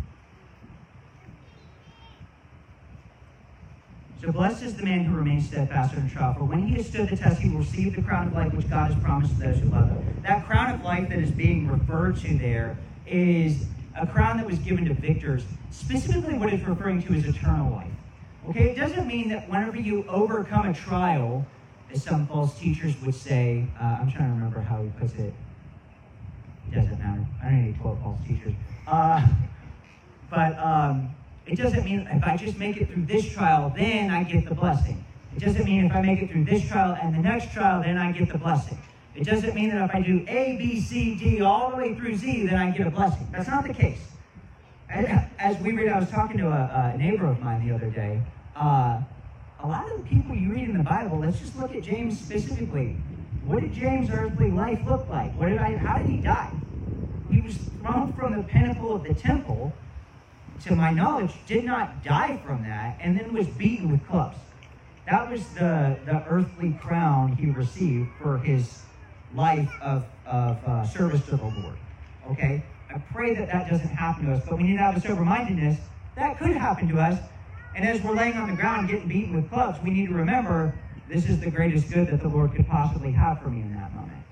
so 4.20 4.32
blessed 4.32 4.64
is 4.64 4.74
the 4.74 4.84
man 4.84 5.04
who 5.04 5.16
remains 5.16 5.46
steadfast 5.46 5.94
in 5.94 6.10
trial, 6.10 6.34
for 6.34 6.44
when 6.44 6.66
he 6.66 6.74
has 6.74 6.88
stood 6.88 7.08
the 7.08 7.16
test, 7.16 7.40
he 7.40 7.48
will 7.48 7.58
receive 7.58 7.94
the 7.94 8.02
crown 8.02 8.28
of 8.28 8.32
life 8.32 8.52
which 8.52 8.68
God 8.68 8.90
has 8.90 9.02
promised 9.02 9.34
to 9.34 9.46
those 9.46 9.60
who 9.60 9.68
love 9.68 9.88
him. 9.88 10.22
That 10.24 10.44
crown 10.46 10.74
of 10.74 10.82
life 10.82 11.08
that 11.08 11.18
is 11.18 11.30
being 11.30 11.68
referred 11.68 12.16
to 12.18 12.36
there 12.36 12.76
is 13.06 13.66
a 13.94 14.06
crown 14.06 14.38
that 14.38 14.46
was 14.46 14.58
given 14.58 14.84
to 14.86 14.94
victors. 14.94 15.44
Specifically, 15.70 16.34
what 16.34 16.52
it's 16.52 16.64
referring 16.64 17.02
to 17.02 17.14
is 17.14 17.26
eternal 17.26 17.70
life. 17.70 17.86
Okay, 18.48 18.70
it 18.70 18.76
doesn't 18.76 19.06
mean 19.06 19.28
that 19.28 19.48
whenever 19.48 19.78
you 19.78 20.04
overcome 20.08 20.66
a 20.66 20.74
trial, 20.74 21.46
as 21.92 22.02
some 22.02 22.26
false 22.26 22.58
teachers 22.58 23.00
would 23.02 23.14
say, 23.14 23.66
uh, 23.80 23.98
I'm 24.00 24.10
trying 24.10 24.30
to 24.30 24.34
remember 24.34 24.60
how 24.60 24.82
he 24.82 24.88
puts 24.98 25.14
it. 25.14 25.32
It 26.70 26.74
doesn't 26.74 26.98
matter. 26.98 27.24
I 27.42 27.50
don't 27.50 27.66
need 27.66 27.80
12 27.80 28.02
false 28.02 28.18
teachers. 28.26 28.54
Uh, 28.86 29.26
but 30.30 30.58
um, 30.58 31.14
it 31.48 31.56
doesn't 31.56 31.84
mean 31.84 32.06
if 32.10 32.24
I 32.24 32.36
just 32.36 32.58
make 32.58 32.76
it 32.76 32.90
through 32.90 33.06
this 33.06 33.32
trial, 33.32 33.72
then 33.74 34.10
I 34.10 34.22
get 34.22 34.48
the 34.48 34.54
blessing. 34.54 35.04
It 35.34 35.40
doesn't 35.40 35.64
mean 35.64 35.86
if 35.86 35.92
I 35.92 36.02
make 36.02 36.20
it 36.20 36.30
through 36.30 36.44
this 36.44 36.68
trial 36.68 36.96
and 37.00 37.14
the 37.14 37.20
next 37.20 37.52
trial, 37.52 37.82
then 37.82 37.96
I 37.96 38.12
get 38.12 38.30
the 38.30 38.38
blessing. 38.38 38.78
It 39.14 39.24
doesn't 39.24 39.54
mean 39.54 39.70
that 39.70 39.82
if 39.88 39.94
I 39.94 40.02
do 40.02 40.24
A, 40.28 40.56
B, 40.58 40.80
C, 40.80 41.14
D, 41.14 41.40
all 41.40 41.70
the 41.70 41.76
way 41.76 41.94
through 41.94 42.16
Z, 42.16 42.46
then 42.46 42.56
I 42.56 42.70
get 42.70 42.86
a 42.86 42.90
blessing. 42.90 43.26
That's 43.32 43.48
not 43.48 43.66
the 43.66 43.74
case. 43.74 43.98
As 44.90 45.58
we 45.58 45.72
read, 45.72 45.88
I 45.88 45.98
was 45.98 46.10
talking 46.10 46.38
to 46.38 46.48
a, 46.48 46.92
a 46.94 46.98
neighbor 46.98 47.26
of 47.26 47.40
mine 47.40 47.66
the 47.66 47.74
other 47.74 47.90
day, 47.90 48.22
uh, 48.56 49.00
a 49.60 49.66
lot 49.66 49.90
of 49.90 49.98
the 49.98 50.08
people 50.08 50.34
you 50.34 50.52
read 50.52 50.68
in 50.68 50.78
the 50.78 50.84
Bible, 50.84 51.18
let's 51.18 51.38
just 51.38 51.56
look 51.58 51.74
at 51.74 51.82
James 51.82 52.18
specifically. 52.18 52.96
What 53.44 53.60
did 53.60 53.72
James' 53.72 54.10
earthly 54.10 54.50
life 54.50 54.80
look 54.86 55.08
like? 55.08 55.32
What 55.34 55.48
did 55.48 55.58
I, 55.58 55.76
how 55.76 55.98
did 55.98 56.06
he 56.06 56.18
die? 56.18 56.52
He 57.30 57.40
was 57.40 57.56
thrown 57.80 58.12
from 58.12 58.36
the 58.36 58.42
pinnacle 58.44 58.94
of 58.94 59.02
the 59.02 59.14
temple, 59.14 59.72
to 60.64 60.74
my 60.74 60.90
knowledge, 60.90 61.32
did 61.46 61.64
not 61.64 62.02
die 62.04 62.40
from 62.44 62.62
that, 62.64 62.98
and 63.00 63.18
then 63.18 63.32
was 63.32 63.46
beaten 63.46 63.90
with 63.90 64.06
clubs. 64.06 64.36
That 65.06 65.30
was 65.30 65.46
the, 65.54 65.98
the 66.04 66.24
earthly 66.28 66.72
crown 66.82 67.32
he 67.32 67.50
received 67.50 68.08
for 68.20 68.38
his 68.38 68.82
life 69.34 69.72
of, 69.80 70.04
of 70.26 70.62
uh, 70.64 70.86
service 70.86 71.24
to 71.26 71.36
the 71.36 71.44
Lord. 71.44 71.76
Okay? 72.30 72.62
I 72.94 72.98
pray 73.12 73.34
that 73.34 73.48
that 73.48 73.70
doesn't 73.70 73.88
happen 73.88 74.26
to 74.26 74.32
us, 74.34 74.42
but 74.46 74.58
we 74.58 74.64
need 74.64 74.76
to 74.76 74.82
have 74.82 74.96
a 74.96 75.00
sober 75.00 75.24
mindedness. 75.24 75.78
That 76.16 76.38
could 76.38 76.56
happen 76.56 76.88
to 76.88 76.98
us. 76.98 77.18
And 77.74 77.86
as 77.86 78.02
we're 78.02 78.14
laying 78.14 78.34
on 78.34 78.50
the 78.50 78.56
ground 78.56 78.88
getting 78.88 79.08
beaten 79.08 79.34
with 79.34 79.48
clubs, 79.50 79.78
we 79.82 79.90
need 79.90 80.08
to 80.08 80.14
remember 80.14 80.74
this 81.08 81.28
is 81.28 81.40
the 81.40 81.50
greatest 81.50 81.90
good 81.90 82.08
that 82.08 82.20
the 82.20 82.28
Lord 82.28 82.54
could 82.54 82.66
possibly 82.66 83.12
have 83.12 83.40
for 83.40 83.48
me 83.48 83.62
in 83.62 83.74
that 83.74 83.94
moment. 83.94 84.22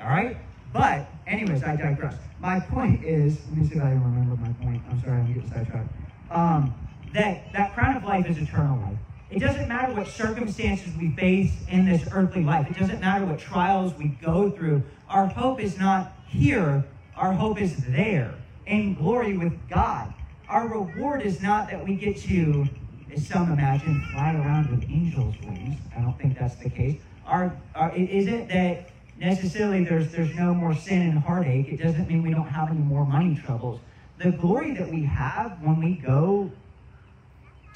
All 0.00 0.08
right? 0.08 0.36
But, 0.72 1.08
anyways, 1.26 1.62
I 1.62 1.76
digress. 1.76 2.16
My 2.40 2.60
point 2.60 3.04
is, 3.04 3.38
let 3.48 3.56
me 3.56 3.68
see 3.68 3.76
if 3.76 3.82
I 3.82 3.90
remember 3.90 4.36
my 4.36 4.52
point. 4.64 4.82
I'm 4.90 5.00
sorry, 5.02 5.20
I'm 5.20 5.32
getting 5.32 5.50
sidetracked. 5.50 5.88
Um, 6.30 6.74
that 7.12 7.52
that 7.52 7.74
crown 7.74 7.96
of 7.96 8.04
life 8.04 8.26
is 8.26 8.38
eternal 8.38 8.78
life. 8.80 8.98
It 9.30 9.40
doesn't 9.40 9.68
matter 9.68 9.92
what 9.94 10.08
circumstances 10.08 10.94
we 10.96 11.10
face 11.10 11.52
in 11.68 11.84
this 11.84 12.08
earthly 12.12 12.42
life. 12.42 12.70
It 12.70 12.78
doesn't 12.78 13.00
matter 13.00 13.26
what 13.26 13.38
trials 13.38 13.94
we 13.94 14.08
go 14.08 14.50
through. 14.50 14.82
Our 15.08 15.26
hope 15.26 15.60
is 15.60 15.78
not 15.78 16.12
here. 16.26 16.84
Our 17.16 17.32
hope 17.32 17.60
is 17.60 17.76
there 17.88 18.34
in 18.66 18.94
glory 18.94 19.36
with 19.36 19.68
God. 19.68 20.12
Our 20.48 20.68
reward 20.68 21.22
is 21.22 21.42
not 21.42 21.70
that 21.70 21.84
we 21.84 21.94
get 21.94 22.16
to, 22.22 22.66
as 23.12 23.26
some 23.26 23.52
imagine, 23.52 24.02
fly 24.12 24.34
around 24.34 24.70
with 24.70 24.88
angels' 24.88 25.34
wings. 25.42 25.78
I 25.96 26.00
don't 26.00 26.18
think 26.18 26.38
that's 26.38 26.56
the 26.56 26.70
case. 26.70 27.00
Our, 27.26 27.54
our 27.74 27.94
isn't 27.94 28.48
that 28.48 28.90
necessarily 29.18 29.84
there's 29.84 30.10
there's 30.12 30.34
no 30.34 30.54
more 30.54 30.74
sin 30.74 31.02
and 31.02 31.18
heartache. 31.18 31.68
It 31.68 31.82
doesn't 31.82 32.08
mean 32.08 32.22
we 32.22 32.30
don't 32.30 32.48
have 32.48 32.70
any 32.70 32.80
more 32.80 33.04
money 33.04 33.36
troubles. 33.44 33.80
The 34.18 34.32
glory 34.32 34.74
that 34.74 34.88
we 34.88 35.04
have 35.04 35.62
when 35.62 35.80
we 35.80 35.94
go 35.94 36.50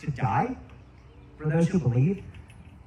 to 0.01 0.11
die, 0.11 0.57
for 1.39 1.49
those 1.49 1.69
who 1.69 1.79
believe, 1.79 2.23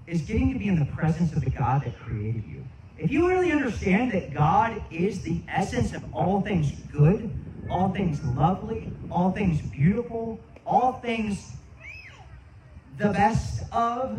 is 0.07 0.21
getting 0.21 0.53
to 0.53 0.59
be 0.59 0.67
in 0.67 0.79
the 0.79 0.85
presence 0.85 1.33
of 1.33 1.41
the 1.41 1.49
God 1.49 1.83
that 1.85 1.97
created 1.99 2.43
you. 2.47 2.63
If 2.97 3.11
you 3.11 3.27
really 3.27 3.51
understand 3.51 4.11
that 4.13 4.33
God 4.33 4.81
is 4.91 5.21
the 5.21 5.41
essence 5.47 5.93
of 5.93 6.03
all 6.13 6.41
things 6.41 6.71
good, 6.91 7.29
all 7.69 7.91
things 7.91 8.23
lovely, 8.23 8.91
all 9.11 9.31
things 9.31 9.61
beautiful, 9.61 10.39
all 10.65 10.93
things 10.93 11.51
the 12.97 13.09
best 13.09 13.63
of 13.71 14.17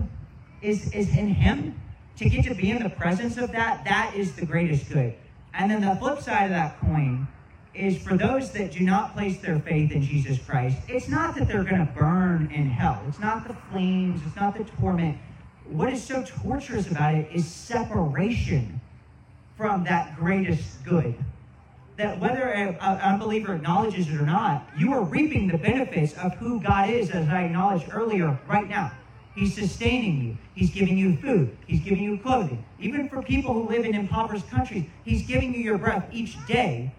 is, 0.61 0.93
is 0.93 1.09
in 1.17 1.29
Him, 1.29 1.81
to 2.17 2.29
get 2.29 2.45
to 2.47 2.55
be 2.55 2.71
in 2.71 2.83
the 2.83 2.91
presence 2.91 3.37
of 3.37 3.53
that, 3.53 3.85
that 3.85 4.15
is 4.15 4.35
the 4.35 4.47
greatest 4.47 4.91
good. 4.91 5.15
And 5.55 5.71
then 5.71 5.83
the 5.83 5.97
flip 5.97 6.21
side 6.21 6.45
of 6.45 6.51
that 6.51 6.81
coin 6.81 7.29
is 7.75 7.99
for 7.99 8.17
those 8.17 8.53
that 8.53 8.73
do 8.73 8.81
not 8.81 9.13
place 9.15 9.39
their 9.41 9.59
faith 9.61 9.93
in 9.93 10.03
Jesus 10.03 10.39
Christ, 10.39 10.79
it's 10.89 11.09
not 11.09 11.35
that 11.37 11.47
they're 11.47 11.65
going 11.65 11.87
to 11.87 11.93
burn 11.93 12.51
in 12.53 12.69
hell. 12.71 13.03
It's 13.07 13.19
not 13.19 13.47
the 13.47 13.55
flames, 13.71 14.21
it's 14.27 14.37
not 14.37 14.57
the 14.57 14.65
torment. 14.65 15.19
What 15.69 15.93
is 15.93 16.03
so 16.03 16.25
torturous 16.25 16.91
about 16.91 17.15
it 17.15 17.29
is 17.33 17.47
separation 17.47 18.81
from 19.57 19.85
that 19.85 20.17
greatest 20.17 20.85
good. 20.85 21.15
That 21.97 22.21
whether 22.21 22.43
an 22.43 22.77
unbeliever 22.79 23.55
acknowledges 23.55 24.09
it 24.09 24.15
or 24.15 24.27
not, 24.27 24.69
you 24.77 24.93
are 24.93 25.03
reaping 25.03 25.49
the 25.49 25.59
benefits 25.59 26.13
of 26.15 26.35
who 26.35 26.61
God 26.61 26.91
is, 26.91 27.11
as 27.11 27.29
I 27.29 27.45
acknowledged 27.45 27.89
earlier, 27.91 28.39
right 28.47 28.69
now. 28.69 28.93
He's 29.37 29.55
sustaining 29.55 30.25
you. 30.25 30.39
He's 30.55 30.71
giving 30.71 30.97
you 30.97 31.19
food. 31.19 31.55
He's 31.67 31.81
giving 31.81 32.03
you 32.03 32.19
clothing. 32.19 32.65
Even 32.81 33.07
for 33.09 33.23
people 33.23 33.53
who 33.53 33.69
live 33.69 33.85
in 33.85 33.95
impoverished 33.95 34.49
countries, 34.49 34.87
He's 35.05 35.27
giving 35.27 35.55
you 35.55 35.61
your 35.61 35.77
breath 35.77 36.09
each 36.11 36.35
day. 36.47 36.93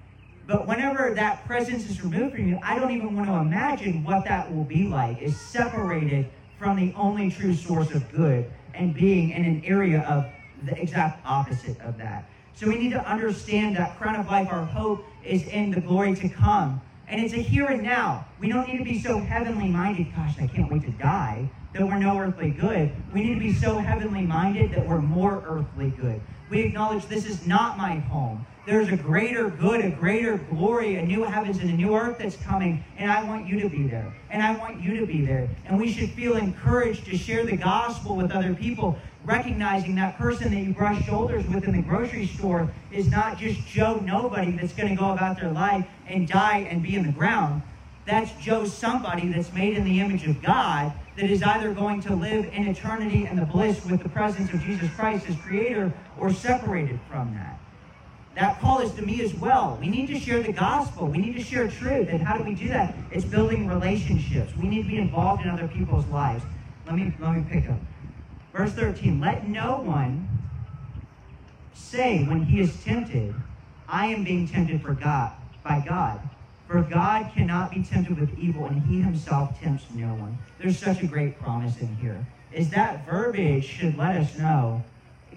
But 0.45 0.67
whenever 0.67 1.13
that 1.15 1.45
presence 1.47 1.89
is 1.89 2.01
removed 2.01 2.35
from 2.35 2.47
you, 2.47 2.59
I 2.63 2.77
don't 2.77 2.91
even 2.91 3.15
want 3.15 3.27
to 3.27 3.33
imagine 3.33 4.03
what 4.03 4.23
that 4.25 4.53
will 4.53 4.63
be 4.63 4.87
like, 4.87 5.19
is 5.19 5.35
separated 5.35 6.29
from 6.59 6.77
the 6.77 6.93
only 6.95 7.31
true 7.31 7.55
source 7.55 7.91
of 7.91 8.09
good 8.11 8.49
and 8.75 8.93
being 8.93 9.31
in 9.31 9.43
an 9.43 9.63
area 9.65 10.01
of 10.01 10.25
the 10.63 10.79
exact 10.79 11.25
opposite 11.25 11.79
of 11.81 11.97
that. 11.97 12.29
So 12.53 12.67
we 12.67 12.77
need 12.77 12.91
to 12.91 13.03
understand 13.09 13.75
that 13.77 13.97
crown 13.97 14.15
of 14.15 14.27
life, 14.27 14.47
our 14.51 14.63
hope 14.63 15.03
is 15.23 15.43
in 15.47 15.71
the 15.71 15.81
glory 15.81 16.15
to 16.15 16.29
come. 16.29 16.81
And 17.09 17.21
it's 17.21 17.33
a 17.33 17.37
here 17.37 17.67
and 17.67 17.83
now. 17.83 18.27
We 18.39 18.49
don't 18.49 18.67
need 18.67 18.79
to 18.79 18.83
be 18.83 19.01
so 19.01 19.19
heavenly 19.19 19.69
minded. 19.69 20.13
Gosh, 20.13 20.35
I 20.39 20.47
can't 20.47 20.69
wait 20.71 20.83
to 20.83 20.91
die 20.91 21.49
that 21.73 21.85
we're 21.85 21.99
no 21.99 22.19
earthly 22.19 22.51
good. 22.51 22.91
We 23.13 23.23
need 23.23 23.35
to 23.35 23.39
be 23.39 23.53
so 23.53 23.77
heavenly 23.77 24.21
minded 24.21 24.71
that 24.71 24.85
we're 24.85 25.01
more 25.01 25.43
earthly 25.47 25.91
good. 25.91 26.21
We 26.49 26.61
acknowledge 26.61 27.05
this 27.07 27.25
is 27.25 27.45
not 27.45 27.77
my 27.77 27.95
home. 27.95 28.45
There's 28.65 28.89
a 28.89 28.97
greater 28.97 29.49
good, 29.49 29.83
a 29.83 29.89
greater 29.89 30.37
glory, 30.37 30.95
a 30.95 31.01
new 31.01 31.23
heavens 31.23 31.57
and 31.57 31.69
a 31.69 31.73
new 31.73 31.95
earth 31.95 32.17
that's 32.19 32.37
coming, 32.37 32.83
and 32.97 33.11
I 33.11 33.23
want 33.23 33.47
you 33.47 33.59
to 33.61 33.69
be 33.69 33.87
there. 33.87 34.13
And 34.29 34.41
I 34.41 34.57
want 34.57 34.81
you 34.81 34.99
to 34.99 35.05
be 35.05 35.25
there. 35.25 35.49
And 35.65 35.77
we 35.77 35.91
should 35.91 36.09
feel 36.11 36.35
encouraged 36.37 37.05
to 37.05 37.17
share 37.17 37.45
the 37.45 37.55
gospel 37.57 38.15
with 38.15 38.31
other 38.31 38.53
people, 38.53 38.97
recognizing 39.25 39.95
that 39.95 40.17
person 40.17 40.53
that 40.53 40.59
you 40.59 40.73
brush 40.73 41.05
shoulders 41.05 41.45
with 41.47 41.65
in 41.65 41.73
the 41.73 41.81
grocery 41.81 42.27
store 42.27 42.69
is 42.91 43.09
not 43.09 43.37
just 43.37 43.65
Joe 43.67 44.01
Nobody 44.03 44.51
that's 44.51 44.73
going 44.73 44.89
to 44.89 44.95
go 44.95 45.11
about 45.11 45.39
their 45.39 45.51
life 45.51 45.85
and 46.07 46.27
die 46.27 46.67
and 46.69 46.81
be 46.81 46.95
in 46.95 47.05
the 47.05 47.11
ground. 47.11 47.61
That's 48.05 48.31
Joe 48.41 48.65
somebody 48.65 49.29
that's 49.29 49.51
made 49.51 49.77
in 49.77 49.83
the 49.83 49.99
image 49.99 50.25
of 50.25 50.41
God 50.41 50.93
that 51.17 51.31
is 51.31 51.41
either 51.41 51.73
going 51.73 51.99
to 52.01 52.15
live 52.15 52.45
in 52.45 52.67
eternity 52.67 53.25
and 53.25 53.37
the 53.37 53.45
bliss 53.45 53.83
with 53.85 54.03
the 54.03 54.09
presence 54.09 54.53
of 54.53 54.61
Jesus 54.61 54.89
Christ 54.95 55.27
as 55.27 55.35
creator 55.37 55.91
or 56.17 56.31
separated 56.31 56.99
from 57.09 57.33
that. 57.33 57.59
That 58.35 58.61
call 58.61 58.81
is 58.81 58.93
to 58.93 59.01
me 59.01 59.21
as 59.21 59.33
well. 59.33 59.79
We 59.81 59.87
need 59.87 60.05
to 60.07 60.19
share 60.19 60.43
the 60.43 60.53
gospel. 60.53 61.07
We 61.07 61.17
need 61.17 61.33
to 61.33 61.43
share 61.43 61.67
truth. 61.67 62.09
And 62.09 62.21
how 62.21 62.37
do 62.37 62.43
we 62.43 62.53
do 62.53 62.67
that? 62.67 62.95
It's 63.11 63.25
building 63.25 63.67
relationships. 63.67 64.53
We 64.55 64.67
need 64.67 64.83
to 64.83 64.87
be 64.87 64.97
involved 64.97 65.41
in 65.41 65.49
other 65.49 65.67
people's 65.67 66.05
lives. 66.05 66.43
Let 66.85 66.95
me 66.95 67.11
let 67.19 67.35
me 67.35 67.43
pick 67.49 67.67
up. 67.67 67.79
Verse 68.53 68.71
13. 68.73 69.19
Let 69.19 69.47
no 69.47 69.81
one 69.81 70.29
say 71.73 72.23
when 72.25 72.43
he 72.43 72.59
is 72.59 72.83
tempted, 72.83 73.33
I 73.87 74.05
am 74.07 74.23
being 74.23 74.47
tempted 74.47 74.83
for 74.83 74.93
God 74.93 75.33
by 75.63 75.83
God. 75.87 76.21
For 76.67 76.81
God 76.81 77.31
cannot 77.33 77.71
be 77.71 77.83
tempted 77.83 78.19
with 78.19 78.37
evil, 78.37 78.65
and 78.65 78.81
he 78.83 79.01
himself 79.01 79.59
tempts 79.61 79.85
no 79.93 80.07
one. 80.07 80.37
There's 80.59 80.77
such 80.77 81.01
a 81.01 81.07
great 81.07 81.39
promise 81.39 81.79
in 81.79 81.95
here. 81.95 82.25
Is 82.51 82.69
that 82.71 83.05
verbiage 83.05 83.65
should 83.65 83.97
let 83.97 84.17
us 84.17 84.37
know 84.37 84.83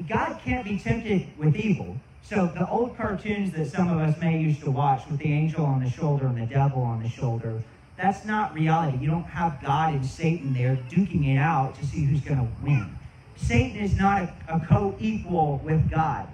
God 0.08 0.40
can't 0.44 0.64
be 0.64 0.78
tempted 0.78 1.26
with 1.36 1.56
evil. 1.56 1.96
So 2.22 2.46
the 2.46 2.68
old 2.68 2.96
cartoons 2.96 3.52
that 3.52 3.66
some 3.66 3.88
of 3.88 3.98
us 3.98 4.18
may 4.20 4.38
used 4.38 4.62
to 4.62 4.70
watch 4.70 5.02
with 5.10 5.18
the 5.18 5.32
angel 5.32 5.64
on 5.64 5.82
the 5.82 5.90
shoulder 5.90 6.26
and 6.26 6.40
the 6.40 6.46
devil 6.46 6.82
on 6.82 7.02
the 7.02 7.08
shoulder, 7.08 7.62
that's 7.96 8.24
not 8.24 8.54
reality. 8.54 8.98
You 8.98 9.10
don't 9.10 9.24
have 9.24 9.60
God 9.62 9.94
and 9.94 10.06
Satan 10.06 10.54
there 10.54 10.76
duking 10.88 11.34
it 11.34 11.38
out 11.38 11.74
to 11.76 11.86
see 11.86 12.04
who's 12.04 12.20
going 12.20 12.38
to 12.38 12.48
win. 12.64 12.96
Satan 13.36 13.76
is 13.78 13.96
not 13.96 14.22
a, 14.22 14.56
a 14.56 14.60
co-equal 14.60 15.60
with 15.64 15.90
God. 15.90 16.28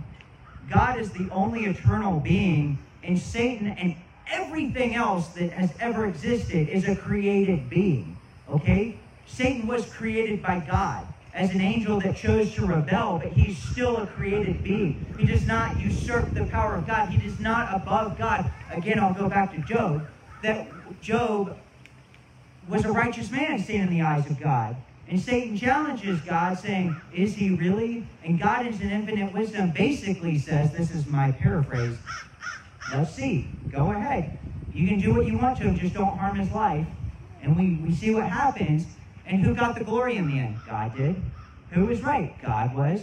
God 0.70 0.98
is 0.98 1.11
the 1.12 1.28
only 1.30 1.64
eternal 1.64 2.20
being, 2.20 2.78
and 3.02 3.18
Satan 3.18 3.68
and 3.68 3.94
everything 4.30 4.94
else 4.94 5.28
that 5.28 5.52
has 5.52 5.70
ever 5.80 6.06
existed 6.06 6.68
is 6.68 6.88
a 6.88 6.96
created 6.96 7.68
being. 7.68 8.16
Okay? 8.48 8.98
Satan 9.26 9.66
was 9.66 9.86
created 9.86 10.42
by 10.42 10.60
God 10.60 11.06
as 11.34 11.50
an 11.54 11.60
angel 11.60 12.00
that 12.00 12.16
chose 12.16 12.54
to 12.54 12.66
rebel, 12.66 13.20
but 13.22 13.32
he's 13.32 13.58
still 13.58 13.98
a 13.98 14.06
created 14.06 14.62
being. 14.62 15.04
He 15.18 15.26
does 15.26 15.46
not 15.46 15.78
usurp 15.78 16.32
the 16.32 16.44
power 16.46 16.76
of 16.76 16.86
God. 16.86 17.10
He 17.10 17.26
is 17.26 17.38
not 17.38 17.74
above 17.74 18.16
God. 18.16 18.50
Again, 18.70 18.98
I'll 18.98 19.12
go 19.12 19.28
back 19.28 19.54
to 19.54 19.60
Job. 19.60 20.06
That 20.42 20.68
Job 21.02 21.58
was 22.68 22.84
a 22.84 22.92
righteous 22.92 23.30
man 23.30 23.58
seen 23.58 23.82
in 23.82 23.90
the 23.90 24.00
eyes 24.00 24.28
of 24.30 24.40
God. 24.40 24.76
And 25.08 25.20
Satan 25.20 25.56
challenges 25.56 26.20
God, 26.22 26.58
saying, 26.58 26.96
Is 27.14 27.34
he 27.34 27.54
really? 27.54 28.06
And 28.24 28.40
God, 28.40 28.66
in 28.66 28.72
his 28.72 28.90
infinite 28.90 29.32
wisdom, 29.32 29.70
basically 29.70 30.38
says, 30.38 30.72
This 30.72 30.90
is 30.90 31.06
my 31.06 31.30
paraphrase 31.32 31.96
Let's 32.92 33.14
see. 33.14 33.49
Go 33.70 33.92
ahead. 33.92 34.38
You 34.72 34.87
can 34.88 35.01
do 35.01 35.14
what 35.14 35.27
you 35.27 35.38
want 35.38 35.57
to 35.59 35.64
him, 35.64 35.79
just 35.79 35.94
don't 35.94 36.16
harm 36.18 36.37
his 36.37 36.51
life. 36.53 36.87
And 37.42 37.57
we, 37.57 37.77
we 37.77 37.94
see 37.94 38.14
what 38.14 38.29
happens. 38.29 38.87
And 39.25 39.44
who 39.44 39.55
got 39.55 39.77
the 39.77 39.85
glory 39.85 40.16
in 40.16 40.29
the 40.29 40.38
end? 40.38 40.59
God 40.66 40.96
did. 40.96 41.20
Who 41.70 41.87
was 41.87 42.03
right? 42.03 42.35
God 42.42 42.75
was. 42.77 43.03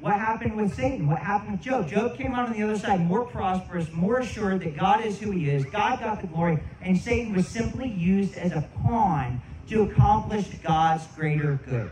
What 0.00 0.14
happened 0.14 0.56
with 0.56 0.74
Satan? 0.74 1.06
What 1.06 1.20
happened 1.20 1.52
with 1.52 1.62
Job? 1.62 1.88
Job 1.88 2.18
came 2.18 2.34
out 2.34 2.48
on 2.48 2.52
the 2.52 2.62
other 2.62 2.78
side 2.78 3.00
more 3.00 3.24
prosperous, 3.24 3.90
more 3.90 4.18
assured 4.18 4.60
that 4.60 4.76
God 4.76 5.04
is 5.04 5.18
who 5.18 5.30
he 5.30 5.48
is. 5.48 5.64
God 5.64 6.00
got 6.00 6.20
the 6.20 6.26
glory, 6.26 6.58
and 6.82 6.98
Satan 6.98 7.32
was 7.34 7.48
simply 7.48 7.88
used 7.88 8.36
as 8.36 8.52
a 8.52 8.68
pawn 8.82 9.40
to 9.68 9.82
accomplish 9.82 10.46
God's 10.62 11.06
greater 11.16 11.58
good. 11.66 11.90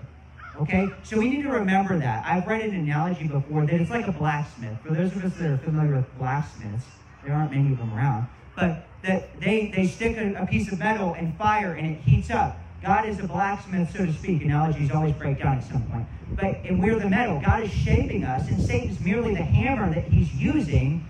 Okay? 0.60 0.90
So 1.04 1.18
we 1.18 1.30
need 1.30 1.42
to 1.42 1.48
remember 1.48 1.98
that. 1.98 2.26
I've 2.26 2.46
read 2.46 2.60
an 2.60 2.74
analogy 2.74 3.26
before 3.26 3.64
that 3.64 3.80
it's 3.80 3.90
like 3.90 4.06
a 4.06 4.12
blacksmith. 4.12 4.78
For 4.82 4.92
those 4.92 5.16
of 5.16 5.24
us 5.24 5.34
that 5.36 5.50
are 5.50 5.58
familiar 5.58 5.96
with 5.96 6.18
blacksmiths, 6.18 6.84
there 7.24 7.34
aren't 7.34 7.52
many 7.52 7.72
of 7.72 7.78
them 7.78 7.92
around. 7.94 8.26
But 8.56 8.86
that 9.02 9.40
they, 9.40 9.72
they 9.74 9.86
stick 9.86 10.16
a, 10.16 10.34
a 10.34 10.46
piece 10.46 10.70
of 10.72 10.78
metal 10.78 11.14
in 11.14 11.32
fire 11.34 11.74
and 11.74 11.86
it 11.86 12.00
heats 12.00 12.30
up. 12.30 12.58
God 12.82 13.08
is 13.08 13.20
a 13.20 13.24
blacksmith, 13.24 13.92
so 13.96 14.04
to 14.04 14.12
speak. 14.12 14.42
Analogies 14.42 14.90
always 14.90 15.14
break 15.14 15.38
down 15.38 15.58
at 15.58 15.64
some 15.64 15.82
point. 15.84 16.06
But 16.32 16.56
and 16.64 16.82
we're 16.82 16.98
the 16.98 17.08
metal. 17.08 17.40
God 17.44 17.62
is 17.62 17.70
shaping 17.70 18.24
us, 18.24 18.48
and 18.48 18.60
Satan's 18.60 18.98
merely 19.00 19.34
the 19.34 19.42
hammer 19.42 19.92
that 19.94 20.04
he's 20.04 20.32
using 20.34 21.06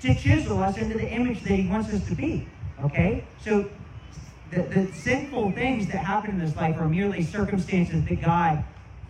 to 0.00 0.14
chisel 0.14 0.62
us 0.62 0.78
into 0.78 0.96
the 0.96 1.08
image 1.08 1.42
that 1.42 1.54
he 1.54 1.68
wants 1.68 1.92
us 1.92 2.06
to 2.08 2.14
be. 2.14 2.48
Okay? 2.82 3.24
So 3.44 3.68
the, 4.50 4.62
the 4.62 4.92
sinful 4.92 5.52
things 5.52 5.86
that 5.88 5.98
happen 5.98 6.30
in 6.30 6.38
this 6.38 6.56
life 6.56 6.76
are 6.78 6.88
merely 6.88 7.22
circumstances 7.22 8.04
that 8.06 8.22
God 8.22 8.64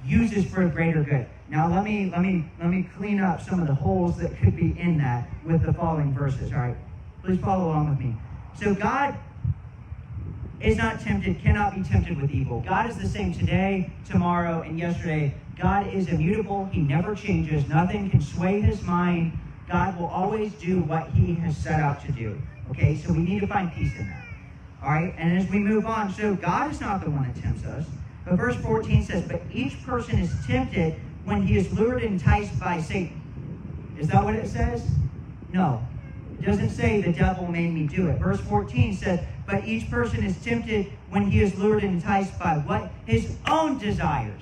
uses 0.05 0.45
for 0.45 0.62
a 0.62 0.68
greater 0.68 1.03
good. 1.03 1.26
Now 1.53 1.68
let 1.68 1.84
me 1.84 2.09
let 2.11 2.22
me 2.22 2.46
let 2.59 2.70
me 2.70 2.88
clean 2.96 3.20
up 3.20 3.42
some 3.42 3.61
of 3.61 3.66
the 3.66 3.74
holes 3.74 4.16
that 4.16 4.34
could 4.38 4.57
be 4.57 4.74
in 4.80 4.96
that 4.98 5.28
with 5.44 5.66
the 5.66 5.72
following 5.74 6.14
verses. 6.14 6.50
All 6.50 6.59
right. 6.59 6.76
Please 7.22 7.38
follow 7.40 7.66
along 7.66 7.90
with 7.90 7.98
me. 7.98 8.16
So 8.59 8.74
God 8.74 9.18
is 10.62 10.78
not 10.78 11.00
tempted, 11.00 11.42
cannot 11.42 11.74
be 11.74 11.82
tempted 11.82 12.18
with 12.18 12.30
evil. 12.30 12.64
God 12.66 12.88
is 12.88 12.96
the 12.96 13.07
same 13.07 13.34
today, 13.34 13.92
tomorrow, 14.09 14.62
and 14.62 14.78
yesterday. 14.78 15.34
God 15.59 15.92
is 15.92 16.09
immutable. 16.09 16.70
He 16.72 16.80
never 16.80 17.14
changes. 17.14 17.68
Nothing 17.68 18.09
can 18.09 18.22
sway 18.22 18.62
his 18.62 18.80
mind. 18.80 19.38
God 19.68 19.98
will 19.98 20.07
always 20.07 20.55
do 20.55 20.80
what 20.80 21.11
he 21.11 21.34
has 21.34 21.55
set 21.55 21.80
out 21.80 22.03
to 22.07 22.12
do. 22.12 22.40
Okay, 22.70 22.96
so 22.96 23.12
we 23.12 23.18
need 23.18 23.40
to 23.40 23.46
find 23.46 23.70
peace 23.74 23.92
in 23.98 24.09
that. 24.09 24.24
All 24.82 24.88
right, 24.88 25.14
and 25.18 25.38
as 25.38 25.50
we 25.50 25.59
move 25.59 25.84
on, 25.84 26.14
so 26.14 26.34
God 26.34 26.72
is 26.72 26.80
not 26.80 27.05
the 27.05 27.11
one 27.11 27.30
that 27.30 27.42
tempts 27.42 27.64
us. 27.66 27.84
But 28.24 28.36
verse 28.36 28.57
14 28.57 29.05
says, 29.05 29.24
But 29.28 29.42
each 29.53 29.84
person 29.84 30.18
is 30.18 30.32
tempted 30.46 30.98
when 31.25 31.43
he 31.43 31.57
is 31.57 31.73
lured 31.73 32.03
and 32.03 32.14
enticed 32.14 32.59
by 32.59 32.81
Satan. 32.81 33.20
Is 33.99 34.09
that 34.09 34.25
what 34.25 34.35
it 34.35 34.49
says? 34.49 34.85
No. 35.53 35.87
It 36.39 36.47
doesn't 36.47 36.70
say 36.70 37.01
the 37.01 37.12
devil 37.12 37.47
made 37.47 37.73
me 37.73 37.87
do 37.87 38.09
it. 38.09 38.18
Verse 38.18 38.41
14 38.41 38.97
says, 38.97 39.20
But 39.47 39.64
each 39.64 39.89
person 39.89 40.25
is 40.25 40.37
tempted 40.43 40.93
when 41.11 41.31
he 41.31 41.41
is 41.41 41.55
lured 41.57 41.85
and 41.85 41.95
enticed 41.95 42.37
by 42.39 42.55
what? 42.59 42.91
His 43.07 43.37
own 43.49 43.79
desires. 43.79 44.41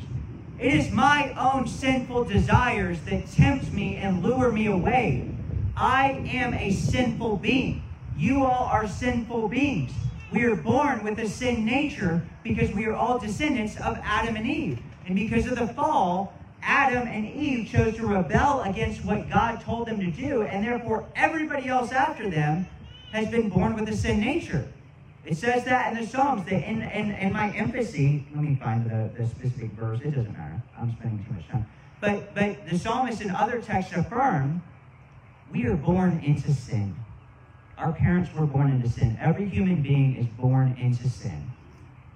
It 0.58 0.74
is 0.74 0.90
my 0.90 1.32
own 1.38 1.66
sinful 1.66 2.24
desires 2.24 3.00
that 3.02 3.30
tempt 3.32 3.72
me 3.72 3.96
and 3.96 4.22
lure 4.22 4.52
me 4.52 4.66
away. 4.66 5.30
I 5.76 6.22
am 6.32 6.54
a 6.54 6.72
sinful 6.72 7.38
being. 7.38 7.82
You 8.16 8.44
all 8.44 8.66
are 8.66 8.86
sinful 8.86 9.48
beings. 9.48 9.92
We 10.30 10.44
are 10.44 10.54
born 10.54 11.02
with 11.02 11.18
a 11.18 11.28
sin 11.28 11.64
nature 11.64 12.22
because 12.42 12.70
we 12.72 12.86
are 12.86 12.94
all 12.94 13.18
descendants 13.18 13.76
of 13.80 13.98
Adam 14.02 14.36
and 14.36 14.46
Eve. 14.46 14.78
And 15.06 15.16
because 15.16 15.46
of 15.46 15.58
the 15.58 15.66
fall, 15.68 16.34
Adam 16.62 17.08
and 17.08 17.26
Eve 17.26 17.68
chose 17.68 17.96
to 17.96 18.06
rebel 18.06 18.62
against 18.62 19.04
what 19.04 19.30
God 19.30 19.60
told 19.60 19.88
them 19.88 20.00
to 20.00 20.10
do, 20.10 20.42
and 20.42 20.64
therefore 20.64 21.06
everybody 21.16 21.68
else 21.68 21.92
after 21.92 22.28
them 22.30 22.66
has 23.12 23.28
been 23.28 23.48
born 23.48 23.74
with 23.74 23.88
a 23.88 23.96
sin 23.96 24.20
nature. 24.20 24.66
It 25.24 25.36
says 25.36 25.64
that 25.64 25.92
in 25.92 26.00
the 26.00 26.06
Psalms 26.06 26.44
that 26.46 26.68
in, 26.68 26.82
in, 26.82 27.12
in 27.12 27.32
my 27.32 27.50
emphasis, 27.50 28.22
let 28.34 28.44
me 28.44 28.56
find 28.56 28.84
the, 28.88 29.10
the 29.18 29.26
specific 29.26 29.72
verse, 29.72 30.00
it 30.02 30.12
doesn't 30.12 30.32
matter. 30.32 30.62
I'm 30.78 30.96
spending 30.96 31.24
too 31.26 31.34
much 31.34 31.48
time. 31.48 31.66
But 32.00 32.34
but 32.34 32.66
the 32.68 32.78
psalmist 32.78 33.20
and 33.20 33.30
other 33.32 33.60
texts 33.60 33.94
affirm 33.94 34.62
we 35.52 35.66
are 35.66 35.76
born 35.76 36.20
into 36.24 36.54
sin. 36.54 36.96
Our 37.76 37.92
parents 37.92 38.32
were 38.34 38.46
born 38.46 38.70
into 38.70 38.88
sin. 38.88 39.18
Every 39.20 39.46
human 39.46 39.82
being 39.82 40.16
is 40.16 40.26
born 40.26 40.76
into 40.78 41.08
sin. 41.08 41.50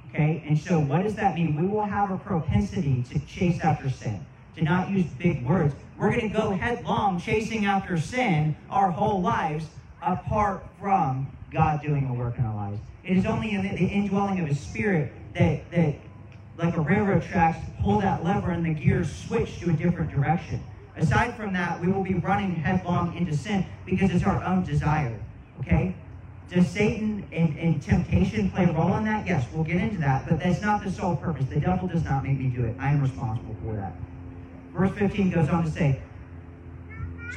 Okay? 0.08 0.42
And 0.46 0.58
so 0.58 0.78
what 0.78 1.02
does 1.02 1.16
that 1.16 1.34
mean? 1.34 1.60
We 1.60 1.66
will 1.66 1.84
have 1.84 2.10
a 2.10 2.18
propensity 2.18 3.04
to 3.10 3.18
chase 3.26 3.60
after 3.60 3.90
sin 3.90 4.24
to 4.56 4.62
not 4.62 4.90
use 4.90 5.06
big 5.18 5.44
words. 5.44 5.74
We're 5.98 6.10
going 6.10 6.30
to 6.32 6.36
go 6.36 6.50
headlong 6.50 7.20
chasing 7.20 7.66
after 7.66 7.98
sin 7.98 8.56
our 8.70 8.90
whole 8.90 9.20
lives 9.20 9.66
apart 10.02 10.64
from 10.80 11.28
God 11.52 11.82
doing 11.82 12.08
a 12.08 12.14
work 12.14 12.38
in 12.38 12.44
our 12.44 12.54
lives. 12.54 12.80
It 13.04 13.16
is 13.16 13.26
only 13.26 13.52
in 13.52 13.62
the, 13.62 13.76
the 13.76 13.86
indwelling 13.86 14.40
of 14.40 14.48
His 14.48 14.60
Spirit 14.60 15.12
that, 15.34 15.70
that, 15.70 15.94
like 16.58 16.76
a 16.76 16.80
railroad 16.80 17.22
tracks, 17.22 17.58
pull 17.82 18.00
that 18.00 18.24
lever 18.24 18.50
and 18.50 18.64
the 18.64 18.74
gears 18.74 19.14
switch 19.14 19.60
to 19.60 19.70
a 19.70 19.72
different 19.72 20.10
direction. 20.10 20.62
Aside 20.96 21.36
from 21.36 21.52
that, 21.54 21.80
we 21.80 21.90
will 21.90 22.04
be 22.04 22.14
running 22.14 22.54
headlong 22.54 23.16
into 23.16 23.36
sin 23.36 23.66
because 23.84 24.10
it's 24.10 24.24
our 24.24 24.42
own 24.44 24.64
desire. 24.64 25.18
Okay? 25.60 25.94
Does 26.50 26.68
Satan 26.68 27.26
and, 27.32 27.58
and 27.58 27.82
temptation 27.82 28.50
play 28.50 28.64
a 28.64 28.72
role 28.72 28.94
in 28.96 29.04
that? 29.04 29.26
Yes, 29.26 29.46
we'll 29.52 29.64
get 29.64 29.76
into 29.76 29.98
that, 29.98 30.28
but 30.28 30.38
that's 30.38 30.60
not 30.60 30.84
the 30.84 30.90
sole 30.90 31.16
purpose. 31.16 31.46
The 31.46 31.58
devil 31.58 31.88
does 31.88 32.04
not 32.04 32.22
make 32.22 32.38
me 32.38 32.48
do 32.48 32.64
it. 32.64 32.76
I 32.78 32.90
am 32.90 33.00
responsible 33.00 33.56
for 33.64 33.74
that. 33.76 33.94
Verse 34.74 34.90
15 34.96 35.30
goes 35.30 35.48
on 35.48 35.64
to 35.64 35.70
say, 35.70 36.02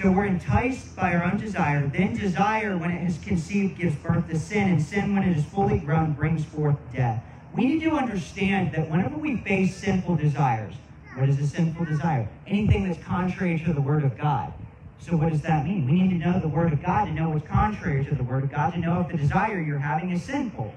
So 0.01 0.11
we're 0.11 0.25
enticed 0.25 0.95
by 0.95 1.13
our 1.13 1.23
own 1.23 1.38
desire. 1.38 1.85
Then 1.88 2.15
desire, 2.15 2.75
when 2.77 2.89
it 2.89 3.07
is 3.07 3.19
conceived, 3.19 3.77
gives 3.77 3.95
birth 3.97 4.27
to 4.29 4.39
sin. 4.39 4.69
And 4.69 4.81
sin, 4.81 5.13
when 5.13 5.23
it 5.23 5.38
is 5.38 5.45
fully 5.45 5.77
grown, 5.77 6.13
brings 6.13 6.43
forth 6.43 6.77
death. 6.91 7.23
We 7.53 7.65
need 7.65 7.83
to 7.83 7.91
understand 7.91 8.71
that 8.73 8.89
whenever 8.89 9.17
we 9.17 9.38
face 9.38 9.75
sinful 9.75 10.15
desires, 10.15 10.73
what 11.15 11.29
is 11.29 11.39
a 11.39 11.47
sinful 11.47 11.85
desire? 11.85 12.27
Anything 12.47 12.88
that's 12.88 13.03
contrary 13.03 13.59
to 13.65 13.73
the 13.73 13.81
Word 13.81 14.03
of 14.03 14.17
God. 14.17 14.51
So 14.99 15.15
what 15.15 15.29
does 15.29 15.41
that 15.41 15.65
mean? 15.65 15.85
We 15.85 15.91
need 15.93 16.09
to 16.09 16.29
know 16.29 16.39
the 16.39 16.47
Word 16.47 16.73
of 16.73 16.83
God 16.83 17.05
to 17.05 17.11
know 17.11 17.29
what's 17.29 17.47
contrary 17.47 18.03
to 18.05 18.15
the 18.15 18.23
Word 18.23 18.43
of 18.43 18.51
God, 18.51 18.73
to 18.73 18.79
know 18.79 19.01
if 19.01 19.09
the 19.09 19.17
desire 19.17 19.59
you're 19.59 19.77
having 19.77 20.11
is 20.11 20.23
sinful. 20.23 20.73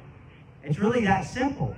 It's 0.63 0.79
really 0.79 1.05
that 1.05 1.23
simple. 1.23 1.75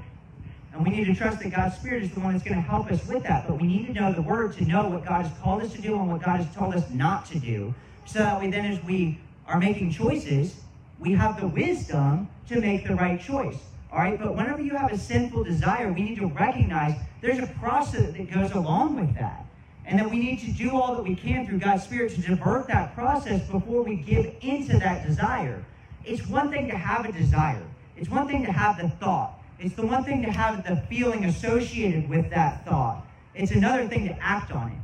And 0.73 0.85
we 0.85 0.91
need 0.91 1.05
to 1.05 1.15
trust 1.15 1.41
that 1.41 1.51
God's 1.51 1.77
Spirit 1.77 2.03
is 2.03 2.13
the 2.13 2.21
one 2.21 2.33
that's 2.33 2.45
going 2.45 2.57
to 2.57 2.63
help 2.63 2.91
us 2.91 3.07
with 3.07 3.23
that. 3.25 3.47
But 3.47 3.61
we 3.61 3.67
need 3.67 3.87
to 3.89 3.93
know 3.93 4.13
the 4.13 4.23
Word 4.23 4.55
to 4.55 4.65
know 4.65 4.89
what 4.89 5.05
God 5.05 5.27
has 5.27 5.39
called 5.41 5.63
us 5.63 5.73
to 5.73 5.83
do 5.83 5.95
and 5.95 6.11
what 6.11 6.23
God 6.23 6.41
has 6.41 6.55
told 6.55 6.75
us 6.75 6.89
not 6.91 7.27
to 7.27 7.39
do. 7.39 7.75
So 8.07 8.21
that 8.21 8.41
way, 8.41 8.51
then, 8.51 8.65
as 8.65 8.83
we 8.85 9.21
are 9.47 9.59
making 9.59 9.91
choices, 9.93 10.57
we 10.99 11.13
have 11.13 11.39
the 11.41 11.47
wisdom 11.47 12.29
to 12.49 12.61
make 12.61 12.87
the 12.87 12.95
right 12.95 13.21
choice. 13.21 13.59
All 13.93 13.99
right? 13.99 14.19
But 14.19 14.35
whenever 14.35 14.63
you 14.63 14.75
have 14.77 14.93
a 14.93 14.99
sinful 14.99 15.45
desire, 15.45 15.93
we 15.93 16.03
need 16.03 16.19
to 16.19 16.27
recognize 16.27 16.97
there's 17.21 17.39
a 17.39 17.47
process 17.59 18.13
that 18.13 18.31
goes 18.31 18.53
along 18.53 18.99
with 18.99 19.15
that. 19.17 19.45
And 19.85 19.99
that 19.99 20.09
we 20.09 20.19
need 20.19 20.39
to 20.41 20.53
do 20.53 20.71
all 20.71 20.95
that 20.95 21.03
we 21.03 21.15
can 21.15 21.47
through 21.47 21.59
God's 21.59 21.83
Spirit 21.83 22.15
to 22.15 22.21
divert 22.23 22.69
that 22.69 22.95
process 22.95 23.47
before 23.49 23.83
we 23.83 23.97
give 23.97 24.33
into 24.41 24.79
that 24.79 25.07
desire. 25.07 25.65
It's 26.05 26.27
one 26.27 26.51
thing 26.51 26.69
to 26.69 26.77
have 26.77 27.05
a 27.05 27.13
desire, 27.13 27.63
it's 27.97 28.09
one 28.09 28.27
thing 28.27 28.45
to 28.47 28.53
have 28.53 28.79
the 28.79 28.89
thought. 28.89 29.42
It's 29.63 29.77
the 29.77 29.87
one 29.87 30.03
thing 30.03 30.23
to 30.23 30.31
have 30.31 30.65
the 30.67 30.77
feeling 30.89 31.25
associated 31.27 32.09
with 32.09 32.31
that 32.31 32.67
thought. 32.67 33.07
It's 33.33 33.53
another 33.53 33.87
thing 33.87 34.09
to 34.09 34.19
act 34.21 34.51
on 34.51 34.73
it. 34.73 34.79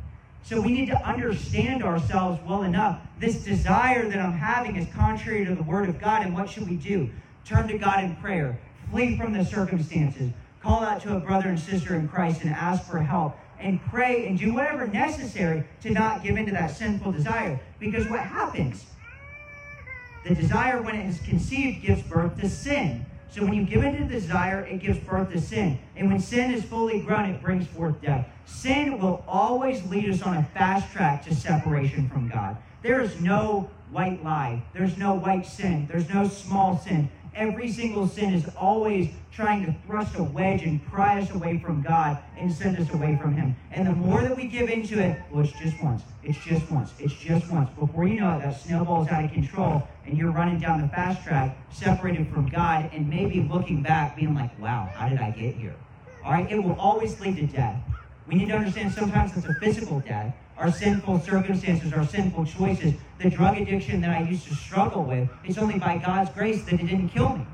So 0.44 0.60
we 0.60 0.70
need 0.70 0.86
to 0.86 1.06
understand 1.06 1.82
ourselves 1.82 2.40
well 2.46 2.62
enough. 2.62 3.00
This 3.18 3.42
desire 3.42 4.08
that 4.08 4.20
I'm 4.20 4.32
having 4.32 4.76
is 4.76 4.86
contrary 4.94 5.44
to 5.46 5.56
the 5.56 5.64
Word 5.64 5.88
of 5.88 5.98
God, 5.98 6.22
and 6.22 6.32
what 6.32 6.48
should 6.48 6.68
we 6.68 6.76
do? 6.76 7.10
Turn 7.44 7.66
to 7.66 7.76
God 7.76 8.04
in 8.04 8.14
prayer, 8.16 8.56
flee 8.92 9.18
from 9.18 9.32
the 9.32 9.44
circumstances, 9.44 10.30
call 10.62 10.84
out 10.84 11.02
to 11.02 11.16
a 11.16 11.20
brother 11.20 11.48
and 11.48 11.58
sister 11.58 11.96
in 11.96 12.06
Christ, 12.06 12.42
and 12.42 12.50
ask 12.50 12.88
for 12.88 13.00
help, 13.00 13.36
and 13.58 13.84
pray 13.86 14.28
and 14.28 14.38
do 14.38 14.54
whatever 14.54 14.86
necessary 14.86 15.64
to 15.82 15.90
not 15.90 16.22
give 16.22 16.36
into 16.36 16.52
that 16.52 16.70
sinful 16.70 17.10
desire. 17.10 17.58
Because 17.80 18.08
what 18.08 18.20
happens? 18.20 18.86
The 20.24 20.36
desire, 20.36 20.80
when 20.80 20.94
it 20.94 21.08
is 21.08 21.18
conceived, 21.18 21.84
gives 21.84 22.02
birth 22.02 22.40
to 22.40 22.48
sin. 22.48 23.04
So 23.30 23.42
when 23.42 23.54
you 23.54 23.64
give 23.64 23.82
in 23.84 23.96
to 23.96 24.04
desire, 24.04 24.64
it 24.64 24.80
gives 24.80 24.98
birth 25.00 25.30
to 25.32 25.40
sin. 25.40 25.78
And 25.96 26.08
when 26.08 26.20
sin 26.20 26.50
is 26.50 26.64
fully 26.64 27.00
grown, 27.00 27.30
it 27.30 27.42
brings 27.42 27.66
forth 27.66 28.00
death. 28.00 28.26
Sin 28.46 28.98
will 28.98 29.22
always 29.28 29.84
lead 29.84 30.08
us 30.08 30.22
on 30.22 30.36
a 30.36 30.42
fast 30.54 30.90
track 30.92 31.24
to 31.26 31.34
separation 31.34 32.08
from 32.08 32.28
God. 32.28 32.56
There 32.82 33.00
is 33.00 33.20
no 33.20 33.68
white 33.90 34.24
lie. 34.24 34.62
There's 34.72 34.96
no 34.96 35.14
white 35.14 35.46
sin. 35.46 35.86
There's 35.90 36.08
no 36.08 36.26
small 36.26 36.78
sin. 36.78 37.10
Every 37.34 37.70
single 37.70 38.08
sin 38.08 38.34
is 38.34 38.48
always 38.56 39.10
trying 39.30 39.64
to 39.66 39.74
thrust 39.86 40.16
a 40.16 40.22
wedge 40.24 40.62
and 40.62 40.84
pry 40.86 41.20
us 41.20 41.30
away 41.30 41.58
from 41.58 41.82
God 41.82 42.18
and 42.36 42.52
send 42.52 42.76
us 42.78 42.92
away 42.92 43.16
from 43.22 43.34
Him. 43.34 43.54
And 43.70 43.86
the 43.86 43.92
more 43.92 44.22
that 44.22 44.36
we 44.36 44.48
give 44.48 44.68
into 44.68 44.98
it, 45.00 45.20
well, 45.30 45.44
it's 45.44 45.52
just 45.52 45.80
once. 45.82 46.02
It's 46.24 46.38
just 46.38 46.68
once. 46.70 46.90
It's 46.98 47.14
just 47.14 47.48
once. 47.50 47.70
Before 47.78 48.08
you 48.08 48.20
know 48.20 48.36
it, 48.38 48.42
that 48.42 48.60
snowball's 48.60 49.08
out 49.08 49.24
of 49.24 49.32
control 49.32 49.86
and 50.08 50.16
you're 50.16 50.30
running 50.30 50.58
down 50.58 50.80
the 50.80 50.88
fast 50.88 51.22
track, 51.22 51.56
separated 51.70 52.32
from 52.32 52.48
God, 52.48 52.90
and 52.92 53.08
maybe 53.08 53.40
looking 53.40 53.82
back, 53.82 54.16
being 54.16 54.34
like, 54.34 54.58
wow, 54.58 54.90
how 54.94 55.08
did 55.08 55.20
I 55.20 55.30
get 55.30 55.54
here? 55.54 55.76
All 56.24 56.32
right? 56.32 56.50
It 56.50 56.62
will 56.62 56.78
always 56.80 57.20
lead 57.20 57.36
to 57.36 57.46
death. 57.46 57.80
We 58.26 58.34
need 58.34 58.48
to 58.48 58.56
understand 58.56 58.92
sometimes 58.92 59.36
it's 59.36 59.46
a 59.46 59.54
physical 59.54 60.00
death 60.00 60.34
our 60.58 60.72
sinful 60.72 61.20
circumstances, 61.20 61.92
our 61.92 62.04
sinful 62.04 62.44
choices, 62.44 62.94
the 63.18 63.30
drug 63.30 63.56
addiction 63.58 64.00
that 64.00 64.10
I 64.10 64.28
used 64.28 64.48
to 64.48 64.54
struggle 64.56 65.04
with, 65.04 65.28
it's 65.44 65.56
only 65.56 65.78
by 65.78 65.98
God's 65.98 66.30
grace 66.30 66.64
that 66.64 66.74
it 66.74 66.86
didn't 66.88 67.10
kill 67.10 67.36
me. 67.36 67.46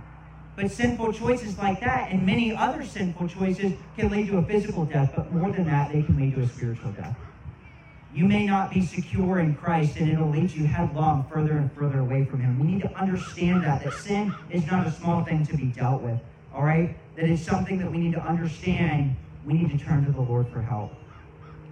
But 0.56 0.70
sinful 0.70 1.12
choices 1.12 1.58
like 1.58 1.80
that 1.80 2.10
and 2.10 2.24
many 2.24 2.56
other 2.56 2.82
sinful 2.82 3.28
choices 3.28 3.74
can 3.96 4.10
lead 4.10 4.28
to 4.28 4.38
a 4.38 4.42
physical 4.42 4.86
death, 4.86 5.12
but 5.14 5.30
more 5.32 5.50
than 5.52 5.66
that, 5.66 5.92
they 5.92 6.02
can 6.02 6.16
lead 6.16 6.34
to 6.36 6.42
a 6.42 6.48
spiritual 6.48 6.92
death. 6.92 7.14
You 8.14 8.26
may 8.26 8.46
not 8.46 8.70
be 8.70 8.80
secure 8.80 9.40
in 9.40 9.56
Christ, 9.56 9.96
and 9.96 10.08
it'll 10.08 10.30
lead 10.30 10.52
you 10.52 10.66
headlong 10.66 11.26
further 11.32 11.58
and 11.58 11.72
further 11.72 11.98
away 11.98 12.24
from 12.24 12.40
Him. 12.40 12.60
We 12.60 12.66
need 12.66 12.82
to 12.82 12.94
understand 12.96 13.64
that, 13.64 13.82
that 13.82 13.92
sin 13.94 14.32
is 14.50 14.64
not 14.66 14.86
a 14.86 14.92
small 14.92 15.24
thing 15.24 15.44
to 15.46 15.56
be 15.56 15.66
dealt 15.66 16.00
with, 16.00 16.20
all 16.54 16.62
right? 16.62 16.96
That 17.16 17.24
it's 17.28 17.42
something 17.42 17.78
that 17.78 17.90
we 17.90 17.98
need 17.98 18.12
to 18.12 18.20
understand. 18.20 19.16
We 19.44 19.54
need 19.54 19.76
to 19.76 19.84
turn 19.84 20.04
to 20.06 20.12
the 20.12 20.20
Lord 20.20 20.48
for 20.48 20.62
help. 20.62 20.92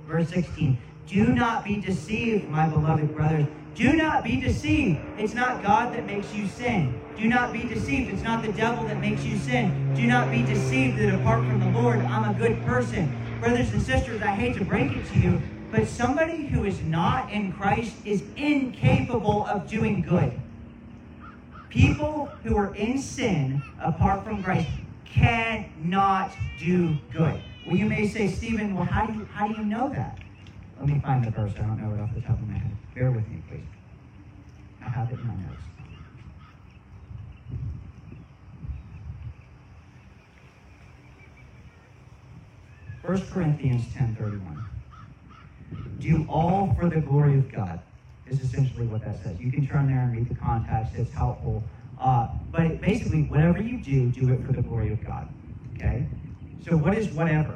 Verse 0.09 0.28
16 0.30 0.78
do 1.07 1.26
not 1.26 1.64
be 1.64 1.76
deceived, 1.76 2.49
my 2.49 2.68
beloved 2.68 3.14
brothers. 3.14 3.47
Do 3.74 3.95
not 3.95 4.24
be 4.24 4.40
deceived. 4.40 5.01
It's 5.18 5.34
not 5.34 5.62
God 5.62 5.95
that 5.95 6.07
makes 6.07 6.32
you 6.34 6.47
sin. 6.47 6.99
Do 7.16 7.28
not 7.28 7.53
be 7.53 7.64
deceived. 7.64 8.12
It's 8.12 8.22
not 8.22 8.43
the 8.43 8.53
devil 8.53 8.86
that 8.86 9.01
makes 9.01 9.24
you 9.24 9.36
sin. 9.36 9.95
Do 9.95 10.07
not 10.07 10.30
be 10.30 10.43
deceived 10.43 10.99
that 10.99 11.14
apart 11.14 11.40
from 11.40 11.61
the 11.61 11.78
Lord, 11.80 11.99
I'm 11.99 12.34
a 12.34 12.38
good 12.38 12.62
person. 12.64 13.14
Brothers 13.40 13.72
and 13.72 13.82
sisters, 13.82 14.22
I 14.22 14.28
hate 14.28 14.57
to 14.57 14.64
break 14.64 14.93
it 14.93 15.07
to 15.12 15.18
you, 15.18 15.43
but 15.73 15.89
somebody 15.89 16.45
who 16.47 16.64
is 16.64 16.83
not 16.83 17.33
in 17.33 17.51
Christ 17.51 17.95
is 18.05 18.23
incapable 18.37 19.47
of 19.47 19.66
doing 19.66 20.03
good. 20.03 20.39
People 21.70 22.27
who 22.45 22.59
are 22.59 22.75
in 22.75 22.99
sin 22.99 23.62
apart 23.81 24.23
from 24.23 24.43
Christ 24.43 24.68
cannot 25.07 26.31
do 26.59 26.99
good. 27.11 27.41
Well, 27.66 27.77
you 27.77 27.87
may 27.87 28.07
say, 28.07 28.29
Stephen, 28.29 28.75
well, 28.75 28.85
how 28.85 29.07
do 29.07 29.14
you, 29.14 29.25
how 29.33 29.49
do 29.49 29.55
you 29.55 29.64
know 29.64 29.89
that? 29.89 30.18
Let 30.79 30.89
me 30.89 31.01
find 31.01 31.25
the 31.25 31.31
verse. 31.31 31.53
I 31.57 31.62
don't 31.62 31.81
know 31.81 31.95
it 31.95 32.01
off 32.01 32.14
the 32.14 32.20
top 32.20 32.39
of 32.39 32.47
my 32.47 32.59
head. 32.59 32.77
Bear 32.95 33.11
with 33.11 33.27
me, 33.29 33.43
please. 33.49 33.61
I 34.85 34.91
have 34.91 35.11
it 35.11 35.18
in 35.18 35.27
my 35.27 35.35
notes. 35.35 35.62
First 43.03 43.31
Corinthians 43.31 43.85
10.31. 43.95 44.62
Do 46.03 46.27
all 46.29 46.75
for 46.77 46.89
the 46.89 47.01
glory 47.01 47.39
of 47.39 47.53
God 47.53 47.79
is 48.27 48.41
essentially 48.41 48.87
what 48.89 49.05
that 49.05 49.23
says. 49.23 49.39
You 49.39 49.53
can 49.53 49.69
turn 49.69 49.87
there 49.87 50.01
and 50.01 50.13
read 50.13 50.29
the 50.29 50.35
context. 50.35 50.95
It's 50.97 51.13
helpful. 51.13 51.63
Uh, 52.01 52.27
but 52.51 52.81
basically, 52.81 53.23
whatever 53.23 53.63
you 53.63 53.79
do, 53.79 54.11
do 54.11 54.33
it 54.33 54.45
for 54.45 54.53
the 54.53 54.63
glory 54.63 54.93
of 54.93 55.05
God. 55.05 55.29
Okay? 55.77 56.05
So 56.69 56.77
what 56.77 56.99
is 56.99 57.09
whatever? 57.11 57.55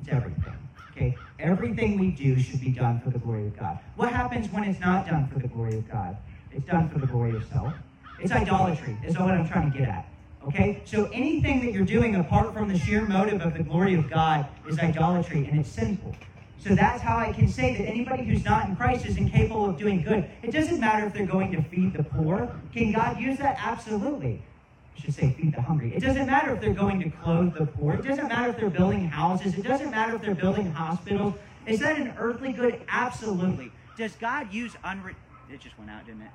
It's 0.00 0.08
everything. 0.08 0.54
Okay? 0.92 1.16
Everything 1.40 1.98
we 1.98 2.12
do 2.12 2.38
should 2.38 2.60
be 2.60 2.70
done 2.70 3.00
for 3.00 3.10
the 3.10 3.18
glory 3.18 3.48
of 3.48 3.58
God. 3.58 3.80
What 3.96 4.12
happens 4.12 4.48
when 4.52 4.62
it's 4.62 4.78
not 4.78 5.08
done 5.08 5.26
for 5.26 5.40
the 5.40 5.48
glory 5.48 5.76
of 5.76 5.90
God? 5.90 6.16
It's 6.52 6.66
done 6.66 6.88
for 6.90 7.00
the 7.00 7.08
glory 7.08 7.34
of 7.34 7.44
self. 7.52 7.74
It's 8.20 8.30
idolatry, 8.30 8.96
is 9.04 9.18
what 9.18 9.32
I'm 9.32 9.48
trying 9.48 9.72
to 9.72 9.76
get 9.76 9.88
at. 9.88 10.08
Okay? 10.46 10.80
So 10.84 11.10
anything 11.12 11.64
that 11.64 11.72
you're 11.72 11.84
doing 11.84 12.14
apart 12.14 12.54
from 12.54 12.68
the 12.68 12.78
sheer 12.78 13.04
motive 13.04 13.40
of 13.40 13.54
the 13.54 13.64
glory 13.64 13.94
of 13.94 14.08
God 14.08 14.46
is 14.68 14.78
idolatry, 14.78 15.48
and 15.50 15.58
it's 15.58 15.70
sinful. 15.70 16.14
So 16.62 16.74
that's 16.74 17.02
how 17.02 17.16
I 17.16 17.32
can 17.32 17.48
say 17.48 17.74
that 17.74 17.84
anybody 17.84 18.22
who's 18.22 18.44
not 18.44 18.68
in 18.68 18.76
Christ 18.76 19.06
is 19.06 19.16
incapable 19.16 19.70
of 19.70 19.78
doing 19.78 20.02
good. 20.02 20.28
It 20.42 20.50
doesn't 20.50 20.78
matter 20.78 21.06
if 21.06 21.14
they're 21.14 21.24
going 21.24 21.52
to 21.52 21.62
feed 21.62 21.94
the 21.94 22.02
poor. 22.02 22.54
Can 22.74 22.92
God 22.92 23.18
use 23.18 23.38
that? 23.38 23.58
Absolutely. 23.58 24.42
I 24.94 25.00
should 25.00 25.14
say 25.14 25.32
feed 25.32 25.54
the 25.54 25.62
hungry. 25.62 25.94
It 25.94 26.00
doesn't 26.00 26.26
matter 26.26 26.52
if 26.52 26.60
they're 26.60 26.74
going 26.74 27.00
to 27.00 27.08
clothe 27.08 27.54
the 27.54 27.64
poor. 27.64 27.94
It 27.94 28.04
doesn't 28.04 28.28
matter 28.28 28.50
if 28.50 28.58
they're 28.58 28.68
building 28.68 29.08
houses. 29.08 29.54
It 29.54 29.62
doesn't 29.62 29.90
matter 29.90 30.16
if 30.16 30.22
they're 30.22 30.34
building 30.34 30.70
hospitals. 30.70 31.34
Is 31.66 31.80
that 31.80 31.98
an 31.98 32.12
earthly 32.18 32.52
good? 32.52 32.82
Absolutely. 32.88 33.72
Does 33.96 34.12
God 34.16 34.52
use 34.52 34.74
unre... 34.84 35.14
It 35.50 35.60
just 35.60 35.78
went 35.78 35.90
out, 35.90 36.04
didn't 36.04 36.22
it? 36.22 36.30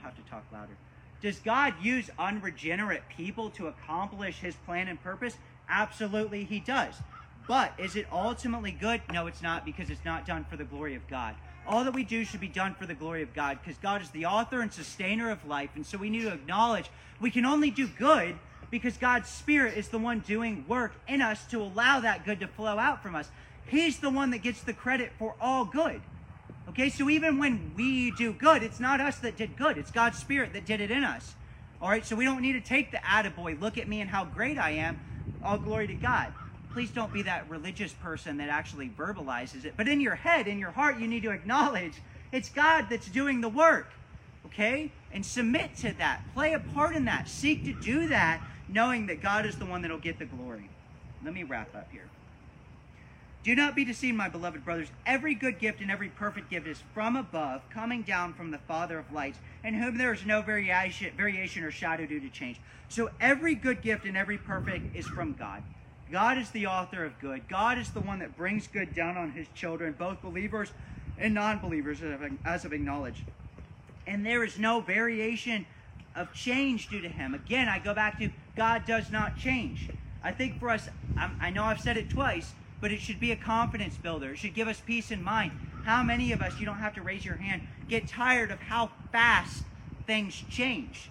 I 0.00 0.02
have 0.02 0.16
to 0.16 0.30
talk 0.30 0.44
louder. 0.52 0.76
Does 1.22 1.38
God 1.38 1.74
use 1.80 2.10
unregenerate 2.18 3.02
people 3.16 3.50
to 3.50 3.68
accomplish 3.68 4.38
his 4.38 4.56
plan 4.66 4.88
and 4.88 5.00
purpose? 5.00 5.36
Absolutely, 5.68 6.44
he 6.44 6.58
does. 6.58 6.94
But 7.50 7.72
is 7.78 7.96
it 7.96 8.06
ultimately 8.12 8.70
good? 8.70 9.02
No, 9.12 9.26
it's 9.26 9.42
not 9.42 9.64
because 9.64 9.90
it's 9.90 10.04
not 10.04 10.24
done 10.24 10.46
for 10.48 10.56
the 10.56 10.62
glory 10.62 10.94
of 10.94 11.04
God. 11.08 11.34
All 11.66 11.82
that 11.82 11.92
we 11.92 12.04
do 12.04 12.24
should 12.24 12.38
be 12.38 12.46
done 12.46 12.74
for 12.74 12.86
the 12.86 12.94
glory 12.94 13.24
of 13.24 13.34
God 13.34 13.58
because 13.60 13.76
God 13.78 14.02
is 14.02 14.10
the 14.10 14.26
author 14.26 14.60
and 14.60 14.72
sustainer 14.72 15.32
of 15.32 15.44
life. 15.44 15.70
And 15.74 15.84
so 15.84 15.98
we 15.98 16.10
need 16.10 16.22
to 16.22 16.32
acknowledge 16.32 16.88
we 17.20 17.28
can 17.28 17.44
only 17.44 17.72
do 17.72 17.88
good 17.88 18.36
because 18.70 18.96
God's 18.96 19.28
Spirit 19.28 19.76
is 19.76 19.88
the 19.88 19.98
one 19.98 20.20
doing 20.20 20.64
work 20.68 20.92
in 21.08 21.20
us 21.20 21.44
to 21.46 21.60
allow 21.60 21.98
that 21.98 22.24
good 22.24 22.38
to 22.38 22.46
flow 22.46 22.78
out 22.78 23.02
from 23.02 23.16
us. 23.16 23.28
He's 23.66 23.98
the 23.98 24.10
one 24.10 24.30
that 24.30 24.42
gets 24.42 24.62
the 24.62 24.72
credit 24.72 25.10
for 25.18 25.34
all 25.40 25.64
good. 25.64 26.02
Okay, 26.68 26.88
so 26.88 27.10
even 27.10 27.36
when 27.40 27.72
we 27.76 28.12
do 28.12 28.32
good, 28.32 28.62
it's 28.62 28.78
not 28.78 29.00
us 29.00 29.18
that 29.18 29.36
did 29.36 29.56
good, 29.56 29.76
it's 29.76 29.90
God's 29.90 30.20
Spirit 30.20 30.52
that 30.52 30.66
did 30.66 30.80
it 30.80 30.92
in 30.92 31.02
us. 31.02 31.34
All 31.82 31.88
right, 31.88 32.06
so 32.06 32.14
we 32.14 32.24
don't 32.24 32.42
need 32.42 32.52
to 32.52 32.60
take 32.60 32.92
the 32.92 32.98
attaboy, 32.98 33.60
look 33.60 33.76
at 33.76 33.88
me 33.88 34.00
and 34.00 34.08
how 34.08 34.24
great 34.24 34.56
I 34.56 34.70
am. 34.70 35.00
All 35.42 35.58
glory 35.58 35.88
to 35.88 35.94
God. 35.94 36.32
Please 36.72 36.90
don't 36.90 37.12
be 37.12 37.22
that 37.22 37.48
religious 37.50 37.92
person 37.92 38.36
that 38.36 38.48
actually 38.48 38.88
verbalizes 38.88 39.64
it. 39.64 39.74
But 39.76 39.88
in 39.88 40.00
your 40.00 40.14
head, 40.14 40.46
in 40.46 40.58
your 40.58 40.70
heart, 40.70 40.98
you 40.98 41.08
need 41.08 41.22
to 41.24 41.30
acknowledge 41.30 41.94
it's 42.32 42.48
God 42.48 42.86
that's 42.88 43.08
doing 43.08 43.40
the 43.40 43.48
work. 43.48 43.88
Okay? 44.46 44.92
And 45.12 45.26
submit 45.26 45.76
to 45.78 45.92
that. 45.98 46.22
Play 46.34 46.52
a 46.52 46.60
part 46.60 46.94
in 46.94 47.04
that. 47.06 47.28
Seek 47.28 47.64
to 47.64 47.72
do 47.72 48.08
that, 48.08 48.40
knowing 48.68 49.06
that 49.06 49.20
God 49.20 49.46
is 49.46 49.56
the 49.56 49.66
one 49.66 49.82
that'll 49.82 49.98
get 49.98 50.18
the 50.18 50.24
glory. 50.24 50.68
Let 51.24 51.34
me 51.34 51.42
wrap 51.42 51.74
up 51.74 51.88
here. 51.90 52.08
Do 53.42 53.54
not 53.54 53.74
be 53.74 53.86
deceived, 53.86 54.16
my 54.16 54.28
beloved 54.28 54.64
brothers. 54.64 54.88
Every 55.06 55.34
good 55.34 55.58
gift 55.58 55.80
and 55.80 55.90
every 55.90 56.10
perfect 56.10 56.50
gift 56.50 56.66
is 56.66 56.82
from 56.92 57.16
above, 57.16 57.62
coming 57.70 58.02
down 58.02 58.34
from 58.34 58.50
the 58.50 58.58
Father 58.58 58.98
of 58.98 59.10
lights, 59.12 59.38
in 59.64 59.74
whom 59.74 59.96
there 59.96 60.12
is 60.12 60.26
no 60.26 60.42
variation, 60.42 61.10
variation 61.16 61.64
or 61.64 61.70
shadow 61.70 62.04
due 62.04 62.20
to 62.20 62.28
change. 62.28 62.60
So 62.90 63.10
every 63.18 63.54
good 63.54 63.80
gift 63.80 64.04
and 64.04 64.16
every 64.16 64.36
perfect 64.36 64.94
is 64.94 65.06
from 65.06 65.32
God. 65.32 65.62
God 66.10 66.38
is 66.38 66.50
the 66.50 66.66
author 66.66 67.04
of 67.04 67.18
good. 67.20 67.48
God 67.48 67.78
is 67.78 67.90
the 67.90 68.00
one 68.00 68.18
that 68.18 68.36
brings 68.36 68.66
good 68.66 68.94
down 68.94 69.16
on 69.16 69.32
his 69.32 69.46
children, 69.54 69.94
both 69.98 70.20
believers 70.22 70.72
and 71.18 71.34
non-believers, 71.34 72.00
as 72.44 72.64
I've 72.64 72.72
acknowledged. 72.72 73.22
And 74.06 74.26
there 74.26 74.42
is 74.42 74.58
no 74.58 74.80
variation 74.80 75.66
of 76.16 76.32
change 76.32 76.88
due 76.88 77.00
to 77.00 77.08
him. 77.08 77.34
Again, 77.34 77.68
I 77.68 77.78
go 77.78 77.94
back 77.94 78.18
to 78.18 78.30
God 78.56 78.84
does 78.86 79.12
not 79.12 79.36
change. 79.36 79.88
I 80.24 80.32
think 80.32 80.58
for 80.58 80.70
us, 80.70 80.88
I 81.16 81.50
know 81.50 81.64
I've 81.64 81.80
said 81.80 81.96
it 81.96 82.10
twice, 82.10 82.52
but 82.80 82.90
it 82.90 83.00
should 83.00 83.20
be 83.20 83.30
a 83.30 83.36
confidence 83.36 83.96
builder. 83.96 84.32
It 84.32 84.38
should 84.38 84.54
give 84.54 84.66
us 84.66 84.82
peace 84.84 85.10
in 85.10 85.22
mind. 85.22 85.52
How 85.84 86.02
many 86.02 86.32
of 86.32 86.42
us, 86.42 86.58
you 86.58 86.66
don't 86.66 86.78
have 86.78 86.94
to 86.94 87.02
raise 87.02 87.24
your 87.24 87.36
hand, 87.36 87.62
get 87.88 88.08
tired 88.08 88.50
of 88.50 88.58
how 88.60 88.90
fast 89.12 89.64
things 90.06 90.42
change? 90.50 91.10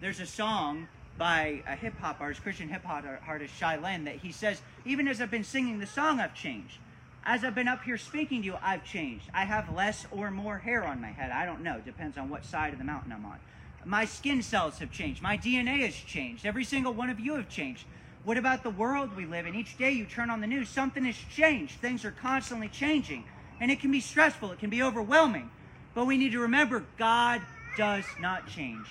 There's 0.00 0.20
a 0.20 0.26
song 0.26 0.88
by 1.18 1.62
a 1.66 1.74
hip 1.74 1.98
hop 1.98 2.20
artist, 2.20 2.42
Christian 2.42 2.68
hip 2.68 2.84
hop 2.84 3.04
artist, 3.26 3.54
Shai 3.56 3.76
Linne, 3.76 4.04
that 4.04 4.16
he 4.16 4.32
says, 4.32 4.62
even 4.84 5.08
as 5.08 5.20
I've 5.20 5.30
been 5.30 5.44
singing 5.44 5.80
the 5.80 5.86
song, 5.86 6.20
I've 6.20 6.34
changed. 6.34 6.78
As 7.24 7.44
I've 7.44 7.54
been 7.54 7.68
up 7.68 7.82
here 7.82 7.98
speaking 7.98 8.40
to 8.42 8.46
you, 8.46 8.56
I've 8.62 8.84
changed. 8.84 9.28
I 9.34 9.44
have 9.44 9.74
less 9.74 10.06
or 10.10 10.30
more 10.30 10.58
hair 10.58 10.84
on 10.84 11.00
my 11.00 11.08
head. 11.08 11.30
I 11.30 11.44
don't 11.44 11.62
know. 11.62 11.80
Depends 11.84 12.16
on 12.16 12.30
what 12.30 12.44
side 12.44 12.72
of 12.72 12.78
the 12.78 12.84
mountain 12.84 13.12
I'm 13.12 13.26
on. 13.26 13.38
My 13.84 14.04
skin 14.04 14.42
cells 14.42 14.78
have 14.78 14.92
changed. 14.92 15.20
My 15.20 15.36
DNA 15.36 15.80
has 15.80 15.94
changed. 15.94 16.46
Every 16.46 16.64
single 16.64 16.94
one 16.94 17.10
of 17.10 17.20
you 17.20 17.34
have 17.34 17.48
changed. 17.48 17.84
What 18.24 18.38
about 18.38 18.62
the 18.62 18.70
world 18.70 19.16
we 19.16 19.26
live 19.26 19.46
in? 19.46 19.54
Each 19.54 19.76
day 19.76 19.92
you 19.92 20.04
turn 20.04 20.30
on 20.30 20.40
the 20.40 20.46
news, 20.46 20.68
something 20.68 21.04
has 21.04 21.16
changed. 21.34 21.80
Things 21.80 22.04
are 22.04 22.10
constantly 22.10 22.68
changing. 22.68 23.24
And 23.60 23.70
it 23.70 23.80
can 23.80 23.90
be 23.90 24.00
stressful, 24.00 24.52
it 24.52 24.58
can 24.58 24.70
be 24.70 24.82
overwhelming. 24.82 25.50
But 25.94 26.06
we 26.06 26.16
need 26.16 26.32
to 26.32 26.40
remember 26.40 26.84
God 26.96 27.42
does 27.76 28.04
not 28.20 28.46
change. 28.46 28.86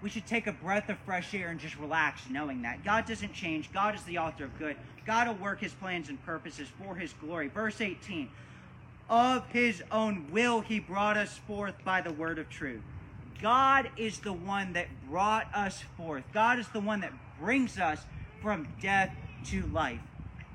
We 0.00 0.10
should 0.10 0.26
take 0.26 0.46
a 0.46 0.52
breath 0.52 0.88
of 0.88 0.98
fresh 0.98 1.34
air 1.34 1.48
and 1.48 1.58
just 1.58 1.76
relax 1.78 2.22
knowing 2.30 2.62
that. 2.62 2.84
God 2.84 3.06
doesn't 3.06 3.32
change. 3.32 3.72
God 3.72 3.94
is 3.94 4.02
the 4.04 4.18
author 4.18 4.44
of 4.44 4.58
good. 4.58 4.76
God 5.04 5.26
will 5.26 5.34
work 5.34 5.60
his 5.60 5.72
plans 5.72 6.08
and 6.08 6.24
purposes 6.24 6.68
for 6.82 6.94
his 6.94 7.12
glory. 7.14 7.48
Verse 7.48 7.80
18 7.80 8.28
Of 9.10 9.46
his 9.48 9.82
own 9.90 10.28
will 10.30 10.60
he 10.60 10.78
brought 10.78 11.16
us 11.16 11.38
forth 11.46 11.74
by 11.84 12.00
the 12.00 12.12
word 12.12 12.38
of 12.38 12.48
truth. 12.48 12.82
God 13.40 13.90
is 13.96 14.18
the 14.20 14.32
one 14.32 14.72
that 14.74 14.88
brought 15.08 15.52
us 15.54 15.82
forth. 15.96 16.24
God 16.32 16.58
is 16.58 16.68
the 16.68 16.80
one 16.80 17.00
that 17.00 17.12
brings 17.40 17.78
us 17.78 18.00
from 18.42 18.68
death 18.80 19.12
to 19.46 19.66
life. 19.68 20.00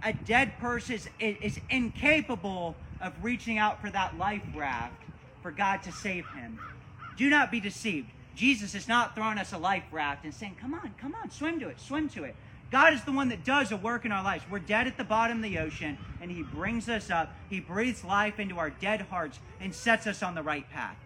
A 0.03 0.13
dead 0.13 0.57
person 0.59 0.95
is, 0.95 1.09
is 1.19 1.59
incapable 1.69 2.75
of 3.01 3.13
reaching 3.21 3.57
out 3.57 3.81
for 3.81 3.89
that 3.89 4.17
life 4.17 4.43
raft 4.55 5.01
for 5.41 5.51
God 5.51 5.83
to 5.83 5.91
save 5.91 6.25
him. 6.27 6.59
Do 7.17 7.29
not 7.29 7.51
be 7.51 7.59
deceived. 7.59 8.09
Jesus 8.35 8.75
is 8.75 8.87
not 8.87 9.15
throwing 9.15 9.37
us 9.37 9.53
a 9.53 9.57
life 9.57 9.83
raft 9.91 10.25
and 10.25 10.33
saying, 10.33 10.55
Come 10.59 10.73
on, 10.73 10.93
come 10.97 11.15
on, 11.21 11.29
swim 11.29 11.59
to 11.59 11.69
it, 11.69 11.79
swim 11.79 12.09
to 12.09 12.23
it. 12.23 12.35
God 12.71 12.93
is 12.93 13.03
the 13.03 13.11
one 13.11 13.29
that 13.29 13.45
does 13.45 13.71
a 13.71 13.77
work 13.77 14.03
in 14.03 14.11
our 14.11 14.23
lives. 14.23 14.43
We're 14.49 14.57
dead 14.57 14.87
at 14.87 14.97
the 14.97 15.03
bottom 15.03 15.37
of 15.37 15.43
the 15.43 15.59
ocean, 15.59 15.95
and 16.19 16.31
He 16.31 16.41
brings 16.41 16.89
us 16.89 17.11
up. 17.11 17.31
He 17.47 17.59
breathes 17.59 18.03
life 18.03 18.39
into 18.39 18.57
our 18.57 18.71
dead 18.71 19.01
hearts 19.01 19.39
and 19.61 19.75
sets 19.75 20.07
us 20.07 20.23
on 20.23 20.33
the 20.33 20.41
right 20.41 20.67
path. 20.71 20.97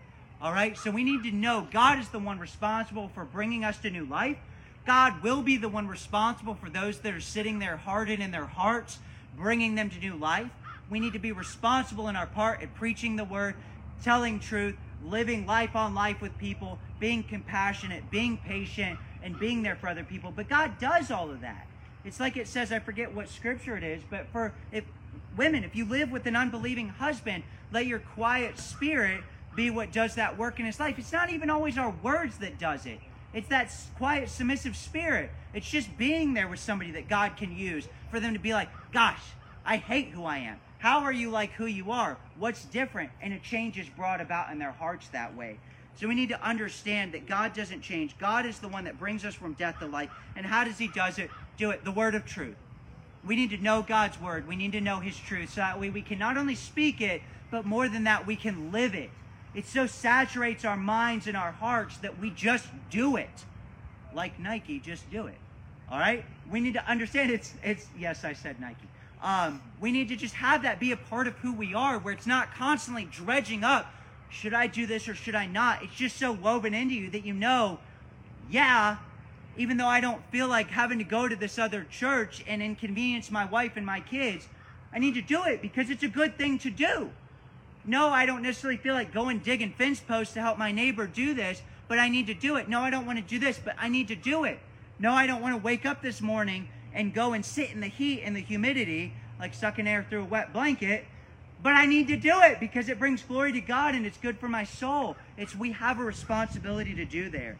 All 0.41 0.53
right? 0.53 0.78
So 0.78 0.91
we 0.91 1.03
need 1.03 1.23
to 1.23 1.32
know 1.32 1.67
God 1.69 1.99
is 1.99 2.07
the 2.07 2.19
one 2.19 2.39
responsible 2.39 3.09
for 3.09 3.25
bringing 3.25 3.65
us 3.65 3.78
to 3.80 3.89
new 3.89 4.05
life. 4.05 4.38
God 4.86 5.21
will 5.21 5.41
be 5.41 5.57
the 5.57 5.67
one 5.67 5.89
responsible 5.89 6.55
for 6.55 6.69
those 6.69 6.99
that 6.99 7.13
are 7.13 7.19
sitting 7.19 7.59
there 7.59 7.75
hardened 7.75 8.23
in 8.23 8.32
their 8.32 8.45
hearts, 8.45 8.99
bringing 9.36 9.75
them 9.75 9.89
to 9.89 9.99
new 9.99 10.15
life. 10.15 10.49
We 10.89 11.01
need 11.01 11.13
to 11.13 11.19
be 11.19 11.34
responsible 11.34 12.07
in 12.07 12.15
our 12.15 12.28
part 12.28 12.61
at 12.61 12.73
preaching 12.75 13.17
the 13.17 13.25
word, 13.25 13.55
telling 14.03 14.39
truth, 14.39 14.78
living 15.03 15.45
life 15.45 15.75
on 15.75 15.93
life 15.93 16.21
with 16.21 16.38
people, 16.38 16.80
being 17.00 17.24
compassionate, 17.24 18.10
being 18.10 18.38
patient, 18.38 18.98
and 19.24 19.39
being 19.39 19.64
there 19.64 19.76
for 19.76 19.88
other 19.88 20.04
people. 20.04 20.32
But 20.36 20.50
God 20.50 20.80
does 20.80 21.12
all 21.12 21.30
of 21.30 21.41
that. 21.41 21.68
It's 22.06 22.20
like 22.20 22.38
it 22.38 22.48
says, 22.48 22.72
I 22.72 22.80
forget 22.80 23.14
what 23.14 23.30
scripture 23.30 23.76
it 23.76 23.84
is, 23.84 24.02
but 24.10 24.28
for 24.32 24.54
if 24.72 24.86
women, 25.36 25.64
if 25.64 25.76
you 25.76 25.86
live 25.86 26.12
with 26.12 26.26
an 26.26 26.36
unbelieving 26.36 26.89
husband, 26.89 27.43
let 27.72 27.86
your 27.86 28.00
quiet 28.00 28.58
spirit 28.58 29.22
be 29.56 29.70
what 29.70 29.91
does 29.91 30.16
that 30.16 30.38
work 30.38 30.60
in 30.60 30.66
his 30.66 30.80
life. 30.80 30.98
It's 30.98 31.12
not 31.12 31.32
even 31.32 31.50
always 31.50 31.78
our 31.78 31.93
words 32.02 32.38
that 32.38 32.60
does 32.60 32.86
it. 32.86 33.00
It's 33.34 33.50
that 33.50 33.74
quiet, 33.98 34.30
submissive 34.30 34.76
spirit. 34.76 35.32
It's 35.54 35.70
just 35.70 35.98
being 35.98 36.34
there 36.34 36.48
with 36.48 36.60
somebody 36.60 36.91
that 36.91 37.10
God 37.10 37.36
can 37.36 37.56
use 37.56 37.88
for 38.10 38.20
them 38.20 38.34
to 38.34 38.39
be 38.39 38.54
like, 38.54 38.70
gosh, 38.93 39.22
I 39.66 39.78
hate 39.78 40.10
who 40.10 40.24
I 40.24 40.38
am. 40.38 40.60
How 40.78 41.04
are 41.04 41.12
you 41.12 41.30
like 41.30 41.52
who 41.54 41.66
you 41.66 41.91
are? 41.91 42.18
What's 42.38 42.64
different? 42.66 43.10
And 43.22 43.34
a 43.34 43.39
change 43.39 43.78
is 43.78 43.89
brought 43.89 44.22
about 44.22 44.52
in 44.52 44.60
their 44.60 44.72
hearts 44.72 45.08
that 45.10 45.36
way. 45.36 45.58
So 46.00 46.08
we 46.08 46.16
need 46.16 46.30
to 46.30 46.48
understand 46.48 47.14
that 47.14 47.28
God 47.28 47.54
doesn't 47.54 47.82
change. 47.82 48.18
God 48.20 48.45
is 48.45 48.60
the 48.60 48.68
one 48.68 48.84
that 48.84 49.00
brings 49.00 49.26
us 49.26 49.34
from 49.34 49.54
death 49.54 49.80
to 49.80 49.88
life. 49.88 50.10
And 50.36 50.45
how 50.45 50.64
does 50.64 50.78
he 50.78 50.88
does 50.88 51.18
it? 51.18 51.32
Do 51.58 51.72
it 51.72 51.84
the 51.84 51.91
word 51.91 52.14
of 52.14 52.26
truth. 52.26 52.56
We 53.26 53.36
need 53.36 53.50
to 53.50 53.58
know 53.58 53.82
God's 53.82 54.22
word. 54.22 54.48
We 54.48 54.56
need 54.56 54.72
to 54.74 54.82
know 54.82 55.00
his 55.00 55.18
truth 55.18 55.54
so 55.54 55.62
that 55.62 55.80
way 55.80 55.89
we 55.89 56.04
can 56.04 56.20
not 56.20 56.38
only 56.38 56.56
speak 56.56 57.02
it, 57.02 57.22
but 57.50 57.66
more 57.66 57.89
than 57.89 58.04
that, 58.04 58.28
we 58.28 58.36
can 58.36 58.72
live 58.72 58.93
it. 58.93 59.10
It 59.56 59.66
so 59.66 59.88
saturates 59.88 60.66
our 60.66 60.78
minds 60.78 61.26
and 61.26 61.36
our 61.36 61.52
hearts 61.52 61.98
that 61.98 62.20
we 62.20 62.30
just 62.30 62.68
do 62.91 63.16
it. 63.16 63.45
Like 64.14 64.39
Nike, 64.39 64.80
just 64.80 65.10
do 65.10 65.26
it. 65.28 65.38
All 65.91 65.98
right? 65.98 66.24
We 66.50 66.60
need 66.60 66.74
to 66.74 66.88
understand 66.88 67.32
it's 67.32 67.54
it's 67.64 67.88
yes, 67.98 68.24
I 68.24 68.34
said 68.34 68.60
Nike. 68.60 68.88
Um, 69.22 69.62
we 69.80 69.91
need 69.91 70.10
to 70.10 70.16
just 70.16 70.36
have 70.36 70.62
that 70.62 70.80
be 70.80 70.91
a 70.91 70.98
part 70.98 71.28
of 71.28 71.34
who 71.38 71.54
we 71.54 71.74
are, 71.74 71.98
where 71.98 72.14
it's 72.14 72.28
not 72.28 72.54
constantly 72.54 73.06
dredging 73.06 73.64
up. 73.64 73.91
Should 74.30 74.53
I 74.53 74.67
do 74.67 74.86
this 74.86 75.07
or 75.07 75.15
should 75.15 75.36
I 75.36 75.45
not? 75.45 75.84
It's 75.84 75.95
just 75.95 76.17
so 76.17 76.32
woven 76.32 76.73
into 76.73 76.95
you 76.95 77.09
that 77.11 77.25
you 77.25 77.34
know, 77.34 77.80
yeah, 78.49 78.97
even 79.57 79.78
though 79.78 79.88
I 79.88 79.99
don't 79.99 80.21
feel 80.32 80.47
like 80.47 80.69
having 80.69 80.99
to 80.99 81.03
go 81.03 81.28
to 81.28 81.36
this 81.36 81.57
other 81.57 81.86
church 81.89 82.43
and 82.47 82.61
inconvenience 82.61 83.32
my 83.32 83.45
wife 83.45 83.73
and 83.75 83.86
my 83.86 83.99
kids, 83.99 84.47
I 84.93 84.99
need 84.99 85.15
to 85.15 85.21
do 85.21 85.43
it 85.43 85.61
because 85.61 85.89
it's 85.89 86.03
a 86.03 86.07
good 86.07 86.38
thing 86.38 86.59
to 86.59 86.69
do. 86.69 87.11
No, 87.86 88.09
I 88.09 88.25
don't 88.25 88.41
necessarily 88.41 88.78
feel 88.78 88.93
like 88.93 89.13
going 89.13 89.39
digging 89.39 89.71
fence 89.71 89.99
posts 89.99 90.34
to 90.34 90.41
help 90.41 90.57
my 90.57 90.71
neighbor 90.71 91.07
do 91.07 91.34
this, 91.34 91.61
but 91.88 91.99
I 91.99 92.09
need 92.09 92.28
to 92.28 92.34
do 92.34 92.57
it. 92.57 92.67
No, 92.67 92.82
I 92.82 92.89
don't 92.89 93.05
want 93.05 93.17
to 93.17 93.23
do 93.23 93.39
this, 93.39 93.59
but 93.63 93.75
I 93.80 93.88
need 93.88 94.09
to 94.09 94.15
do 94.15 94.43
it. 94.43 94.59
No, 94.99 95.13
I 95.13 95.25
don't 95.25 95.41
want 95.41 95.55
to 95.55 95.61
wake 95.61 95.86
up 95.86 96.01
this 96.01 96.21
morning 96.21 96.67
and 96.93 97.13
go 97.13 97.34
and 97.34 97.45
sit 97.45 97.71
in 97.71 97.80
the 97.80 97.88
heat 97.88 98.23
and 98.23 98.36
the 98.36 98.41
humidity, 98.41 99.13
like 99.39 99.53
sucking 99.53 99.88
air 99.88 100.05
through 100.09 100.23
a 100.23 100.25
wet 100.25 100.51
blanket, 100.51 101.05
but 101.62 101.74
I 101.74 101.86
need 101.86 102.08
to 102.10 102.18
do 102.18 102.39
it 102.41 102.60
because 102.60 102.88
it 102.89 102.99
brings 102.99 103.22
glory 103.24 103.51
to 103.53 103.62
God 103.62 103.95
and 103.95 104.05
it's 104.05 104.18
good 104.18 104.38
for 104.38 104.47
my 104.47 104.64
soul. 104.64 105.16
It's 105.38 105.55
we 105.55 105.72
have 105.72 105.99
a 105.99 106.03
responsibility 106.03 106.93
to 106.95 107.05
do 107.05 107.30
there. 107.30 107.58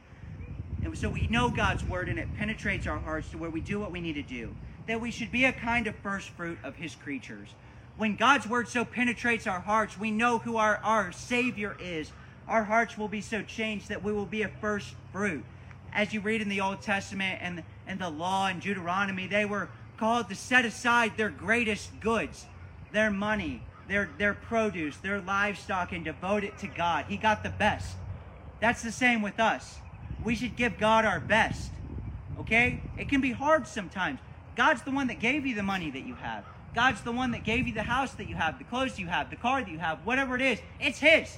And 0.84 0.98
so 0.98 1.10
we 1.10 1.28
know 1.28 1.50
God's 1.50 1.84
word 1.84 2.08
and 2.08 2.20
it 2.20 2.28
penetrates 2.38 2.86
our 2.86 3.00
hearts 3.00 3.30
to 3.32 3.38
where 3.38 3.50
we 3.50 3.60
do 3.60 3.80
what 3.80 3.92
we 3.92 4.00
need 4.00 4.14
to 4.14 4.22
do. 4.22 4.54
That 4.88 5.02
we 5.02 5.12
should 5.12 5.32
be 5.32 5.46
a 5.46 5.52
kind 5.52 5.88
of 5.88 5.96
first 5.98 6.30
fruit 6.30 6.60
of 6.64 6.76
his 6.76 6.96
creatures. 6.96 7.50
When 7.98 8.16
God's 8.16 8.48
word 8.48 8.68
so 8.68 8.86
penetrates 8.86 9.48
our 9.48 9.60
hearts, 9.60 9.98
we 9.98 10.12
know 10.12 10.38
who 10.38 10.58
our, 10.58 10.78
our 10.78 11.12
Savior 11.12 11.76
is. 11.80 12.12
Our 12.48 12.64
hearts 12.64 12.98
will 12.98 13.08
be 13.08 13.22
so 13.22 13.42
changed 13.42 13.90
that 13.90 14.04
we 14.04 14.14
will 14.14 14.28
be 14.28 14.44
a 14.44 14.48
first 14.62 14.94
fruit. 15.12 15.44
As 15.92 16.14
you 16.14 16.22
read 16.22 16.42
in 16.42 16.50
the 16.50 16.62
Old 16.62 16.82
Testament 16.82 17.40
and, 17.42 17.64
and 17.88 18.00
the 18.00 18.10
law 18.10 18.48
and 18.48 18.62
Deuteronomy, 18.62 19.26
they 19.26 19.46
were 19.46 19.70
called 19.98 20.30
to 20.30 20.36
set 20.36 20.64
aside 20.64 21.18
their 21.18 21.30
greatest 21.30 22.00
goods, 22.00 22.46
their 22.92 23.10
money, 23.10 23.64
their, 23.88 24.10
their 24.18 24.34
produce, 24.34 24.98
their 24.98 25.22
livestock, 25.22 25.92
and 25.92 26.04
devote 26.04 26.44
it 26.44 26.58
to 26.60 26.68
God. 26.68 27.06
He 27.08 27.18
got 27.18 27.44
the 27.44 27.50
best. 27.50 27.96
That's 28.60 28.82
the 28.82 28.92
same 28.92 29.22
with 29.22 29.40
us. 29.40 29.78
We 30.24 30.36
should 30.36 30.56
give 30.56 30.78
God 30.78 31.06
our 31.06 31.20
best. 31.20 31.72
Okay? 32.40 32.82
It 32.98 33.10
can 33.10 33.22
be 33.22 33.32
hard 33.32 33.68
sometimes. 33.68 34.20
God's 34.56 34.82
the 34.82 34.92
one 34.92 35.08
that 35.08 35.20
gave 35.20 35.46
you 35.46 35.56
the 35.56 35.64
money 35.64 35.92
that 35.92 36.06
you 36.06 36.16
have. 36.16 36.44
God's 36.74 37.02
the 37.02 37.12
one 37.12 37.32
that 37.32 37.44
gave 37.44 37.68
you 37.68 37.74
the 37.74 37.84
house 37.84 38.14
that 38.14 38.28
you 38.28 38.36
have, 38.36 38.58
the 38.58 38.64
clothes 38.64 39.00
you 39.00 39.08
have, 39.08 39.30
the 39.30 39.36
car 39.36 39.62
that 39.62 39.72
you 39.72 39.80
have, 39.80 40.06
whatever 40.06 40.36
it 40.36 40.42
is. 40.42 40.60
It's 40.80 41.00
His. 41.00 41.38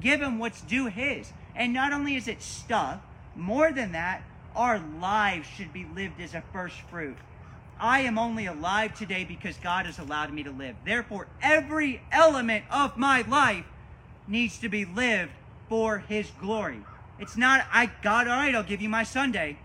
Give 0.00 0.20
Him 0.20 0.38
what's 0.38 0.60
due 0.62 0.86
His. 0.86 1.32
And 1.54 1.72
not 1.72 1.92
only 1.92 2.16
is 2.16 2.28
it 2.28 2.42
stuff, 2.42 3.00
more 3.34 3.72
than 3.72 3.92
that, 3.92 4.22
our 4.54 4.78
lives 5.00 5.46
should 5.48 5.72
be 5.72 5.86
lived 5.94 6.20
as 6.20 6.34
a 6.34 6.42
first 6.52 6.76
fruit. 6.90 7.16
I 7.78 8.00
am 8.00 8.18
only 8.18 8.46
alive 8.46 8.94
today 8.94 9.24
because 9.24 9.56
God 9.58 9.86
has 9.86 9.98
allowed 9.98 10.32
me 10.32 10.42
to 10.44 10.50
live. 10.50 10.76
Therefore, 10.84 11.26
every 11.42 12.00
element 12.10 12.64
of 12.70 12.96
my 12.96 13.22
life 13.22 13.66
needs 14.26 14.58
to 14.60 14.68
be 14.68 14.84
lived 14.84 15.32
for 15.68 15.98
His 15.98 16.30
glory. 16.40 16.80
It's 17.18 17.36
not, 17.36 17.66
I, 17.72 17.90
God, 18.02 18.28
all 18.28 18.36
right, 18.36 18.54
I'll 18.54 18.62
give 18.62 18.80
you 18.80 18.88
my 18.88 19.02
Sunday. 19.02 19.58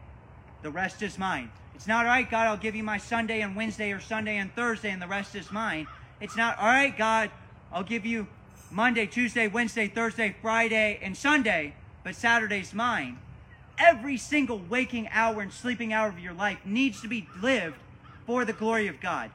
The 0.62 0.70
rest 0.70 1.02
is 1.02 1.18
mine. 1.18 1.52
It's 1.74 1.88
not, 1.88 2.06
all 2.06 2.12
right, 2.12 2.30
God, 2.30 2.48
I'll 2.48 2.58
give 2.58 2.76
you 2.76 2.84
my 2.84 2.98
Sunday 2.98 3.42
and 3.42 3.56
Wednesday 3.56 3.92
or 3.92 4.00
Sunday 4.00 4.38
and 4.38 4.54
Thursday 4.56 4.92
and 4.92 5.02
the 5.02 5.08
rest 5.08 5.34
is 5.36 5.52
mine. 5.52 5.88
It's 6.20 6.36
not, 6.36 6.58
all 6.60 6.68
right, 6.68 6.96
God, 6.96 7.32
I'll 7.72 7.84
give 7.84 8.06
you 8.06 8.28
Monday, 8.70 9.06
Tuesday, 9.06 9.48
Wednesday, 9.48 9.88
Thursday, 9.88 10.36
Friday, 10.42 11.00
and 11.02 11.16
Sunday, 11.16 11.76
but 12.04 12.16
Saturday's 12.16 12.74
mine. 12.74 13.20
Every 13.78 14.18
single 14.18 14.60
waking 14.60 15.08
hour 15.12 15.42
and 15.42 15.52
sleeping 15.52 15.92
hour 15.92 16.10
of 16.10 16.20
your 16.20 16.34
life 16.34 16.60
needs 16.66 17.02
to 17.02 17.08
be 17.08 17.28
lived 17.42 17.78
for 18.32 18.46
the 18.46 18.54
glory 18.54 18.88
of 18.88 19.02
God 19.02 19.30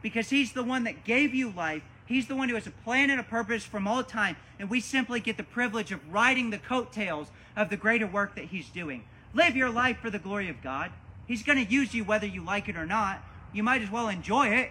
because 0.00 0.30
He's 0.30 0.54
the 0.54 0.62
one 0.62 0.84
that 0.84 1.04
gave 1.04 1.34
you 1.34 1.50
life. 1.50 1.82
He's 2.06 2.28
the 2.28 2.34
one 2.34 2.48
who 2.48 2.54
has 2.54 2.66
a 2.66 2.70
plan 2.70 3.10
and 3.10 3.20
a 3.20 3.22
purpose 3.22 3.62
from 3.62 3.86
all 3.86 4.02
time, 4.02 4.36
and 4.58 4.70
we 4.70 4.80
simply 4.80 5.20
get 5.20 5.36
the 5.36 5.42
privilege 5.42 5.92
of 5.92 6.00
riding 6.10 6.48
the 6.48 6.56
coattails 6.56 7.28
of 7.54 7.68
the 7.68 7.76
greater 7.76 8.06
work 8.06 8.36
that 8.36 8.46
He's 8.46 8.70
doing. 8.70 9.04
Live 9.34 9.54
your 9.54 9.68
life 9.68 9.98
for 9.98 10.08
the 10.08 10.18
glory 10.18 10.48
of 10.48 10.62
God. 10.62 10.92
He's 11.26 11.42
going 11.42 11.62
to 11.62 11.70
use 11.70 11.92
you 11.92 12.04
whether 12.04 12.26
you 12.26 12.42
like 12.42 12.70
it 12.70 12.76
or 12.76 12.86
not. 12.86 13.22
You 13.52 13.62
might 13.62 13.82
as 13.82 13.90
well 13.90 14.08
enjoy 14.08 14.48
it, 14.48 14.70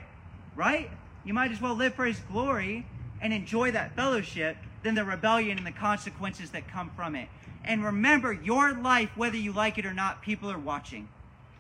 right? 0.55 0.89
You 1.23 1.35
might 1.35 1.51
as 1.51 1.61
well 1.61 1.75
live 1.75 1.93
for 1.93 2.05
His 2.05 2.17
glory 2.31 2.83
and 3.21 3.31
enjoy 3.31 3.69
that 3.73 3.95
fellowship 3.95 4.57
than 4.81 4.95
the 4.95 5.05
rebellion 5.05 5.59
and 5.59 5.67
the 5.67 5.71
consequences 5.71 6.49
that 6.49 6.67
come 6.67 6.89
from 6.95 7.15
it. 7.15 7.29
And 7.63 7.85
remember, 7.85 8.33
your 8.33 8.73
life, 8.73 9.11
whether 9.15 9.37
you 9.37 9.51
like 9.51 9.77
it 9.77 9.85
or 9.85 9.93
not, 9.93 10.23
people 10.23 10.49
are 10.49 10.57
watching. 10.57 11.09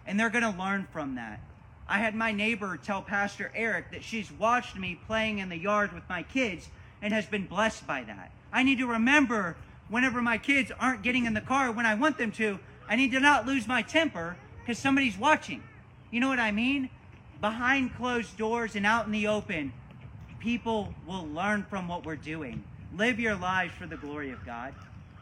And 0.07 0.19
they're 0.19 0.31
going 0.31 0.51
to 0.51 0.59
learn 0.59 0.87
from 0.91 1.13
that. 1.13 1.41
I 1.89 1.99
had 1.99 2.15
my 2.15 2.33
neighbor 2.33 2.77
tell 2.77 3.01
Pastor 3.01 3.51
Eric 3.55 3.91
that 3.91 4.03
she's 4.03 4.31
watched 4.31 4.75
me 4.75 4.99
playing 5.07 5.39
in 5.39 5.47
the 5.47 5.57
yard 5.57 5.93
with 5.93 6.03
my 6.09 6.23
kids 6.23 6.67
and 7.01 7.13
has 7.13 7.25
been 7.25 7.47
blessed 7.47 7.87
by 7.87 8.03
that. 8.03 8.31
I 8.51 8.63
need 8.63 8.79
to 8.79 8.87
remember 8.87 9.55
whenever 9.89 10.21
my 10.21 10.37
kids 10.37 10.71
aren't 10.79 11.01
getting 11.01 11.25
in 11.25 11.33
the 11.33 11.41
car 11.41 11.71
when 11.71 11.85
I 11.85 11.95
want 11.95 12.17
them 12.17 12.31
to, 12.33 12.59
I 12.89 12.97
need 12.97 13.11
to 13.11 13.19
not 13.21 13.45
lose 13.45 13.67
my 13.67 13.81
temper 13.81 14.35
because 14.59 14.77
somebody's 14.77 15.17
watching. 15.17 15.63
You 16.11 16.19
know 16.19 16.27
what 16.27 16.39
I 16.39 16.51
mean? 16.51 16.89
Behind 17.39 17.95
closed 17.95 18.37
doors 18.37 18.75
and 18.75 18.85
out 18.85 19.05
in 19.05 19.11
the 19.13 19.27
open, 19.27 19.71
people 20.39 20.93
will 21.05 21.27
learn 21.27 21.63
from 21.69 21.87
what 21.87 22.05
we're 22.05 22.15
doing. 22.15 22.63
Live 22.95 23.19
your 23.19 23.35
lives 23.35 23.73
for 23.75 23.85
the 23.85 23.97
glory 23.97 24.31
of 24.31 24.45
God. 24.45 24.73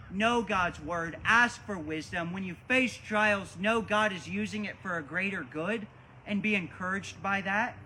Know 0.09 0.41
God's 0.41 0.79
word. 0.79 1.17
Ask 1.25 1.63
for 1.65 1.77
wisdom. 1.77 2.31
When 2.31 2.43
you 2.43 2.55
face 2.67 2.95
trials, 2.95 3.55
know 3.59 3.81
God 3.81 4.13
is 4.13 4.27
using 4.27 4.65
it 4.65 4.77
for 4.81 4.97
a 4.97 5.03
greater 5.03 5.43
good 5.43 5.85
and 6.27 6.41
be 6.41 6.55
encouraged 6.55 7.21
by 7.21 7.41
that. 7.41 7.77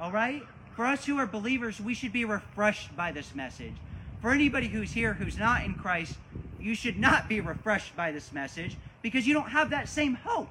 All 0.00 0.12
right? 0.12 0.42
For 0.76 0.86
us 0.86 1.04
who 1.04 1.18
are 1.18 1.26
believers, 1.26 1.80
we 1.80 1.94
should 1.94 2.12
be 2.12 2.24
refreshed 2.24 2.96
by 2.96 3.12
this 3.12 3.34
message. 3.34 3.74
For 4.20 4.30
anybody 4.30 4.68
who's 4.68 4.92
here 4.92 5.14
who's 5.14 5.38
not 5.38 5.64
in 5.64 5.74
Christ, 5.74 6.16
you 6.60 6.74
should 6.74 6.98
not 6.98 7.28
be 7.28 7.40
refreshed 7.40 7.96
by 7.96 8.12
this 8.12 8.32
message 8.32 8.76
because 9.02 9.26
you 9.26 9.34
don't 9.34 9.50
have 9.50 9.70
that 9.70 9.88
same 9.88 10.14
hope. 10.14 10.50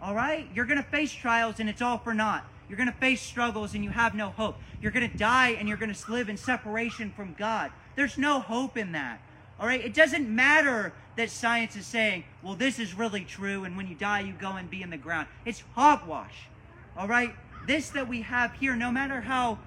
All 0.00 0.14
right? 0.14 0.46
You're 0.54 0.66
going 0.66 0.82
to 0.82 0.88
face 0.88 1.12
trials 1.12 1.60
and 1.60 1.68
it's 1.68 1.82
all 1.82 1.98
for 1.98 2.14
naught. 2.14 2.44
You're 2.68 2.76
going 2.76 2.92
to 2.92 2.98
face 2.98 3.22
struggles 3.22 3.74
and 3.74 3.84
you 3.84 3.90
have 3.90 4.14
no 4.14 4.30
hope. 4.30 4.56
You're 4.80 4.92
going 4.92 5.08
to 5.10 5.16
die 5.16 5.50
and 5.50 5.68
you're 5.68 5.78
going 5.78 5.94
to 5.94 6.12
live 6.12 6.28
in 6.28 6.36
separation 6.36 7.12
from 7.14 7.34
God. 7.38 7.70
There's 7.94 8.18
no 8.18 8.40
hope 8.40 8.76
in 8.76 8.92
that. 8.92 9.20
All 9.58 9.66
right? 9.66 9.82
It 9.82 9.94
doesn't 9.94 10.28
matter 10.28 10.92
that 11.16 11.30
science 11.30 11.76
is 11.76 11.86
saying, 11.86 12.24
well, 12.42 12.54
this 12.54 12.78
is 12.78 12.94
really 12.94 13.24
true, 13.24 13.64
and 13.64 13.76
when 13.76 13.86
you 13.86 13.94
die, 13.94 14.20
you 14.20 14.34
go 14.34 14.52
and 14.52 14.68
be 14.70 14.82
in 14.82 14.90
the 14.90 14.96
ground. 14.96 15.26
It's 15.44 15.62
hogwash. 15.74 16.48
All 16.96 17.08
right? 17.08 17.34
This 17.66 17.90
that 17.90 18.08
we 18.08 18.22
have 18.22 18.52
here, 18.54 18.76
no 18.76 18.90
matter 18.90 19.20
how 19.20 19.58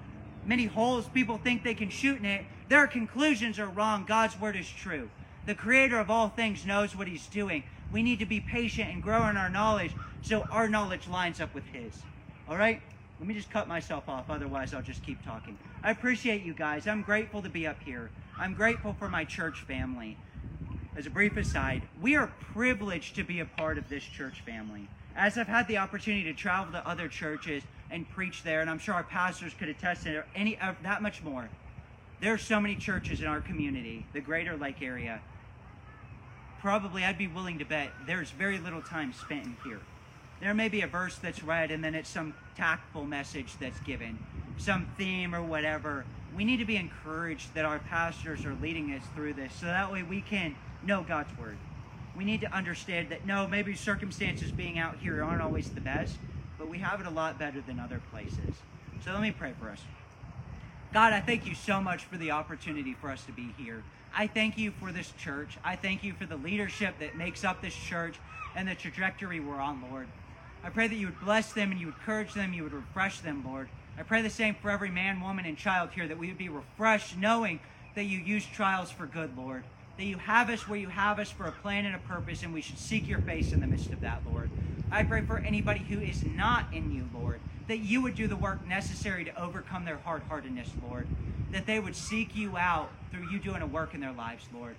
many 0.45 0.65
holes 0.65 1.07
people 1.09 1.37
think 1.37 1.63
they 1.63 1.73
can 1.73 1.89
shoot 1.89 2.17
in 2.17 2.25
it, 2.25 2.45
their 2.69 2.87
conclusions 2.87 3.59
are 3.59 3.67
wrong. 3.67 4.05
God's 4.07 4.39
word 4.39 4.55
is 4.55 4.69
true. 4.69 5.09
The 5.45 5.55
creator 5.55 5.99
of 5.99 6.09
all 6.09 6.29
things 6.29 6.65
knows 6.65 6.95
what 6.95 7.07
he's 7.07 7.27
doing. 7.27 7.63
We 7.91 8.03
need 8.03 8.19
to 8.19 8.25
be 8.25 8.39
patient 8.39 8.89
and 8.89 9.01
grow 9.01 9.27
in 9.27 9.37
our 9.37 9.49
knowledge 9.49 9.91
so 10.21 10.41
our 10.51 10.69
knowledge 10.69 11.07
lines 11.07 11.41
up 11.41 11.53
with 11.53 11.65
his. 11.65 11.93
All 12.47 12.57
right? 12.57 12.81
Let 13.19 13.27
me 13.27 13.33
just 13.33 13.49
cut 13.49 13.67
myself 13.67 14.07
off, 14.07 14.29
otherwise, 14.29 14.73
I'll 14.73 14.81
just 14.81 15.03
keep 15.03 15.23
talking. 15.25 15.57
I 15.83 15.91
appreciate 15.91 16.43
you 16.43 16.53
guys. 16.53 16.87
I'm 16.87 17.01
grateful 17.01 17.41
to 17.41 17.49
be 17.49 17.67
up 17.67 17.81
here. 17.83 18.09
I'm 18.37 18.53
grateful 18.53 18.95
for 18.97 19.09
my 19.09 19.25
church 19.25 19.61
family. 19.61 20.17
As 20.95 21.05
a 21.05 21.09
brief 21.09 21.35
aside, 21.35 21.81
we 22.01 22.15
are 22.15 22.31
privileged 22.53 23.15
to 23.15 23.23
be 23.23 23.39
a 23.39 23.45
part 23.45 23.77
of 23.77 23.89
this 23.89 24.03
church 24.03 24.41
family. 24.41 24.87
As 25.19 25.37
I've 25.37 25.49
had 25.49 25.67
the 25.67 25.79
opportunity 25.79 26.23
to 26.23 26.33
travel 26.33 26.71
to 26.71 26.87
other 26.87 27.09
churches 27.09 27.61
and 27.91 28.09
preach 28.09 28.41
there, 28.43 28.61
and 28.61 28.69
I'm 28.69 28.79
sure 28.79 28.93
our 28.93 29.03
pastors 29.03 29.53
could 29.53 29.67
attest 29.67 30.03
to 30.03 30.23
any 30.33 30.57
that 30.81 31.01
much 31.01 31.21
more. 31.21 31.49
There 32.21 32.33
are 32.33 32.37
so 32.37 32.61
many 32.61 32.77
churches 32.77 33.19
in 33.19 33.27
our 33.27 33.41
community, 33.41 34.05
the 34.13 34.21
Greater 34.21 34.55
Lake 34.55 34.81
area. 34.81 35.19
Probably, 36.61 37.03
I'd 37.03 37.17
be 37.17 37.27
willing 37.27 37.59
to 37.59 37.65
bet 37.65 37.91
there's 38.07 38.31
very 38.31 38.59
little 38.59 38.81
time 38.81 39.11
spent 39.11 39.43
in 39.43 39.57
here. 39.65 39.81
There 40.39 40.53
may 40.53 40.69
be 40.69 40.81
a 40.81 40.87
verse 40.87 41.17
that's 41.17 41.43
read, 41.43 41.69
and 41.69 41.83
then 41.83 41.95
it's 41.95 42.09
some 42.09 42.33
tactful 42.55 43.03
message 43.03 43.57
that's 43.59 43.81
given, 43.81 44.19
some 44.57 44.87
theme 44.97 45.35
or 45.35 45.43
whatever. 45.43 46.05
We 46.33 46.45
need 46.45 46.57
to 46.57 46.65
be 46.65 46.77
encouraged 46.77 47.53
that 47.55 47.65
our 47.65 47.79
pastors 47.79 48.45
are 48.45 48.55
leading 48.61 48.93
us 48.93 49.03
through 49.15 49.33
this 49.33 49.51
so 49.53 49.65
that 49.65 49.91
way 49.91 50.01
we 50.01 50.21
can 50.21 50.55
know 50.81 51.03
God's 51.03 51.37
word. 51.37 51.57
We 52.19 52.25
need 52.25 52.41
to 52.41 52.53
understand 52.53 53.07
that 53.11 53.25
no, 53.25 53.47
maybe 53.47 53.73
circumstances 53.75 54.51
being 54.51 54.77
out 54.77 54.97
here 54.97 55.23
aren't 55.23 55.41
always 55.41 55.69
the 55.69 55.79
best, 55.79 56.17
but 56.57 56.67
we 56.67 56.79
have 56.79 56.99
it 56.99 57.07
a 57.07 57.09
lot 57.09 57.39
better 57.39 57.61
than 57.61 57.79
other 57.79 58.01
places. 58.11 58.55
So 59.05 59.13
let 59.13 59.21
me 59.21 59.31
pray 59.31 59.53
for 59.57 59.69
us. 59.69 59.79
God, 60.93 61.13
I 61.13 61.21
thank 61.21 61.47
you 61.47 61.55
so 61.55 61.79
much 61.79 62.03
for 62.03 62.17
the 62.17 62.31
opportunity 62.31 62.93
for 62.93 63.09
us 63.09 63.23
to 63.23 63.31
be 63.31 63.55
here. 63.57 63.83
I 64.13 64.27
thank 64.27 64.57
you 64.57 64.71
for 64.81 64.91
this 64.91 65.13
church. 65.17 65.57
I 65.63 65.77
thank 65.77 66.03
you 66.03 66.11
for 66.11 66.25
the 66.25 66.35
leadership 66.35 66.99
that 66.99 67.15
makes 67.15 67.45
up 67.45 67.61
this 67.61 67.73
church 67.73 68.19
and 68.53 68.67
the 68.67 68.75
trajectory 68.75 69.39
we're 69.39 69.55
on, 69.55 69.81
Lord. 69.89 70.09
I 70.61 70.71
pray 70.71 70.89
that 70.89 70.95
you 70.95 71.05
would 71.05 71.21
bless 71.21 71.53
them 71.53 71.71
and 71.71 71.79
you 71.79 71.85
would 71.85 71.95
encourage 71.95 72.33
them, 72.33 72.51
you 72.51 72.63
would 72.63 72.73
refresh 72.73 73.21
them, 73.21 73.45
Lord. 73.47 73.69
I 73.97 74.03
pray 74.03 74.21
the 74.23 74.29
same 74.29 74.55
for 74.55 74.69
every 74.69 74.91
man, 74.91 75.21
woman, 75.21 75.45
and 75.45 75.57
child 75.57 75.91
here, 75.95 76.05
that 76.05 76.17
we 76.17 76.27
would 76.27 76.37
be 76.37 76.49
refreshed 76.49 77.17
knowing 77.17 77.61
that 77.95 78.03
you 78.03 78.17
use 78.17 78.45
trials 78.45 78.91
for 78.91 79.05
good, 79.05 79.37
Lord. 79.37 79.63
That 79.99 80.05
you 80.05 80.15
have 80.15 80.49
us 80.49 80.65
where 80.65 80.79
you 80.79 80.87
have 80.87 81.19
us 81.19 81.29
for 81.29 81.45
a 81.45 81.51
plan 81.51 81.85
and 81.85 81.93
a 81.93 81.99
purpose, 81.99 82.41
and 82.41 82.53
we 82.53 82.61
should 82.61 82.79
seek 82.79 83.09
your 83.09 83.19
face 83.19 83.51
in 83.51 83.59
the 83.59 83.67
midst 83.67 83.91
of 83.91 83.99
that, 83.99 84.21
Lord. 84.31 84.49
I 84.89 85.03
pray 85.03 85.19
for 85.19 85.39
anybody 85.39 85.81
who 85.89 85.99
is 85.99 86.23
not 86.23 86.67
in 86.71 86.95
you, 86.95 87.03
Lord, 87.13 87.41
that 87.67 87.79
you 87.79 88.01
would 88.01 88.15
do 88.15 88.25
the 88.25 88.37
work 88.37 88.65
necessary 88.65 89.25
to 89.25 89.41
overcome 89.41 89.83
their 89.83 89.97
hard 89.97 90.21
heartedness, 90.29 90.69
Lord. 90.87 91.05
That 91.51 91.65
they 91.65 91.81
would 91.81 91.97
seek 91.97 92.33
you 92.33 92.55
out 92.55 92.89
through 93.11 93.29
you 93.29 93.39
doing 93.39 93.61
a 93.61 93.65
work 93.65 93.93
in 93.93 93.99
their 93.99 94.13
lives, 94.13 94.45
Lord. 94.57 94.75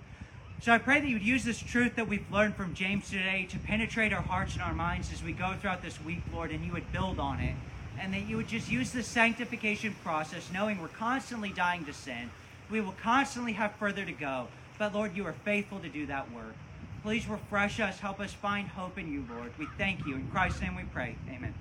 So 0.59 0.71
I 0.71 0.79
pray 0.79 0.99
that 0.99 1.07
you 1.07 1.17
would 1.17 1.25
use 1.25 1.43
this 1.43 1.59
truth 1.59 1.97
that 1.97 2.07
we've 2.07 2.25
learned 2.31 2.55
from 2.55 2.73
James 2.73 3.07
today 3.07 3.47
to 3.51 3.59
penetrate 3.59 4.13
our 4.13 4.23
hearts 4.23 4.55
and 4.55 4.63
our 4.63 4.73
minds 4.73 5.13
as 5.13 5.23
we 5.23 5.33
go 5.33 5.53
throughout 5.61 5.83
this 5.83 6.03
week, 6.03 6.21
Lord, 6.33 6.49
and 6.49 6.65
you 6.65 6.71
would 6.71 6.91
build 6.91 7.19
on 7.19 7.39
it. 7.39 7.53
And 7.99 8.11
that 8.15 8.27
you 8.27 8.37
would 8.37 8.47
just 8.47 8.71
use 8.71 8.89
the 8.89 9.03
sanctification 9.03 9.93
process, 10.03 10.49
knowing 10.51 10.81
we're 10.81 10.87
constantly 10.87 11.49
dying 11.49 11.85
to 11.85 11.93
sin. 11.93 12.31
We 12.71 12.81
will 12.81 12.95
constantly 13.03 13.53
have 13.53 13.73
further 13.73 14.03
to 14.03 14.13
go. 14.13 14.47
But 14.81 14.95
Lord, 14.95 15.15
you 15.15 15.27
are 15.27 15.35
faithful 15.45 15.77
to 15.77 15.89
do 15.89 16.07
that 16.07 16.31
work. 16.31 16.55
Please 17.03 17.27
refresh 17.27 17.79
us, 17.79 17.99
help 17.99 18.19
us 18.19 18.33
find 18.33 18.67
hope 18.67 18.97
in 18.97 19.13
you, 19.13 19.23
Lord. 19.29 19.51
We 19.59 19.67
thank 19.77 20.07
you. 20.07 20.15
In 20.15 20.27
Christ's 20.31 20.59
name 20.59 20.75
we 20.75 20.85
pray. 20.85 21.15
Amen. 21.29 21.53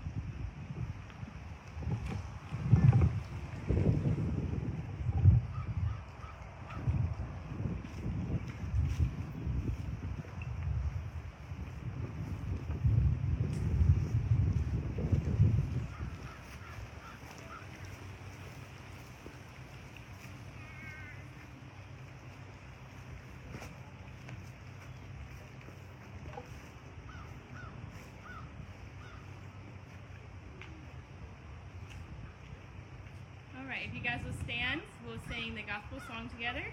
All 33.61 33.66
right, 33.66 33.83
if 33.87 33.95
you 33.95 34.01
guys 34.01 34.21
will 34.25 34.33
stand, 34.45 34.81
we'll 35.07 35.18
sing 35.29 35.55
the 35.55 35.62
gospel 35.62 36.01
song 36.09 36.30
together. 36.41 36.64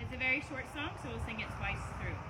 It's 0.00 0.12
a 0.12 0.18
very 0.18 0.42
short 0.50 0.64
song, 0.74 0.90
so 1.00 1.08
we'll 1.08 1.24
sing 1.24 1.38
it 1.38 1.46
twice 1.56 1.78
through. 2.02 2.27